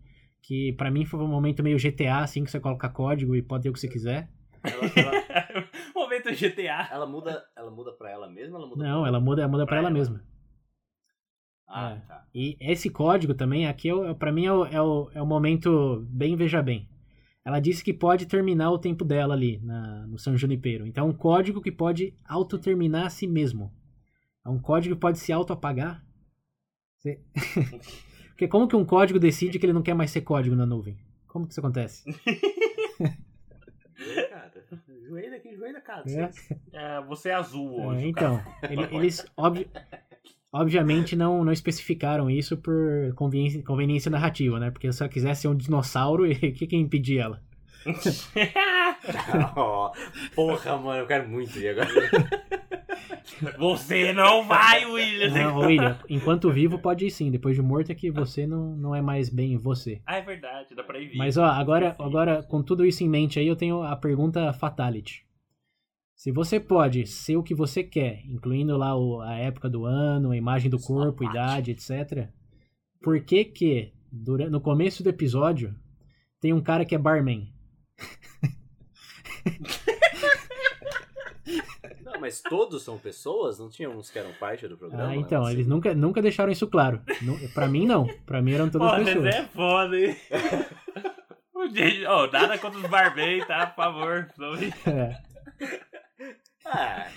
[0.42, 3.62] Que pra mim foi um momento meio GTA, assim, que você coloca código e pode
[3.64, 4.28] ter o que você quiser.
[4.62, 6.88] Ela, ela- Momento GTA.
[6.90, 9.66] ela muda, ela muda pra ela mesma ela muda Não, pra ela muda, muda pra
[9.66, 9.94] Pra ela ela.
[9.94, 10.22] mesma.
[11.68, 11.96] Ah, É.
[12.06, 12.24] tá.
[12.34, 15.26] E esse código também, aqui, é, o- pra mim, é o, é, o, é o
[15.26, 16.88] momento bem veja bem.
[17.44, 20.86] Ela disse que pode terminar o tempo dela ali na, no São Junipero.
[20.86, 23.72] Então é um código que pode autoterminar a si mesmo.
[24.44, 26.04] É um código que pode se autoapagar.
[26.98, 27.20] Você-
[28.30, 30.98] Porque como que um código decide que ele não quer mais ser código na nuvem?
[31.26, 32.04] Como que isso acontece?
[33.96, 34.52] Joelho, cara.
[35.08, 36.04] Joelho aqui, joelho, cara.
[36.08, 36.30] É.
[36.72, 38.08] É, você é azul É, hoje.
[38.08, 39.68] então, ele- eles obvi-
[40.52, 42.74] obviamente não, não especificaram isso por
[43.14, 44.70] conveniência, conveniência narrativa, né?
[44.70, 47.42] Porque se ela quisesse ser um dinossauro, o que, que ia impedir ela?
[49.56, 49.92] Ó,
[50.34, 51.88] porra, mano, eu quero muito ir agora.
[53.58, 55.30] Você não vai, William!
[55.30, 58.94] Não, William, enquanto vivo pode ir sim, depois de morto é que você não, não
[58.94, 60.00] é mais bem você.
[60.06, 61.16] Ah, é verdade, dá pra ir vir.
[61.18, 65.24] Mas ó, agora, agora com tudo isso em mente aí, eu tenho a pergunta fatality.
[66.14, 70.30] Se você pode ser o que você quer, incluindo lá o- a época do ano,
[70.30, 71.36] a imagem do corpo, parte.
[71.36, 72.28] idade, etc.
[73.02, 75.74] Por que que dura- no começo do episódio
[76.40, 77.52] tem um cara que é barman?
[82.04, 83.58] Não, mas todos são pessoas?
[83.58, 85.08] Não tinha uns que eram parte do programa?
[85.10, 87.00] Ah, então, Assim, eles nunca, nunca deixaram isso claro.
[87.54, 89.22] Pra mim não, pra mim eram todas Pô, pessoas.
[89.24, 90.16] você é foda, hein?
[92.08, 93.66] Oh, nada contra os barbei, tá?
[93.66, 94.28] Por favor.
[94.38, 95.20] Não, É.
[96.64, 97.10] Ah,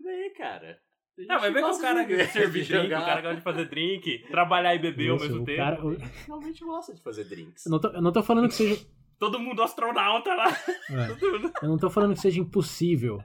[0.00, 0.78] vem, cara.
[1.18, 3.36] Não, mas vê que o cara de- gosta de servir de drink, o cara gosta
[3.36, 5.56] de fazer drink, trabalhar e beber ao Isso, mesmo o tempo.
[5.58, 5.96] cara- o-
[6.26, 7.66] Realmente gosta de fazer drinks.
[7.66, 8.86] eu, não tô, eu não tô falando que seja.
[9.18, 10.48] Todo mundo astronauta lá.
[10.50, 11.08] é,
[11.64, 13.22] eu não tô falando que seja impossível.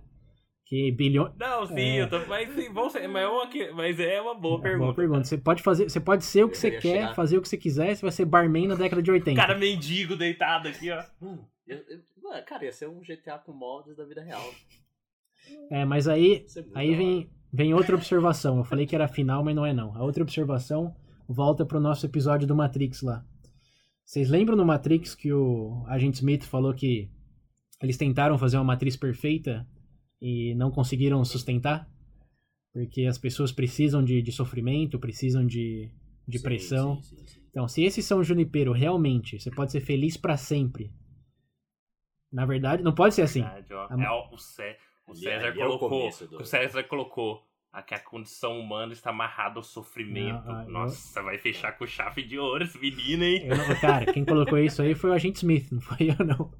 [0.65, 1.33] Que bilhões.
[1.37, 2.01] Não, sim, É.
[2.03, 2.25] eu tô.
[2.27, 4.93] Mas, sim, ser, mas, é uma, mas é uma boa Boa pergunta.
[4.95, 5.23] pergunta.
[5.25, 7.15] Você pode fazer, você pode ser o que Eu você quer, chegar.
[7.15, 9.35] fazer o que você quiser, você vai ser barman na década de 80.
[9.39, 11.03] Cara mendigo deitado aqui, ó.
[11.19, 14.49] Mano, eu- eu- cara, ia ser um GTA com mods da vida real.
[15.69, 18.59] É, mas aí, aí vem, vem outra observação.
[18.59, 19.93] Eu falei que era final, mas não é não.
[19.97, 20.95] A outra observação
[21.27, 23.25] volta pro nosso episódio do Matrix lá.
[24.11, 27.09] Vocês lembram no Matrix que o agente Smith falou que
[27.81, 29.65] eles tentaram fazer uma matriz perfeita
[30.21, 31.89] e não conseguiram sustentar?
[32.73, 35.89] Porque as pessoas precisam de, de sofrimento, precisam de,
[36.27, 37.01] de Sim, pressão.
[37.01, 37.41] sim, sim, sim.
[37.51, 40.91] Então, se esse São Junipero realmente você pode ser feliz pra sempre.
[42.29, 43.43] Na verdade, não pode ser assim.
[43.43, 43.73] Verdade.
[43.73, 44.77] A- É, o, Cé-
[45.07, 46.09] o César ali é o colocou.
[46.27, 47.47] do- O César colocou.
[47.73, 50.45] A que a condição humana está amarrada ao sofrimento.
[50.45, 53.43] Não, ah, eu- Nossa, vai fechar com chave de ouro esse menino, hein?
[53.45, 56.51] Eu não- cara, quem colocou isso aí foi o agente Smith, não foi eu não.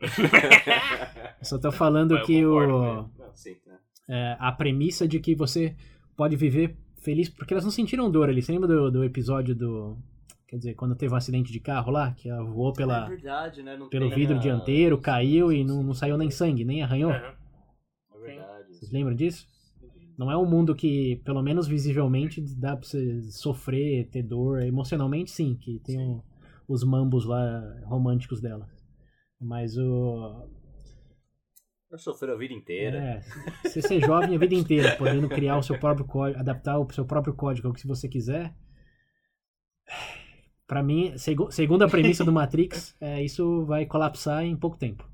[1.40, 3.76] Eu só tô falando eu que concordo o, Não, sim, né?
[4.08, 5.74] é, a premissa de que você
[6.16, 8.40] pode viver feliz, porque elas não sentiram dor ali.
[8.42, 9.98] Você lembra do, do episódio do.
[10.46, 13.62] Quer dizer, quando teve um acidente de carro lá, que ela voou É pela, verdade,
[13.62, 13.76] né?
[13.76, 17.12] Não pelo tem vidro a- dianteiro, caiu e não, não saiu nem sangue, nem arranhou.
[17.12, 17.34] É
[18.20, 18.74] verdade.
[18.74, 19.46] Vocês lembram disso?
[20.16, 24.62] Não é um mundo que, pelo menos visivelmente, dá pra você sofrer, ter dor.
[24.62, 26.06] Emocionalmente, sim, que tem Sim.
[26.06, 26.24] o-
[26.68, 28.68] os mambos lá românticos dela.
[29.40, 30.48] Mas o.
[31.90, 32.98] Eu sofri a vida inteira.
[32.98, 33.20] É,
[33.68, 37.04] você ser jovem a vida inteira, podendo criar o seu próprio código, adaptar o seu
[37.04, 38.54] próprio código ao que você quiser.
[40.66, 45.06] Pra mim, segu- segundo a premissa do Matrix, é, isso vai colapsar em pouco tempo.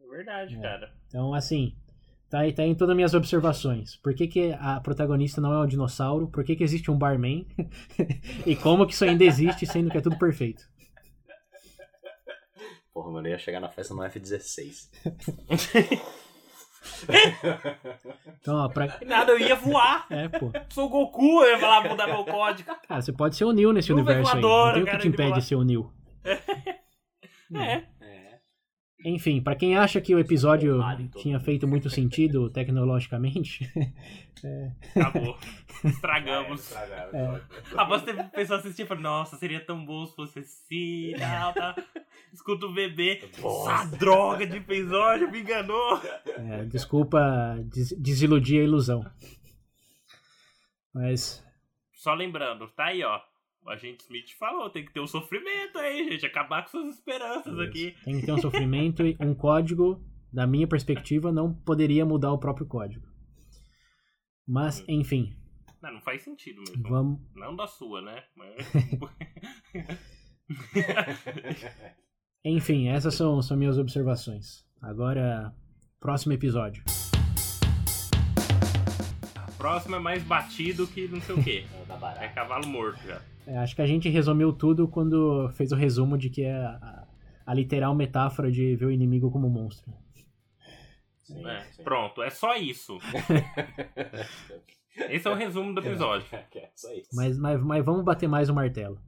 [0.00, 0.60] É verdade, É.
[0.60, 0.94] cara.
[1.08, 1.76] Então, assim,
[2.32, 3.96] tá aí, tá aí em todas as minhas observações.
[3.96, 6.28] Por que, que a protagonista não é um dinossauro?
[6.28, 7.46] Por que, que existe um barman?
[8.46, 10.64] e como que isso ainda existe, sendo que é tudo perfeito?
[12.94, 14.88] Porra, mano, eu ia chegar na festa no F-16.
[18.40, 18.98] Então, ó, pra...
[19.06, 20.06] Nada, eu ia voar.
[20.08, 20.50] É, pô.
[20.70, 22.74] Sou o Goku, eu ia falar, mudar meu código.
[22.88, 24.42] Cara, você pode ser o Neo nesse Nuvem universo aí.
[24.42, 25.92] Não tem o que te impede de ser o Neo.
[27.54, 27.74] É.
[27.74, 27.84] É.
[29.04, 33.68] Enfim, pra quem acha que o episódio em todo tinha feito muito sentido tecnologicamente,
[34.96, 35.36] Acabou.
[35.84, 36.72] Estragamos.
[36.72, 37.40] É.
[37.76, 41.52] A voz teve pessoa assistir e falou, nossa, seria tão bom se fosse assim, tal,
[41.52, 41.74] tá.
[42.32, 43.28] Escuta o bebê.
[43.40, 43.72] Nossa.
[43.72, 46.00] Essa droga de episódio me enganou.
[46.26, 47.20] é, desculpa
[47.64, 49.04] des- desiludir a ilusão.
[50.94, 51.44] Mas,
[51.94, 53.20] Só lembrando, tá aí, ó.
[53.64, 56.26] O agente Smith falou, tem que ter um sofrimento aí, gente.
[56.26, 57.94] Acabar com suas esperanças aqui.
[58.04, 60.02] tem que ter um sofrimento e um código,
[60.32, 63.06] da minha perspectiva, não poderia mudar o próprio código.
[64.46, 65.36] Mas, enfim,
[65.80, 66.82] Não, não faz sentido mesmo.
[66.88, 67.20] vamos.
[67.36, 68.24] Não da sua, né?
[68.34, 68.66] Mas...
[72.44, 74.66] Enfim, essas são, são minhas observações.
[74.80, 75.54] Agora,
[76.00, 76.82] próximo episódio.
[79.62, 81.64] Próximo é mais batido que não sei o quê.
[81.88, 82.34] É barato.
[82.34, 83.22] cavalo morto já.
[83.46, 87.06] É, acho que a gente resumiu tudo quando fez o resumo de que é a,
[87.46, 89.92] a literal metáfora de ver o inimigo como monstro.
[91.22, 91.84] Sim, É, sim.
[91.84, 92.98] Pronto, é só isso.
[95.10, 96.26] Esse é o resumo do episódio.
[96.32, 97.10] É só isso.
[97.12, 98.98] Mas, mas, mas vamos bater mais o martelo.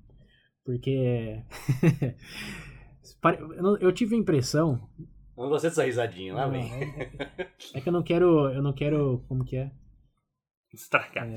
[0.65, 1.43] Porque.
[3.81, 4.89] Eu tive a impressão.
[5.37, 6.71] Não gostei dessa risadinha, lá Não, vem.
[7.75, 8.51] É que eu não quero.
[8.51, 9.25] Eu não quero.
[9.27, 9.73] Como que é?
[10.75, 11.29] Estragar.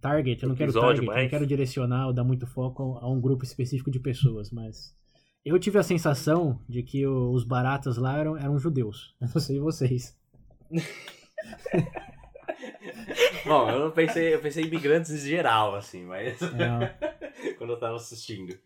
[0.00, 3.20] Target, eu não quero target, eu não quero direcionar ou dar muito foco a um
[3.20, 4.98] grupo específico de pessoas, mas.
[5.44, 9.14] Eu tive a sensação de que os baratas lá eram, eram judeus.
[9.20, 10.18] Eu não sei vocês.
[13.46, 16.40] Bom, eu pensei, eu pensei em imigrantes em geral, assim, mas.
[16.42, 18.56] É, quando eu tava assistindo.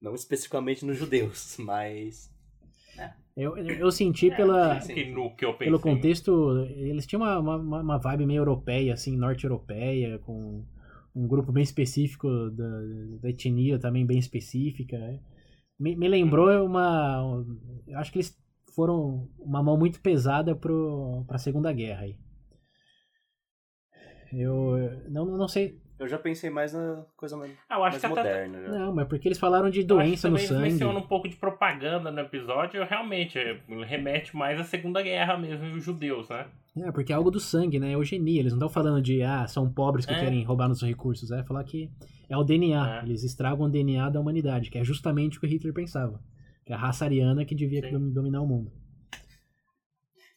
[0.00, 2.31] Não especificamente nos judeus, mas.
[3.36, 4.80] Eu, eu senti pela.
[4.80, 4.94] sim.
[4.94, 5.66] Que no que eu pensei.
[5.66, 10.64] pelo contexto, eles tinham uma, uma, uma vibe meio europeia, assim, norte-europeia, com
[11.14, 12.80] um grupo bem específico da,
[13.20, 14.98] da etnia também bem específica.
[14.98, 15.20] né?
[15.78, 17.44] Me, me lembrou uma.
[17.86, 18.38] Eu acho que eles
[18.74, 22.16] foram uma mão muito pesada pro, pra Segunda Guerra aí.
[24.32, 25.81] Eu não, não sei.
[26.02, 28.62] Eu já pensei mais na coisa mais, Ah, eu acho mais que até moderna.
[28.62, 28.78] Já.
[28.78, 30.62] Não, mas porque eles falaram de doença no sangue.
[30.62, 35.64] menciona um pouco de propaganda no episódio, realmente é, remete mais à Segunda Guerra mesmo
[35.66, 36.46] e os judeus, né?
[36.76, 37.90] É, porque é algo do sangue, né?
[37.90, 38.40] É eugenia.
[38.40, 40.18] Eles não estão falando de, ah, são pobres que É.
[40.20, 41.30] querem roubar nossos recursos.
[41.30, 41.90] É falar que
[42.28, 43.00] é o DNA.
[43.00, 43.04] É.
[43.04, 46.18] Eles estragam o DNA da humanidade, que é justamente o que Hitler pensava.
[46.64, 47.92] Que é a raça ariana que devia Sim.
[47.92, 48.72] dom- dominar o mundo.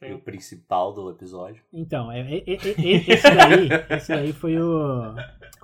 [0.02, 1.64] E o principal do episódio.
[1.74, 5.16] Então, é, é- é- é- esse, daí, esse daí foi o.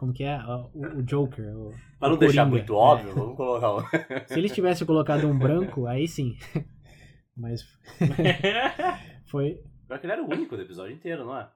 [0.01, 0.35] Como que é?
[0.43, 1.55] O, o Joker.
[1.55, 3.79] O, Pra o não deixar muito óbvio, vamos colocar um.
[4.15, 4.25] É.
[4.25, 6.35] Se eles tivessem colocado um branco, aí sim.
[7.37, 7.61] Mas
[9.29, 9.61] foi.
[9.87, 11.47] Pior que ele era o único do episódio inteiro, não é?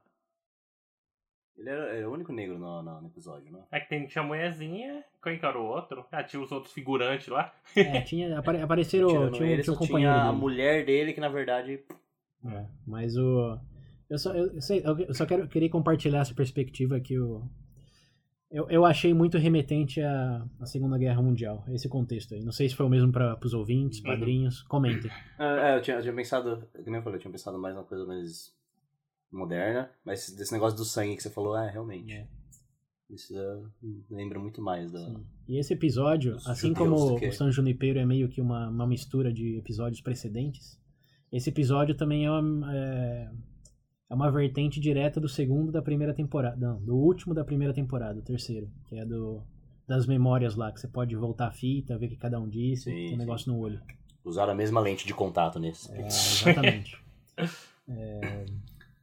[1.57, 3.63] Ele era, era o único negro no, no, no episódio, não é?
[3.71, 6.05] É que tem, tinha a mulherzinha, quem que era o outro?
[6.11, 7.51] Ah, tinha os outros figurantes lá.
[7.75, 9.31] É, tinha, apare- apareceram.
[9.31, 10.13] Tinha, um- ele, tinha um companheiro.
[10.13, 10.37] tinha a dele.
[10.39, 11.83] mulher dele, que na verdade.
[12.45, 13.57] É, mas o.
[14.07, 17.41] Eu só, eu, sei, eu só quero, queria compartilhar essa perspectiva que o.
[18.55, 22.41] Eu, eu achei muito remetente à, à Segunda Guerra Mundial, esse contexto aí.
[22.41, 24.05] Não sei se foi o mesmo para os ouvintes, Uhum.
[24.05, 24.61] padrinhos.
[24.63, 25.11] Comentem.
[25.37, 27.83] Ah, é, eu tinha, eu tinha pensado, como eu falei, eu tinha pensado mais numa
[27.83, 28.53] coisa mais
[29.31, 32.13] moderna, mas desse negócio do sangue que você falou, é, realmente.
[32.13, 32.27] É.
[33.09, 33.61] Isso é,
[34.09, 34.99] lembra muito mais da.
[34.99, 35.25] Sim.
[35.47, 38.87] E esse episódio, Os assim como que- o San Junipero é meio que uma, uma
[38.87, 40.79] mistura de episódios precedentes,
[41.31, 43.29] esse episódio também é uma, é,
[44.09, 46.55] é uma vertente direta do segundo da primeira temporada.
[46.57, 49.41] Não, do último da primeira temporada, o terceiro, que é do
[49.87, 52.85] das memórias lá, que você pode voltar a fita, ver o que cada um disse,
[52.85, 53.17] Sim, tem um sim.
[53.17, 53.79] negócio no olho.
[54.23, 55.91] Usaram a mesma lente de contato nesse.
[55.91, 56.97] É, exatamente.
[57.87, 58.45] É,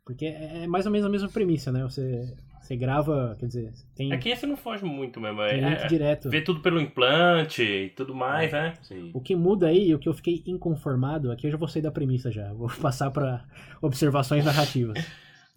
[0.05, 1.85] porque é é mais ou menos a mesma premissa, né?
[1.85, 5.43] Você, Você grava, quer dizer, tem, É que esse não foge muito mesmo.
[5.43, 6.31] É, tem link é, direto.
[6.31, 8.75] vê tudo pelo implante e tudo mais, né?
[8.83, 9.11] Sim.
[9.13, 11.91] O que muda aí, o que eu fiquei inconformado, aqui eu já vou sair da
[11.91, 13.45] premissa já, vou passar para
[13.83, 14.97] observações narrativas.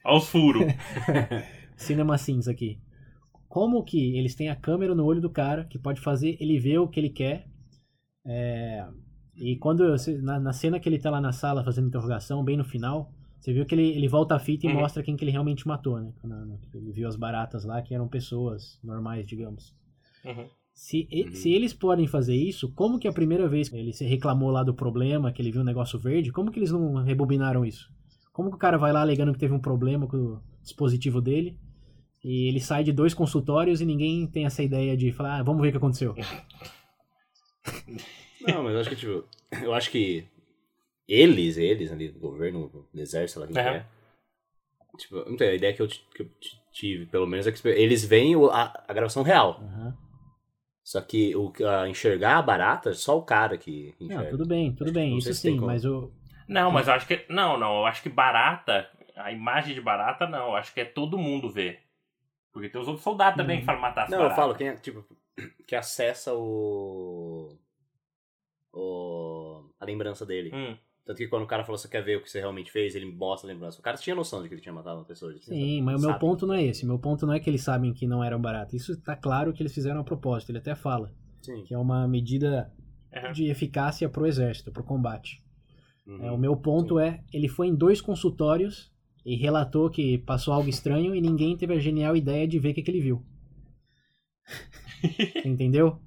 [0.04, 0.64] Olha os furos.
[1.76, 2.80] Cinema Sins aqui.
[3.48, 6.80] Como que eles têm a câmera no olho do cara, que pode fazer ele ver
[6.80, 7.48] o que ele quer.
[8.26, 8.86] é,
[9.36, 12.56] e quando, você- na, na cena que ele tá lá na sala fazendo interrogação, bem
[12.58, 13.12] no final,
[13.46, 14.76] você viu que ele, ele volta a fita e Uhum.
[14.80, 16.12] mostra quem que ele realmente matou, né?
[16.74, 19.72] Ele viu as baratas lá, que eram pessoas normais, digamos.
[20.26, 20.48] Uhum.
[20.74, 21.32] Se, Uhum.
[21.36, 24.64] se eles podem fazer isso, como que a primeira vez que ele se reclamou lá
[24.64, 27.88] do problema, que ele viu um negócio verde, como que eles não rebobinaram isso?
[28.34, 31.58] Como que o cara vai lá alegando que teve um problema com o dispositivo dele
[32.24, 35.62] e ele sai de dois consultórios e ninguém tem essa ideia de falar, ah, vamos
[35.62, 36.16] ver o que aconteceu.
[38.48, 39.24] Não, mas eu acho que, tipo,
[39.64, 40.26] eu acho que
[41.08, 43.86] eles, eles ali, do governo, do exército, sei lá quem que é.
[44.98, 47.68] Tipo, não sei, a ideia que eu, que eu ti- tive, pelo menos, é que
[47.68, 49.60] eles veem o- a, a gravação real.
[49.62, 49.98] Aham.
[50.84, 54.32] Só que o, a enxergar a barata, só o cara que que Não, enxerga.
[54.32, 55.68] tudo bem, tudo bem, Não isso sim, como.
[55.68, 56.12] mas o...
[56.48, 57.26] Não, mas eu acho que.
[57.28, 57.78] Não, não.
[57.80, 58.88] Eu acho que barata.
[59.16, 60.50] A imagem de barata, não.
[60.50, 61.80] Eu acho que é todo mundo ver.
[62.54, 63.60] Porque tem os outros soldados também Hum.
[63.62, 64.38] que falam matar as Não, eu baratas.
[64.38, 65.04] falo, quem é, tipo,
[65.68, 67.58] que acessa o.
[68.74, 70.52] o a lembrança dele.
[70.54, 70.78] Hum.
[71.06, 73.06] Tanto que quando o cara falou, você quer ver o que você realmente fez, ele
[73.06, 73.80] mostra a lembrança.
[73.80, 75.32] O cara tinha noção de que ele tinha matado uma pessoa.
[75.40, 76.20] Sim, mas o meu sabe.
[76.20, 76.84] ponto não é esse.
[76.84, 78.76] Meu ponto não é que eles sabem que não eram barato.
[78.76, 80.50] Isso tá claro que eles fizeram a propósito.
[80.50, 81.14] Ele até fala
[81.44, 81.64] Sim.
[81.64, 82.74] que é uma medida
[83.16, 83.32] Aham.
[83.34, 85.44] de eficácia pro exército, pro combate.
[86.08, 86.26] Uhum.
[86.26, 88.92] É, o meu ponto é, ele foi em dois consultórios
[89.24, 92.74] e relatou que passou algo estranho e ninguém teve a genial ideia de ver o
[92.74, 93.24] que, que ele viu.
[95.46, 96.00] Entendeu?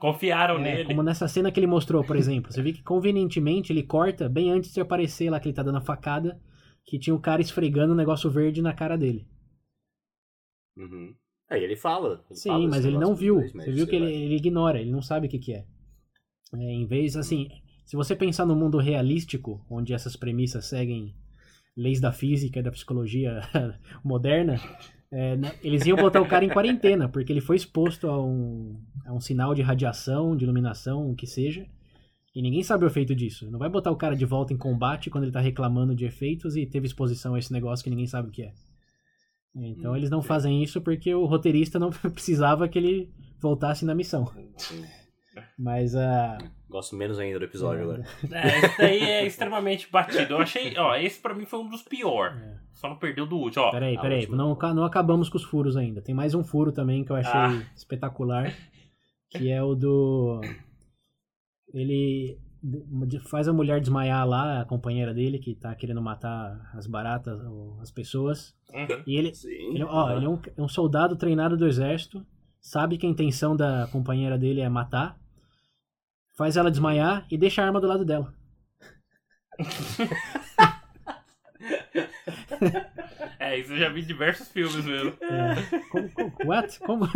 [0.00, 0.84] Confiaram É, nele.
[0.84, 2.50] como nessa cena que ele mostrou, por exemplo.
[2.52, 5.78] Você vê que convenientemente ele corta bem antes de aparecer lá que ele tá dando
[5.78, 6.40] a facada,
[6.84, 9.26] que tinha o cara esfregando um negócio verde na cara dele.
[10.76, 11.14] Uhum.
[11.48, 12.24] Aí ele fala.
[12.30, 13.36] ele Sim, fala mas ele não viu.
[13.36, 15.66] dois Você viu que ele, ele ignora, ele não sabe o que, que é.
[16.54, 17.48] É, Em vez, assim,
[17.84, 21.14] se você pensar no mundo realístico, onde essas premissas seguem
[21.76, 23.40] leis da física e da psicologia
[24.04, 24.56] moderna,
[25.12, 29.12] é, eles iam botar o cara em quarentena, porque ele foi exposto a um, a
[29.12, 31.66] um sinal de radiação, de iluminação, o que seja,
[32.34, 33.50] e ninguém sabe o efeito disso.
[33.50, 36.56] Não vai botar o cara de volta em combate quando ele tá reclamando de efeitos
[36.56, 38.54] e teve exposição a esse negócio que ninguém sabe o que é.
[39.54, 40.28] Então Hum, eles não sim.
[40.28, 44.30] fazem isso porque o roteirista não precisava que ele voltasse na missão.
[44.56, 44.84] Sim.
[45.58, 46.38] Mas a.
[46.68, 48.04] Gosto menos ainda do episódio agora.
[48.32, 50.34] É, esse daí é extremamente batido.
[50.34, 52.40] Eu achei, ó, esse pra mim foi um dos piores.
[52.40, 52.56] É.
[52.74, 53.70] Só não perdeu do último, ó.
[53.70, 54.36] Peraí, a peraí, última.
[54.36, 56.00] não, não acabamos com os furos ainda.
[56.00, 57.62] Tem mais um furo também que eu achei Ah.
[57.76, 58.52] espetacular.
[59.32, 60.40] Que é o do.
[61.72, 62.36] Ele
[63.28, 67.78] faz a mulher desmaiar lá, a companheira dele, que tá querendo matar as baratas, ou
[67.80, 68.54] as pessoas.
[68.74, 69.02] Uhum.
[69.06, 69.48] E ele, Sim.
[69.74, 72.26] Ele, ó, ele é um, é um soldado treinado do exército,
[72.60, 75.16] sabe que a intenção da companheira dele é matar,
[76.40, 78.32] faz ela desmaiar e deixa a arma do lado dela.
[83.38, 85.12] É, isso eu já vi em diversos filmes mesmo.
[85.20, 85.54] É,
[85.90, 86.78] como, como- what?
[86.80, 87.06] Como?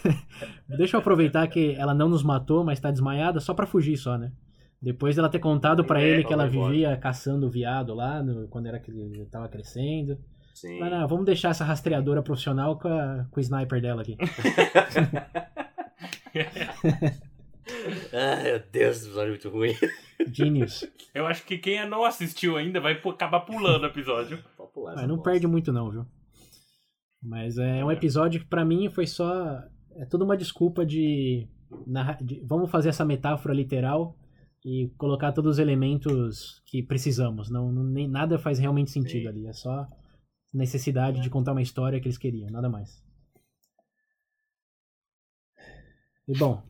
[0.76, 4.16] deixa eu aproveitar que ela não nos matou, mas tá desmaiada só pra fugir só,
[4.16, 4.32] né?
[4.80, 6.72] Depois dela ter contado pra É, ele que ela vai embora.
[6.72, 10.18] vivia caçando viado lá, no- quando era que ele tava crescendo.
[10.54, 10.78] Sim.
[10.78, 14.16] Mas não, vamos deixar essa rastreadora profissional com, a- com o sniper dela aqui.
[18.12, 19.72] Ai, meu Deus, esse episódio é muito ruim.
[20.32, 20.84] Genius.
[21.14, 24.42] Eu acho que quem não assistiu ainda vai acabar pulando o episódio.
[24.56, 25.30] Pode pular Mas essa não bosta.
[25.30, 26.06] perde muito não, viu?
[27.22, 29.62] Mas é um episódio que pra mim foi só
[29.96, 31.48] é toda uma desculpa de,
[32.22, 34.16] de- vamos fazer essa metáfora literal
[34.64, 37.50] e colocar todos os elementos que precisamos.
[37.50, 39.28] Não, não- nem nada faz realmente sentido Sim.
[39.28, 39.86] ali, é só
[40.52, 43.02] necessidade de contar uma história que eles queriam, nada mais.
[46.26, 46.62] E bom,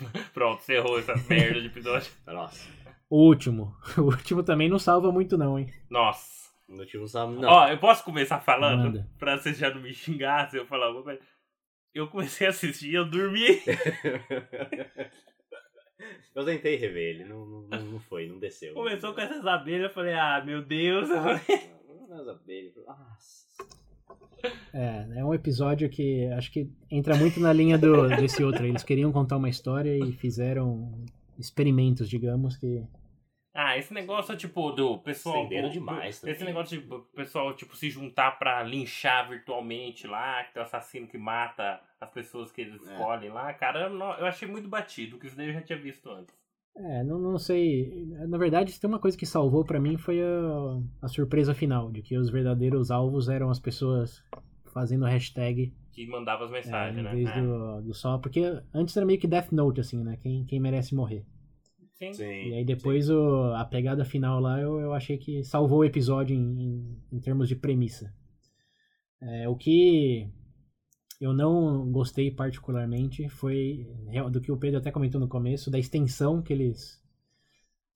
[0.34, 2.10] Pronto, cerrou essa merda de episódio.
[2.26, 2.68] Nossa.
[3.10, 5.72] o último, o último também não salva muito não, hein?
[5.90, 6.48] Nossa.
[6.68, 7.32] O motivo sabe.
[7.34, 7.48] Não.
[7.48, 8.84] Ó, eu posso começar falando?
[8.84, 9.08] Manda.
[9.18, 11.20] Pra vocês já não me xingassem, eu falar alguma coisa.
[11.94, 13.62] Eu comecei a assistir e eu dormi.
[16.34, 18.74] eu tentei rever ele, não, não, não- não foi, não desceu.
[18.74, 21.08] Começou com essas abelhas, eu falei, ah, meu Deus.
[21.08, 21.40] Eu falei,
[22.12, 22.74] As abelhas.
[22.86, 23.47] Nossa.
[24.72, 28.64] É, é um episódio que acho que entra muito na linha do, desse outro.
[28.66, 30.92] Eles queriam contar uma história e fizeram
[31.38, 32.84] experimentos, digamos, que.
[33.54, 35.36] Ah, esse negócio, tipo, do pessoal.
[35.42, 40.44] Estenderam demais do- Esse negócio de o pessoal, tipo, se juntar pra linchar virtualmente lá,
[40.44, 42.92] que tem o assassino que mata as pessoas que eles É.
[42.92, 45.78] escolhem lá, cara, eu, não- eu achei muito batido, que isso daí eu já tinha
[45.78, 46.32] visto antes.
[46.80, 48.06] É, não, não sei.
[48.28, 51.90] Na verdade, se tem uma coisa que salvou pra mim foi a, a surpresa final,
[51.90, 54.22] de que os verdadeiros alvos eram as pessoas
[54.72, 57.10] fazendo hashtag Que mandava as é, mensagens, em né?
[57.10, 57.40] vez É.
[57.42, 58.18] do, do só.
[58.18, 58.40] Porque
[58.72, 60.16] antes era meio que Death Note, assim, né?
[60.22, 61.26] Quem, quem merece morrer.
[61.94, 62.12] Sim.
[62.12, 62.48] Sim.
[62.50, 66.36] E aí depois o, a pegada final lá eu, eu achei que salvou o episódio
[66.36, 68.14] em, em, em termos de premissa.
[69.20, 70.28] É, o que
[71.20, 75.78] eu não gostei particularmente foi real- do que o Pedro até comentou no começo, da
[75.78, 77.02] extensão que eles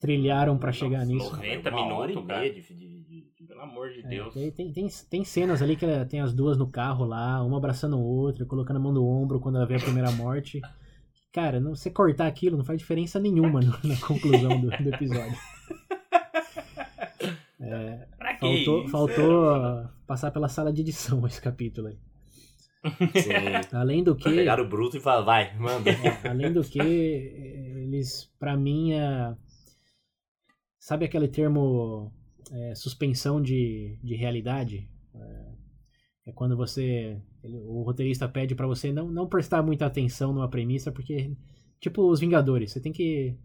[0.01, 1.31] trilharam pra chegar Nossa, nisso.
[1.37, 2.51] 90 Uma hora minutos, e cara.
[2.53, 2.75] de, de,
[3.05, 4.35] de- de- Pelo amor de É, Deus.
[4.35, 7.97] tem, tem, tem cenas ali que ela- tem as duas no carro lá, uma abraçando
[7.97, 10.61] a outra, colocando a mão no ombro quando ela vê a primeira morte.
[11.33, 15.37] Cara, não, você cortar aquilo não faz diferença nenhuma no- na conclusão do, do episódio.
[18.19, 21.99] Pra que Faltou, faltou ah, passar pela sala de edição esse capítulo aí.
[23.73, 25.91] Além do que, Pegaram o bruto e falaram, vai, manda.
[26.29, 29.37] além do que, eles, pra mim, é,
[30.79, 32.13] sabe aquele termo
[32.51, 34.89] é, suspensão de, de realidade?
[35.15, 35.53] É,
[36.31, 40.49] é quando você, ele- o roteirista pede pra você não, não prestar muita atenção numa
[40.51, 41.37] premissa, porque,
[41.81, 43.37] tipo os Vingadores, você tem que,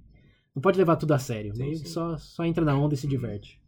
[0.55, 1.85] não pode levar tudo a sério, Sim, sim.
[1.85, 3.61] só, só entra na onda e se diverte.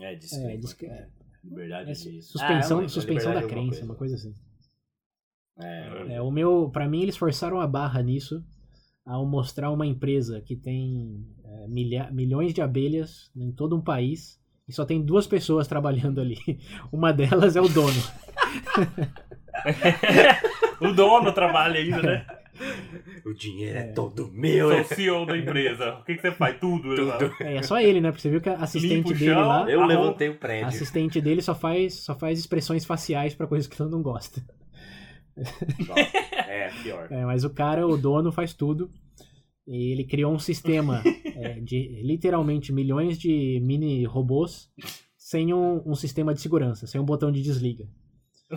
[0.00, 0.54] É, disclaimer.
[0.54, 1.08] É, disc- é,
[1.44, 2.22] Liberdade é de...
[2.22, 4.32] suspensão, Ah, é uma- suspensão da liberdade é crença, uma coisa assim.
[5.60, 8.42] É, É, o meu, para mim eles forçaram a barra nisso
[9.04, 14.40] ao mostrar uma empresa que tem é, milha- milhões de abelhas em todo um país
[14.68, 16.38] e só tem duas pessoas trabalhando ali.
[16.92, 17.92] Uma delas é o dono.
[20.80, 22.26] o dono trabalha ainda, né?
[23.26, 23.92] o dinheiro é, É.
[23.92, 24.68] todo meu.
[24.68, 24.82] Sou né?
[24.82, 25.94] o CEO da empresa.
[26.00, 26.58] O que, que você faz?
[26.58, 26.94] Tudo.
[26.94, 27.34] Tudo.
[27.40, 28.10] É, é só ele, né?
[28.10, 29.48] Porque você viu que a assistente Limpa o dele chão.
[29.48, 30.68] lá, Eu levantei o a prédio.
[30.68, 34.42] assistente dele só faz só faz expressões faciais pra coisas que ele não gosta.
[36.48, 37.08] É, pior.
[37.10, 38.90] É, mas o cara, o dono, faz tudo.
[39.66, 41.02] E ele criou um sistema
[41.36, 44.68] é, de literalmente milhões de mini robôs
[45.16, 47.86] sem um, um sistema de segurança, sem um botão de desliga.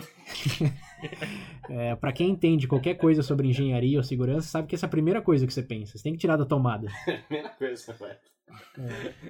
[1.70, 4.90] é, para quem entende qualquer coisa sobre engenharia ou segurança, sabe que essa é a
[4.90, 5.96] primeira coisa que você pensa.
[5.96, 6.88] Você tem que tirar da tomada.
[7.28, 8.16] Primeira coisa, vai.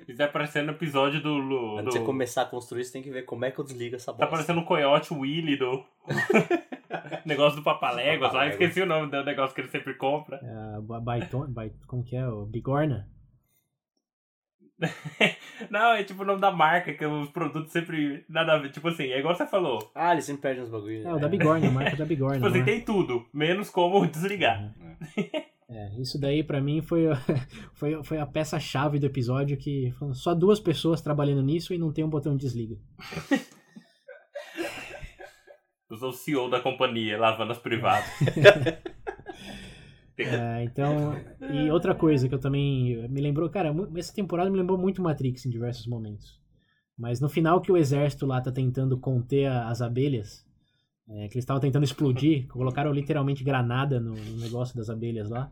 [0.07, 1.41] Isso tá parecendo o episódio do.
[1.49, 3.65] do, Antes de você começar a construir, você tem que ver como é que eu
[3.65, 4.31] desligo essa Tá bosta.
[4.31, 5.83] parecendo o coiote Willy do.
[7.25, 8.41] negócio do Papaléguas lá.
[8.41, 8.61] Papaléguas.
[8.61, 10.39] Esqueci o nome do negócio que ele sempre compra.
[10.43, 12.29] É, a Baiton, Bai- como que é?
[12.29, 13.09] O Bigorna?
[15.71, 18.25] Não, é tipo o nome da marca, que os produtos sempre.
[18.29, 18.71] Nada a ver.
[18.71, 19.91] Tipo assim, é igual você falou.
[19.95, 21.05] Ah, ele sempre perde uns bagulhos.
[21.05, 22.37] É, o da Bigorna, a marca da Bigorna.
[22.37, 22.65] Tipo assim, né?
[22.65, 24.75] tem tudo, menos como desligar.
[25.69, 27.07] É, isso daí pra mim foi,
[27.75, 32.05] foi, foi a peça-chave do episódio que só duas pessoas trabalhando nisso e não tem
[32.05, 32.77] um botão de desliga.
[35.89, 38.11] Eu sou o CEO da companhia, lavando as privadas.
[40.19, 41.15] É, então,
[41.53, 45.45] e outra coisa que eu também me lembrou, cara, essa temporada me lembrou muito Matrix
[45.47, 46.41] em diversos momentos.
[46.99, 50.47] Mas no final que o exército lá tá tentando conter a- as abelhas,
[51.09, 55.51] é, que eles estavam tentando explodir, colocaram literalmente granada no, no negócio das abelhas lá.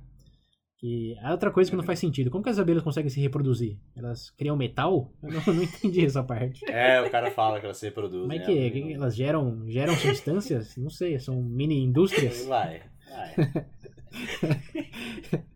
[0.83, 2.31] E é outra coisa que não faz sentido.
[2.31, 3.79] Como que as abelhas conseguem se reproduzir?
[3.97, 5.11] Elas criam metal?
[5.23, 6.61] Eu não, não entendi essa parte.
[6.71, 8.21] É, o cara fala que elas se reproduzem.
[8.23, 8.71] Como é que é?
[8.71, 10.77] Que- Elas geram, geram substâncias?
[10.77, 12.45] Não sei, são mini indústrias?
[12.47, 13.35] Vai, vai.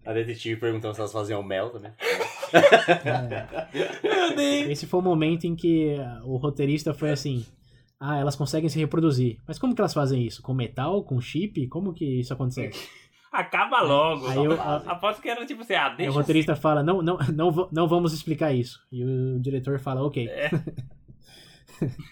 [0.05, 1.93] A detetive perguntando se elas faziam mel também.
[4.71, 7.45] Esse foi o momento em que o roteirista foi assim:
[8.01, 9.39] ah, elas conseguem se reproduzir.
[9.47, 10.43] Mas como que elas fazem isso?
[10.43, 11.03] Com metal?
[11.03, 11.67] Com chip?
[11.69, 12.89] Como que isso acontece?
[13.31, 14.27] Acaba logo.
[14.27, 17.69] Aí eu- Aposto que era tipo assim, ah, deixa o roteirista fala: não, não, não,
[17.71, 18.81] não vamos explicar isso.
[18.91, 20.29] E o diretor fala: ok.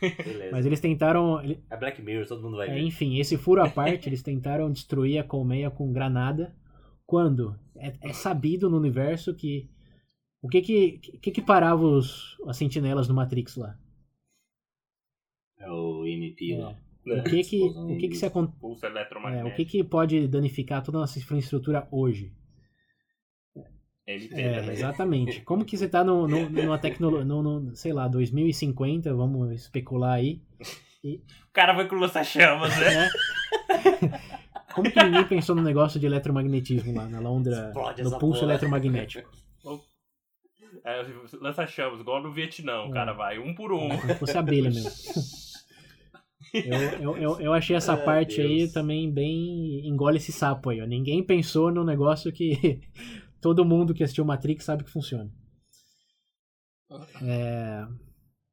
[0.01, 0.49] Beleza.
[0.53, 1.41] Mas eles tentaram.
[1.71, 2.81] É Black Mirror, todo mundo vai é, ver.
[2.81, 6.55] enfim, esse furo à parte, eles tentaram destruir a colmeia com granada.
[7.07, 9.69] Quando é, é sabido no universo que.
[10.43, 13.77] O que que, que, que parava os, as sentinelas no Matrix lá?
[15.59, 16.59] É o MP É.
[16.59, 16.77] lá.
[17.07, 19.49] O que que, Explosão o que, que se acon- Pulso É, eletromagnético.
[19.49, 22.33] o que, que pode danificar toda a nossa infraestrutura hoje?
[24.07, 24.71] MT É, também.
[24.75, 25.41] exatamente.
[25.43, 30.15] Como que você tá no, no, numa tecnologia, no, no, sei lá, 2050, vamos especular
[30.15, 30.41] aí.
[31.05, 32.91] O cara vai com lança-chamas, né?
[32.95, 33.11] né?
[34.75, 39.31] Como que ninguém pensou no negócio de eletromagnetismo lá, na Londra, Explode no pulso eletromagnético?
[40.85, 41.03] É,
[41.41, 42.93] lança-chamas, igual no Vietnã, o É.
[42.93, 43.89] cara vai um por um.
[43.89, 44.91] Como se fosse abelha mesmo.
[46.55, 48.73] Eu, eu, eu, eu achei essa parte aí Deus.
[48.73, 49.87] também bem.
[49.89, 50.87] engole esse sapo aí, ó.
[50.87, 52.81] Ninguém pensou no negócio que
[53.41, 55.31] todo mundo que assistiu Matrix sabe que funciona.
[57.23, 57.87] É,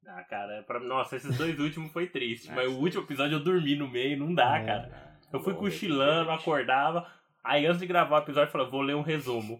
[0.08, 0.80] Ah, cara, pra...
[0.80, 2.52] nossa, esses dois últimos foi triste.
[2.52, 4.66] mas o último episódio eu dormi no meio, não dá, É.
[4.66, 5.18] cara.
[5.32, 7.08] Eu fui cochilando, acordava.
[7.44, 9.60] Aí antes de gravar o episódio, eu falei, vou ler um resumo.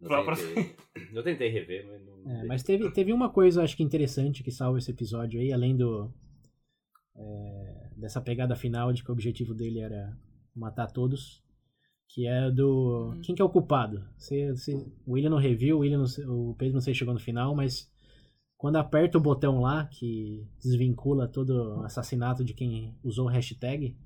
[0.00, 0.76] Eu tentei,
[1.14, 2.30] eu tentei rever, mas não.
[2.40, 5.76] É, mas teve, teve uma coisa, acho que interessante, que salva esse episódio aí, além
[5.76, 6.12] do.
[7.14, 10.16] é, dessa pegada final de que o objetivo dele era
[10.56, 11.40] matar todos.
[12.14, 13.14] Que é do.
[13.22, 14.04] Quem que é o culpado?
[14.18, 14.74] Você, você,
[15.06, 17.20] o William não reviu, o, William não, sei- o Pedro não sei se chegou no
[17.20, 17.90] final, mas
[18.58, 23.96] quando aperta o botão lá, que desvincula todo o assassinato de quem usou o hashtag,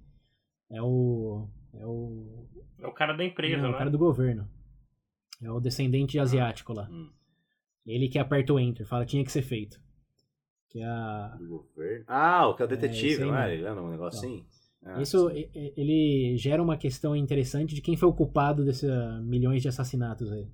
[0.71, 1.49] é o.
[1.75, 2.47] É o.
[2.79, 3.75] É o cara da empresa, não, é né?
[3.75, 4.49] o cara do governo.
[5.43, 6.89] É o descendente asiático lá.
[6.89, 7.11] Hum.
[7.85, 9.81] Ele que aperta o enter, fala tinha que ser feito.
[10.71, 11.37] Que é a.
[11.39, 12.05] Do governo.
[12.07, 13.55] Ah, o que é o detetive, isso aí não é?
[13.55, 14.31] Ele anda um negócio Então.
[14.39, 14.47] assim?
[14.89, 15.49] Ah, Isso sim.
[15.77, 18.89] ele gera uma questão interessante de quem foi o culpado desses
[19.25, 20.47] milhões de assassinatos aí.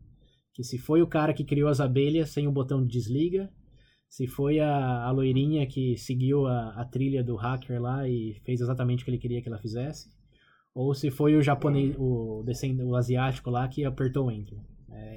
[0.55, 3.51] Que se foi o cara que criou as abelhas sem o botão de desliga,
[4.09, 8.61] se foi a, a loirinha que seguiu a, a trilha do hacker lá e fez
[8.61, 10.11] exatamente o que ele queria que ela fizesse,
[10.75, 12.43] ou se foi o japonês, o,
[12.87, 14.59] o asiático lá que apertou o enter.
[14.91, 15.17] É,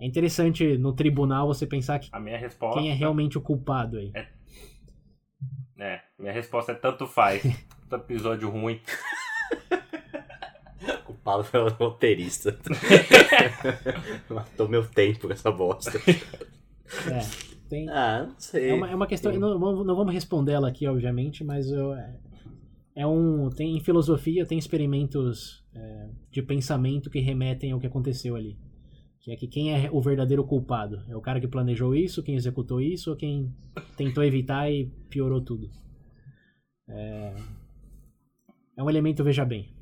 [0.00, 2.78] é interessante no tribunal você pensar que A minha resposta.
[2.78, 4.12] quem é realmente o culpado aí.
[5.78, 7.42] É, minha resposta é tanto faz.
[7.88, 8.80] Tanto episódio ruim.
[11.04, 12.56] Culpado pelo roteirista.
[14.28, 15.98] Matou meu tempo com essa bosta.
[15.98, 17.20] É,
[17.68, 18.70] tem, Ah, não sei.
[18.70, 19.32] É uma, é uma questão.
[19.32, 22.16] Não, vamos- não vamos responder ela aqui, obviamente, mas eu, é,
[22.94, 23.48] é um.
[23.50, 28.58] Tem em filosofia tem experimentos é, de pensamento que remetem ao que aconteceu ali.
[29.20, 31.02] Que é que quem é o verdadeiro culpado?
[31.08, 33.52] É o cara que planejou isso, quem executou isso, ou quem
[33.96, 35.68] tentou evitar e piorou tudo?
[36.88, 37.34] É,
[38.78, 39.74] é um elemento, veja bem.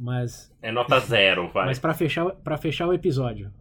[0.00, 1.66] Mas É nota zero, vai.
[1.66, 3.52] mas para fechar, para fechar o episódio,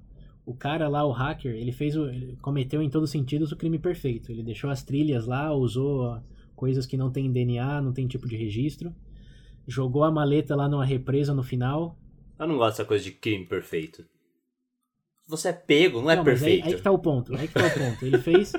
[0.45, 3.57] o cara lá, o hacker, ele fez o, ele cometeu em todos os sentidos o
[3.57, 4.31] crime perfeito.
[4.31, 6.21] Ele deixou as trilhas lá, usou
[6.55, 8.95] coisas que não tem DNA, não tem tipo de registro,
[9.67, 11.99] jogou a maleta lá numa represa no final.
[12.39, 14.05] Eu não gosto dessa coisa de crime perfeito.
[15.27, 16.65] Você é pego, não é não, mas aí, perfeito.
[16.67, 17.35] aí que tá o ponto.
[17.35, 18.05] Aí que tá o ponto.
[18.05, 18.53] Ele fez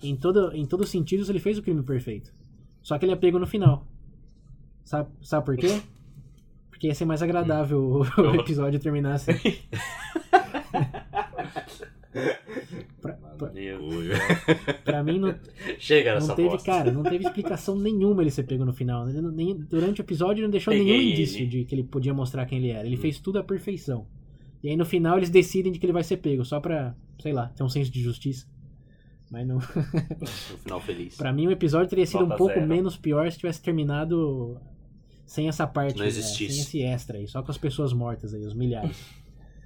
[0.00, 2.32] em todo em todos os sentidos ele fez o crime perfeito.
[2.80, 3.88] Só que ele é pego no final.
[4.84, 5.80] Sabe, sabe por quê?
[6.70, 9.32] Porque ia ser mais agradável o, o episódio terminar assim.
[13.00, 13.52] Pra- pra-.
[14.84, 15.34] Pra mim, não,
[15.78, 16.70] Chega nessa não teve, bosta.
[16.70, 19.06] cara, não teve explicação nenhuma ele ser pego no final.
[19.06, 21.12] Não- nem, durante o episódio ele não deixou Peguei nenhum ele.
[21.12, 22.86] indício de que ele podia mostrar quem ele era.
[22.86, 24.06] Ele fez tudo à perfeição.
[24.62, 27.32] E aí no final eles decidem de que ele vai ser pego, só pra, sei
[27.32, 28.46] lá, ter um senso de justiça.
[29.30, 29.56] Mas não.
[29.56, 30.26] No
[30.62, 31.16] final feliz.
[31.16, 32.66] pra mim o episódio teria sido um Nota pouco zero.
[32.66, 34.60] menos pior se tivesse terminado
[35.32, 36.52] sem essa parte, Não né, existisse.
[36.52, 39.02] sem esse extra aí, só com as pessoas mortas aí, os milhares.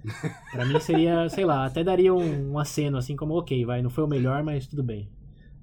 [0.53, 3.91] pra mim seria, sei lá, até daria um, um aceno assim como, ok, vai, não
[3.91, 5.11] foi o melhor, mas tudo bem.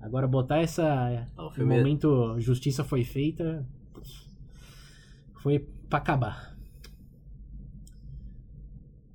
[0.02, 3.66] Agora botar essa Ah, o no filme é- momento justiça foi feita
[5.42, 5.60] foi
[5.90, 6.54] pra acabar.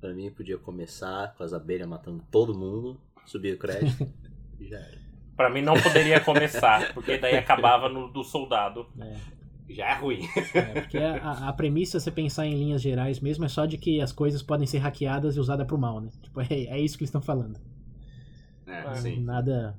[0.01, 4.11] Pra mim podia começar com as abelhas matando todo mundo, subir o crédito
[4.59, 4.97] e já era.
[5.35, 8.87] Pra mim não poderia começar, porque daí acabava no do soldado.
[8.95, 9.15] né?
[9.69, 10.27] Já é ruim.
[10.53, 14.01] É, porque a, a- premissa, você pensar em linhas gerais mesmo, é só de que
[14.01, 16.09] as coisas podem ser hackeadas e usadas pro mal, né?
[16.21, 17.59] Tipo, é, é isso que eles estão falando.
[18.65, 19.19] É, Ah, sim.
[19.23, 19.77] Nada.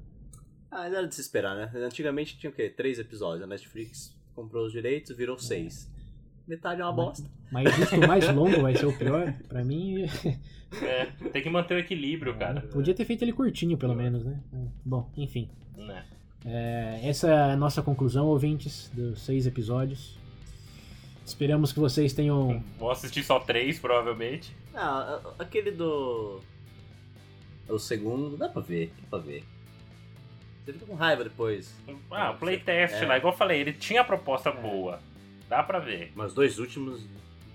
[0.70, 1.70] Ah, era de se esperar, né?
[1.84, 2.68] Antigamente tinha o quê?
[2.70, 3.42] Três episódios.
[3.42, 5.90] A Netflix comprou os direitos, virou seis.
[6.46, 7.28] Metade é uma bosta.
[7.52, 10.04] Mas justo o mais longo vai ser o pior, pra mim.
[10.82, 12.60] É, tem que manter o equilíbrio, cara.
[12.62, 14.40] Podia ter feito ele curtinho, pelo menos, né?
[14.52, 15.48] É, Bom, enfim.
[15.76, 16.04] Né?
[16.44, 20.18] É, essa é a nossa conclusão, ouvintes, dos seis episódios.
[21.24, 22.62] Esperamos que vocês tenham.
[22.78, 24.56] Vou assistir só três, provavelmente.
[24.74, 26.40] Ah, aquele do.
[27.68, 29.44] O segundo, dá pra ver, dá pra ver.
[30.64, 31.72] Você fica com raiva depois.
[32.10, 33.06] Ah, o playtest É.
[33.06, 34.98] lá, igual eu falei, ele tinha a proposta boa.
[35.48, 36.12] Dá pra ver.
[36.16, 37.04] Mas os dois últimos,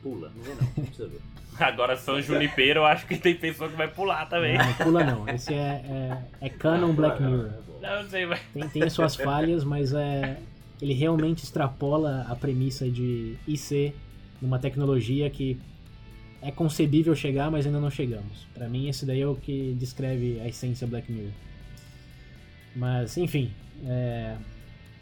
[0.06, 0.32] pula.
[0.36, 1.20] Não vê não, não precisa ver.
[1.60, 4.56] Agora São Junipero, eu acho que tem pessoa que vai pular também.
[4.56, 5.28] Não, pula não.
[5.28, 7.54] Esse é, é, é Canon Black Mirror.
[7.82, 8.40] Não, não sei, mas.
[8.54, 10.38] Tem, tem as suas falhas, mas é,
[10.80, 13.96] ele realmente extrapola a premissa de IC
[14.42, 15.60] numa tecnologia que
[16.42, 18.46] é concebível chegar, mas ainda não chegamos.
[18.54, 21.32] Pra mim, esse daí é o que descreve a essência Black Mirror.
[22.76, 23.52] Mas, enfim,
[23.88, 24.36] é,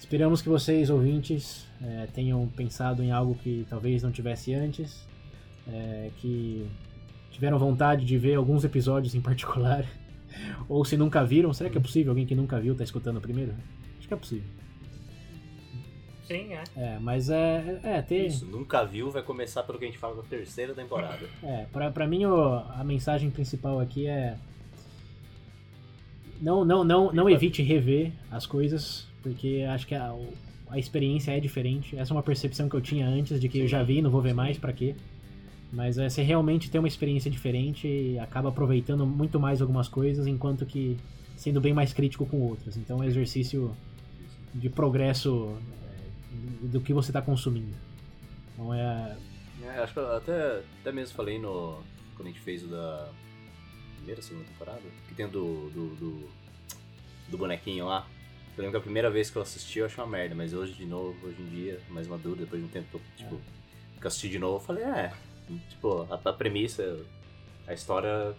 [0.03, 5.07] esperamos que vocês, ouvintes, é, tenham pensado em algo que talvez não tivesse antes,
[5.67, 6.67] é, que
[7.31, 9.85] tiveram vontade de ver alguns episódios em particular.
[10.67, 13.21] Ou se nunca viram, será que é possível alguém que nunca viu tá escutando o
[13.21, 13.53] primeiro?
[13.97, 14.47] Acho que é possível.
[16.27, 16.63] Sim, é.
[16.75, 20.15] É, mas é, é ter, Isso, nunca viu, vai começar pelo que a gente fala
[20.17, 21.25] da terceira temporada.
[21.43, 24.35] é, pra, pra mim o- a mensagem principal aqui é
[26.41, 30.13] não, não, não, não evite rever as coisas, porque acho que a,
[30.69, 31.97] a experiência é diferente.
[31.97, 34.21] Essa é uma percepção que eu tinha antes de que eu já vi, não vou
[34.21, 34.95] ver mais, pra quê?
[35.71, 40.27] Mas é, você realmente tem uma experiência diferente e acaba aproveitando muito mais algumas coisas,
[40.27, 40.97] enquanto que
[41.35, 42.77] sendo bem mais crítico com outras.
[42.77, 43.75] Então é um exercício
[44.53, 45.57] de progresso
[46.63, 47.73] é, do que você está consumindo.
[48.53, 49.17] Então é.
[49.63, 51.81] é acho que eu até, até mesmo falei no.
[52.15, 53.09] Quando a gente fez o da
[53.95, 56.29] primeira, segunda temporada, que tem do, do, do,
[57.29, 58.05] do bonequinho lá.
[58.55, 60.73] Eu lembro que a primeira vez que eu assisti eu achei uma merda, mas hoje
[60.73, 63.39] de novo, hoje em dia, mais maduro, depois de um tempo, tipo,
[63.99, 65.11] que eu assisti de novo, eu falei, é,
[65.69, 66.99] tipo, a, a premissa,
[67.67, 68.35] a história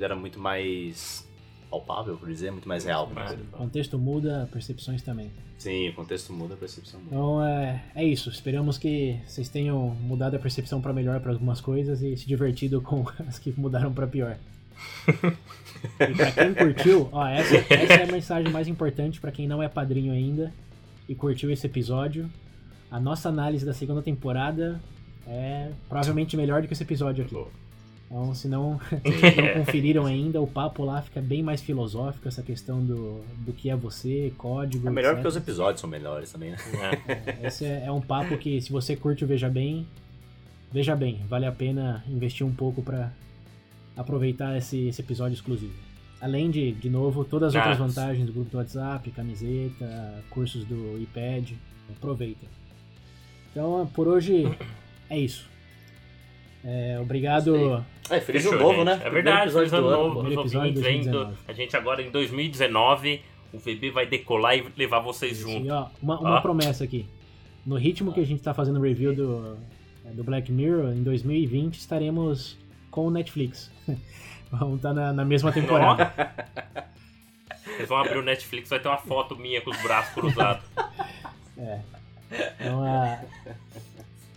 [0.00, 1.28] era muito mais
[1.70, 3.10] palpável, por dizer, muito mais real.
[3.52, 5.30] O contexto muda, percepções também.
[5.58, 7.14] Sim, o contexto muda, a percepção muda.
[7.14, 8.30] Então é, é isso.
[8.30, 12.80] Esperamos que vocês tenham mudado a percepção para melhor para algumas coisas e se divertido
[12.80, 14.38] com as que mudaram para pior.
[16.00, 19.62] E pra quem curtiu, ó, essa, essa é a mensagem mais importante para quem não
[19.62, 20.52] é padrinho ainda
[21.08, 22.28] e curtiu esse episódio.
[22.90, 24.80] A nossa análise da segunda temporada
[25.26, 27.36] é provavelmente melhor do que esse episódio aqui.
[28.10, 32.42] Então, se não, se não conferiram ainda, o papo lá fica bem mais filosófico, essa
[32.42, 34.88] questão do, do que é você, código.
[34.88, 35.16] É melhor etc.
[35.16, 36.58] porque os episódios são melhores também, né?
[37.06, 39.86] É, esse é, é, um papo que, se você curte o Veja Bem,
[40.72, 43.12] veja bem, vale a pena investir um pouco para
[43.98, 45.74] aproveitar esse, esse episódio exclusivo.
[46.20, 50.98] Além de, de novo, todas as outras vantagens do grupo do WhatsApp, camiseta, cursos do
[51.00, 51.50] iPad,
[51.90, 52.46] aproveita.
[53.50, 54.48] Então, por hoje
[55.10, 55.48] é isso.
[56.64, 57.84] É, obrigado.
[58.08, 59.00] É, feliz ano novo, né?
[59.04, 60.20] É verdade, feliz ano novo.
[60.20, 61.36] Primeiro episódio de 2019.
[61.46, 63.20] A gente agora em 2019,
[63.52, 65.66] o VB vai decolar e levar vocês junto.
[65.66, 67.06] E, ó, uma, uma promessa aqui.
[67.66, 69.56] No ritmo que a gente tá fazendo o review do,
[70.14, 72.56] do Black Mirror, em 2020 estaremos
[72.90, 73.70] com o Netflix.
[74.50, 76.12] Vamos estar na, na mesma temporada.
[77.66, 80.64] Eles vão abrir o Netflix, vai ter uma foto minha com os braços cruzados.
[81.60, 81.80] É.
[82.60, 83.18] Então, a,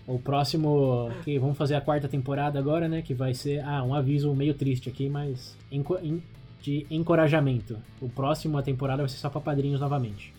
[0.08, 1.12] o próximo.
[1.24, 3.02] Que vamos fazer a quarta temporada agora, né?
[3.02, 3.64] Que vai ser.
[3.64, 5.56] Ah, um aviso meio triste aqui, mas.
[6.62, 7.78] De encorajamento.
[8.02, 10.34] O próximo a temporada vai ser só pra padrinhos novamente.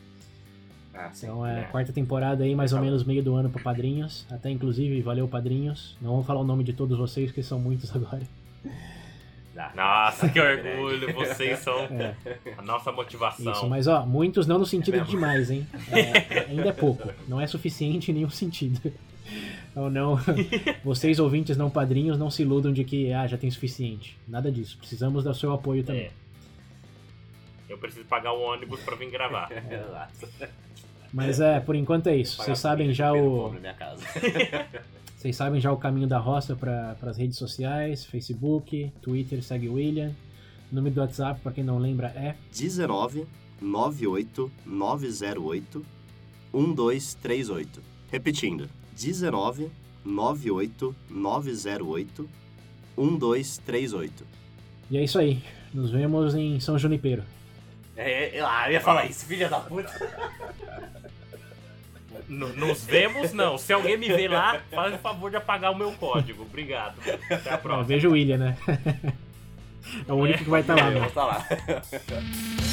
[0.95, 1.27] Ah, sim.
[1.27, 4.27] Então é, quarta temporada aí, mais ou menos meio do ano pra padrinhos.
[4.31, 5.97] Até inclusive, valeu padrinhos.
[6.01, 8.23] Não vou falar o nome de todos vocês, que são muitos agora.
[9.75, 11.13] Nossa, que orgulho!
[11.15, 12.15] Vocês são é.
[12.57, 13.53] a nossa motivação.
[13.53, 15.67] Isso, mas ó, muitos não no sentido é de demais, hein?
[15.91, 17.11] É, ainda é pouco.
[17.29, 18.93] Não é suficiente em nenhum sentido.
[19.71, 20.19] Então não,
[20.85, 24.19] vocês ouvintes não padrinhos não se iludam de que ah, já tem suficiente.
[24.29, 24.77] Nada disso.
[24.79, 26.07] Precisamos do seu apoio também.
[26.07, 26.11] É.
[27.69, 29.49] Eu preciso pagar o ônibus para vir gravar.
[31.13, 32.43] Mas é, por enquanto é isso.
[32.43, 33.55] Vocês sabem já o
[35.17, 39.75] Vocês sabem já o caminho da roça para as redes sociais, Facebook, Twitter, segue o
[39.75, 40.11] William.
[40.71, 43.27] O número do WhatsApp, para quem não lembra, é 19
[43.61, 45.87] 98 908
[46.53, 47.83] 1238.
[48.11, 49.71] Repetindo, 19
[50.05, 52.29] 98 908
[52.97, 54.27] 1238.
[54.91, 55.43] E é isso aí.
[55.73, 57.23] Nos vemos em São Junipero.
[57.97, 59.91] É, eu, ah, eu ia falar isso, filha da puta.
[62.29, 63.59] Nos vemos, não.
[63.59, 66.43] Se alguém me ver lá, faz o favor de apagar o meu código.
[66.43, 66.95] Obrigado.
[67.31, 67.85] Até a próxima.
[67.85, 68.57] Veja o William, né?
[70.09, 70.45] É o único é.
[70.45, 70.91] que vai estar tá lá.
[70.93, 72.63] Eu vou estar tá lá.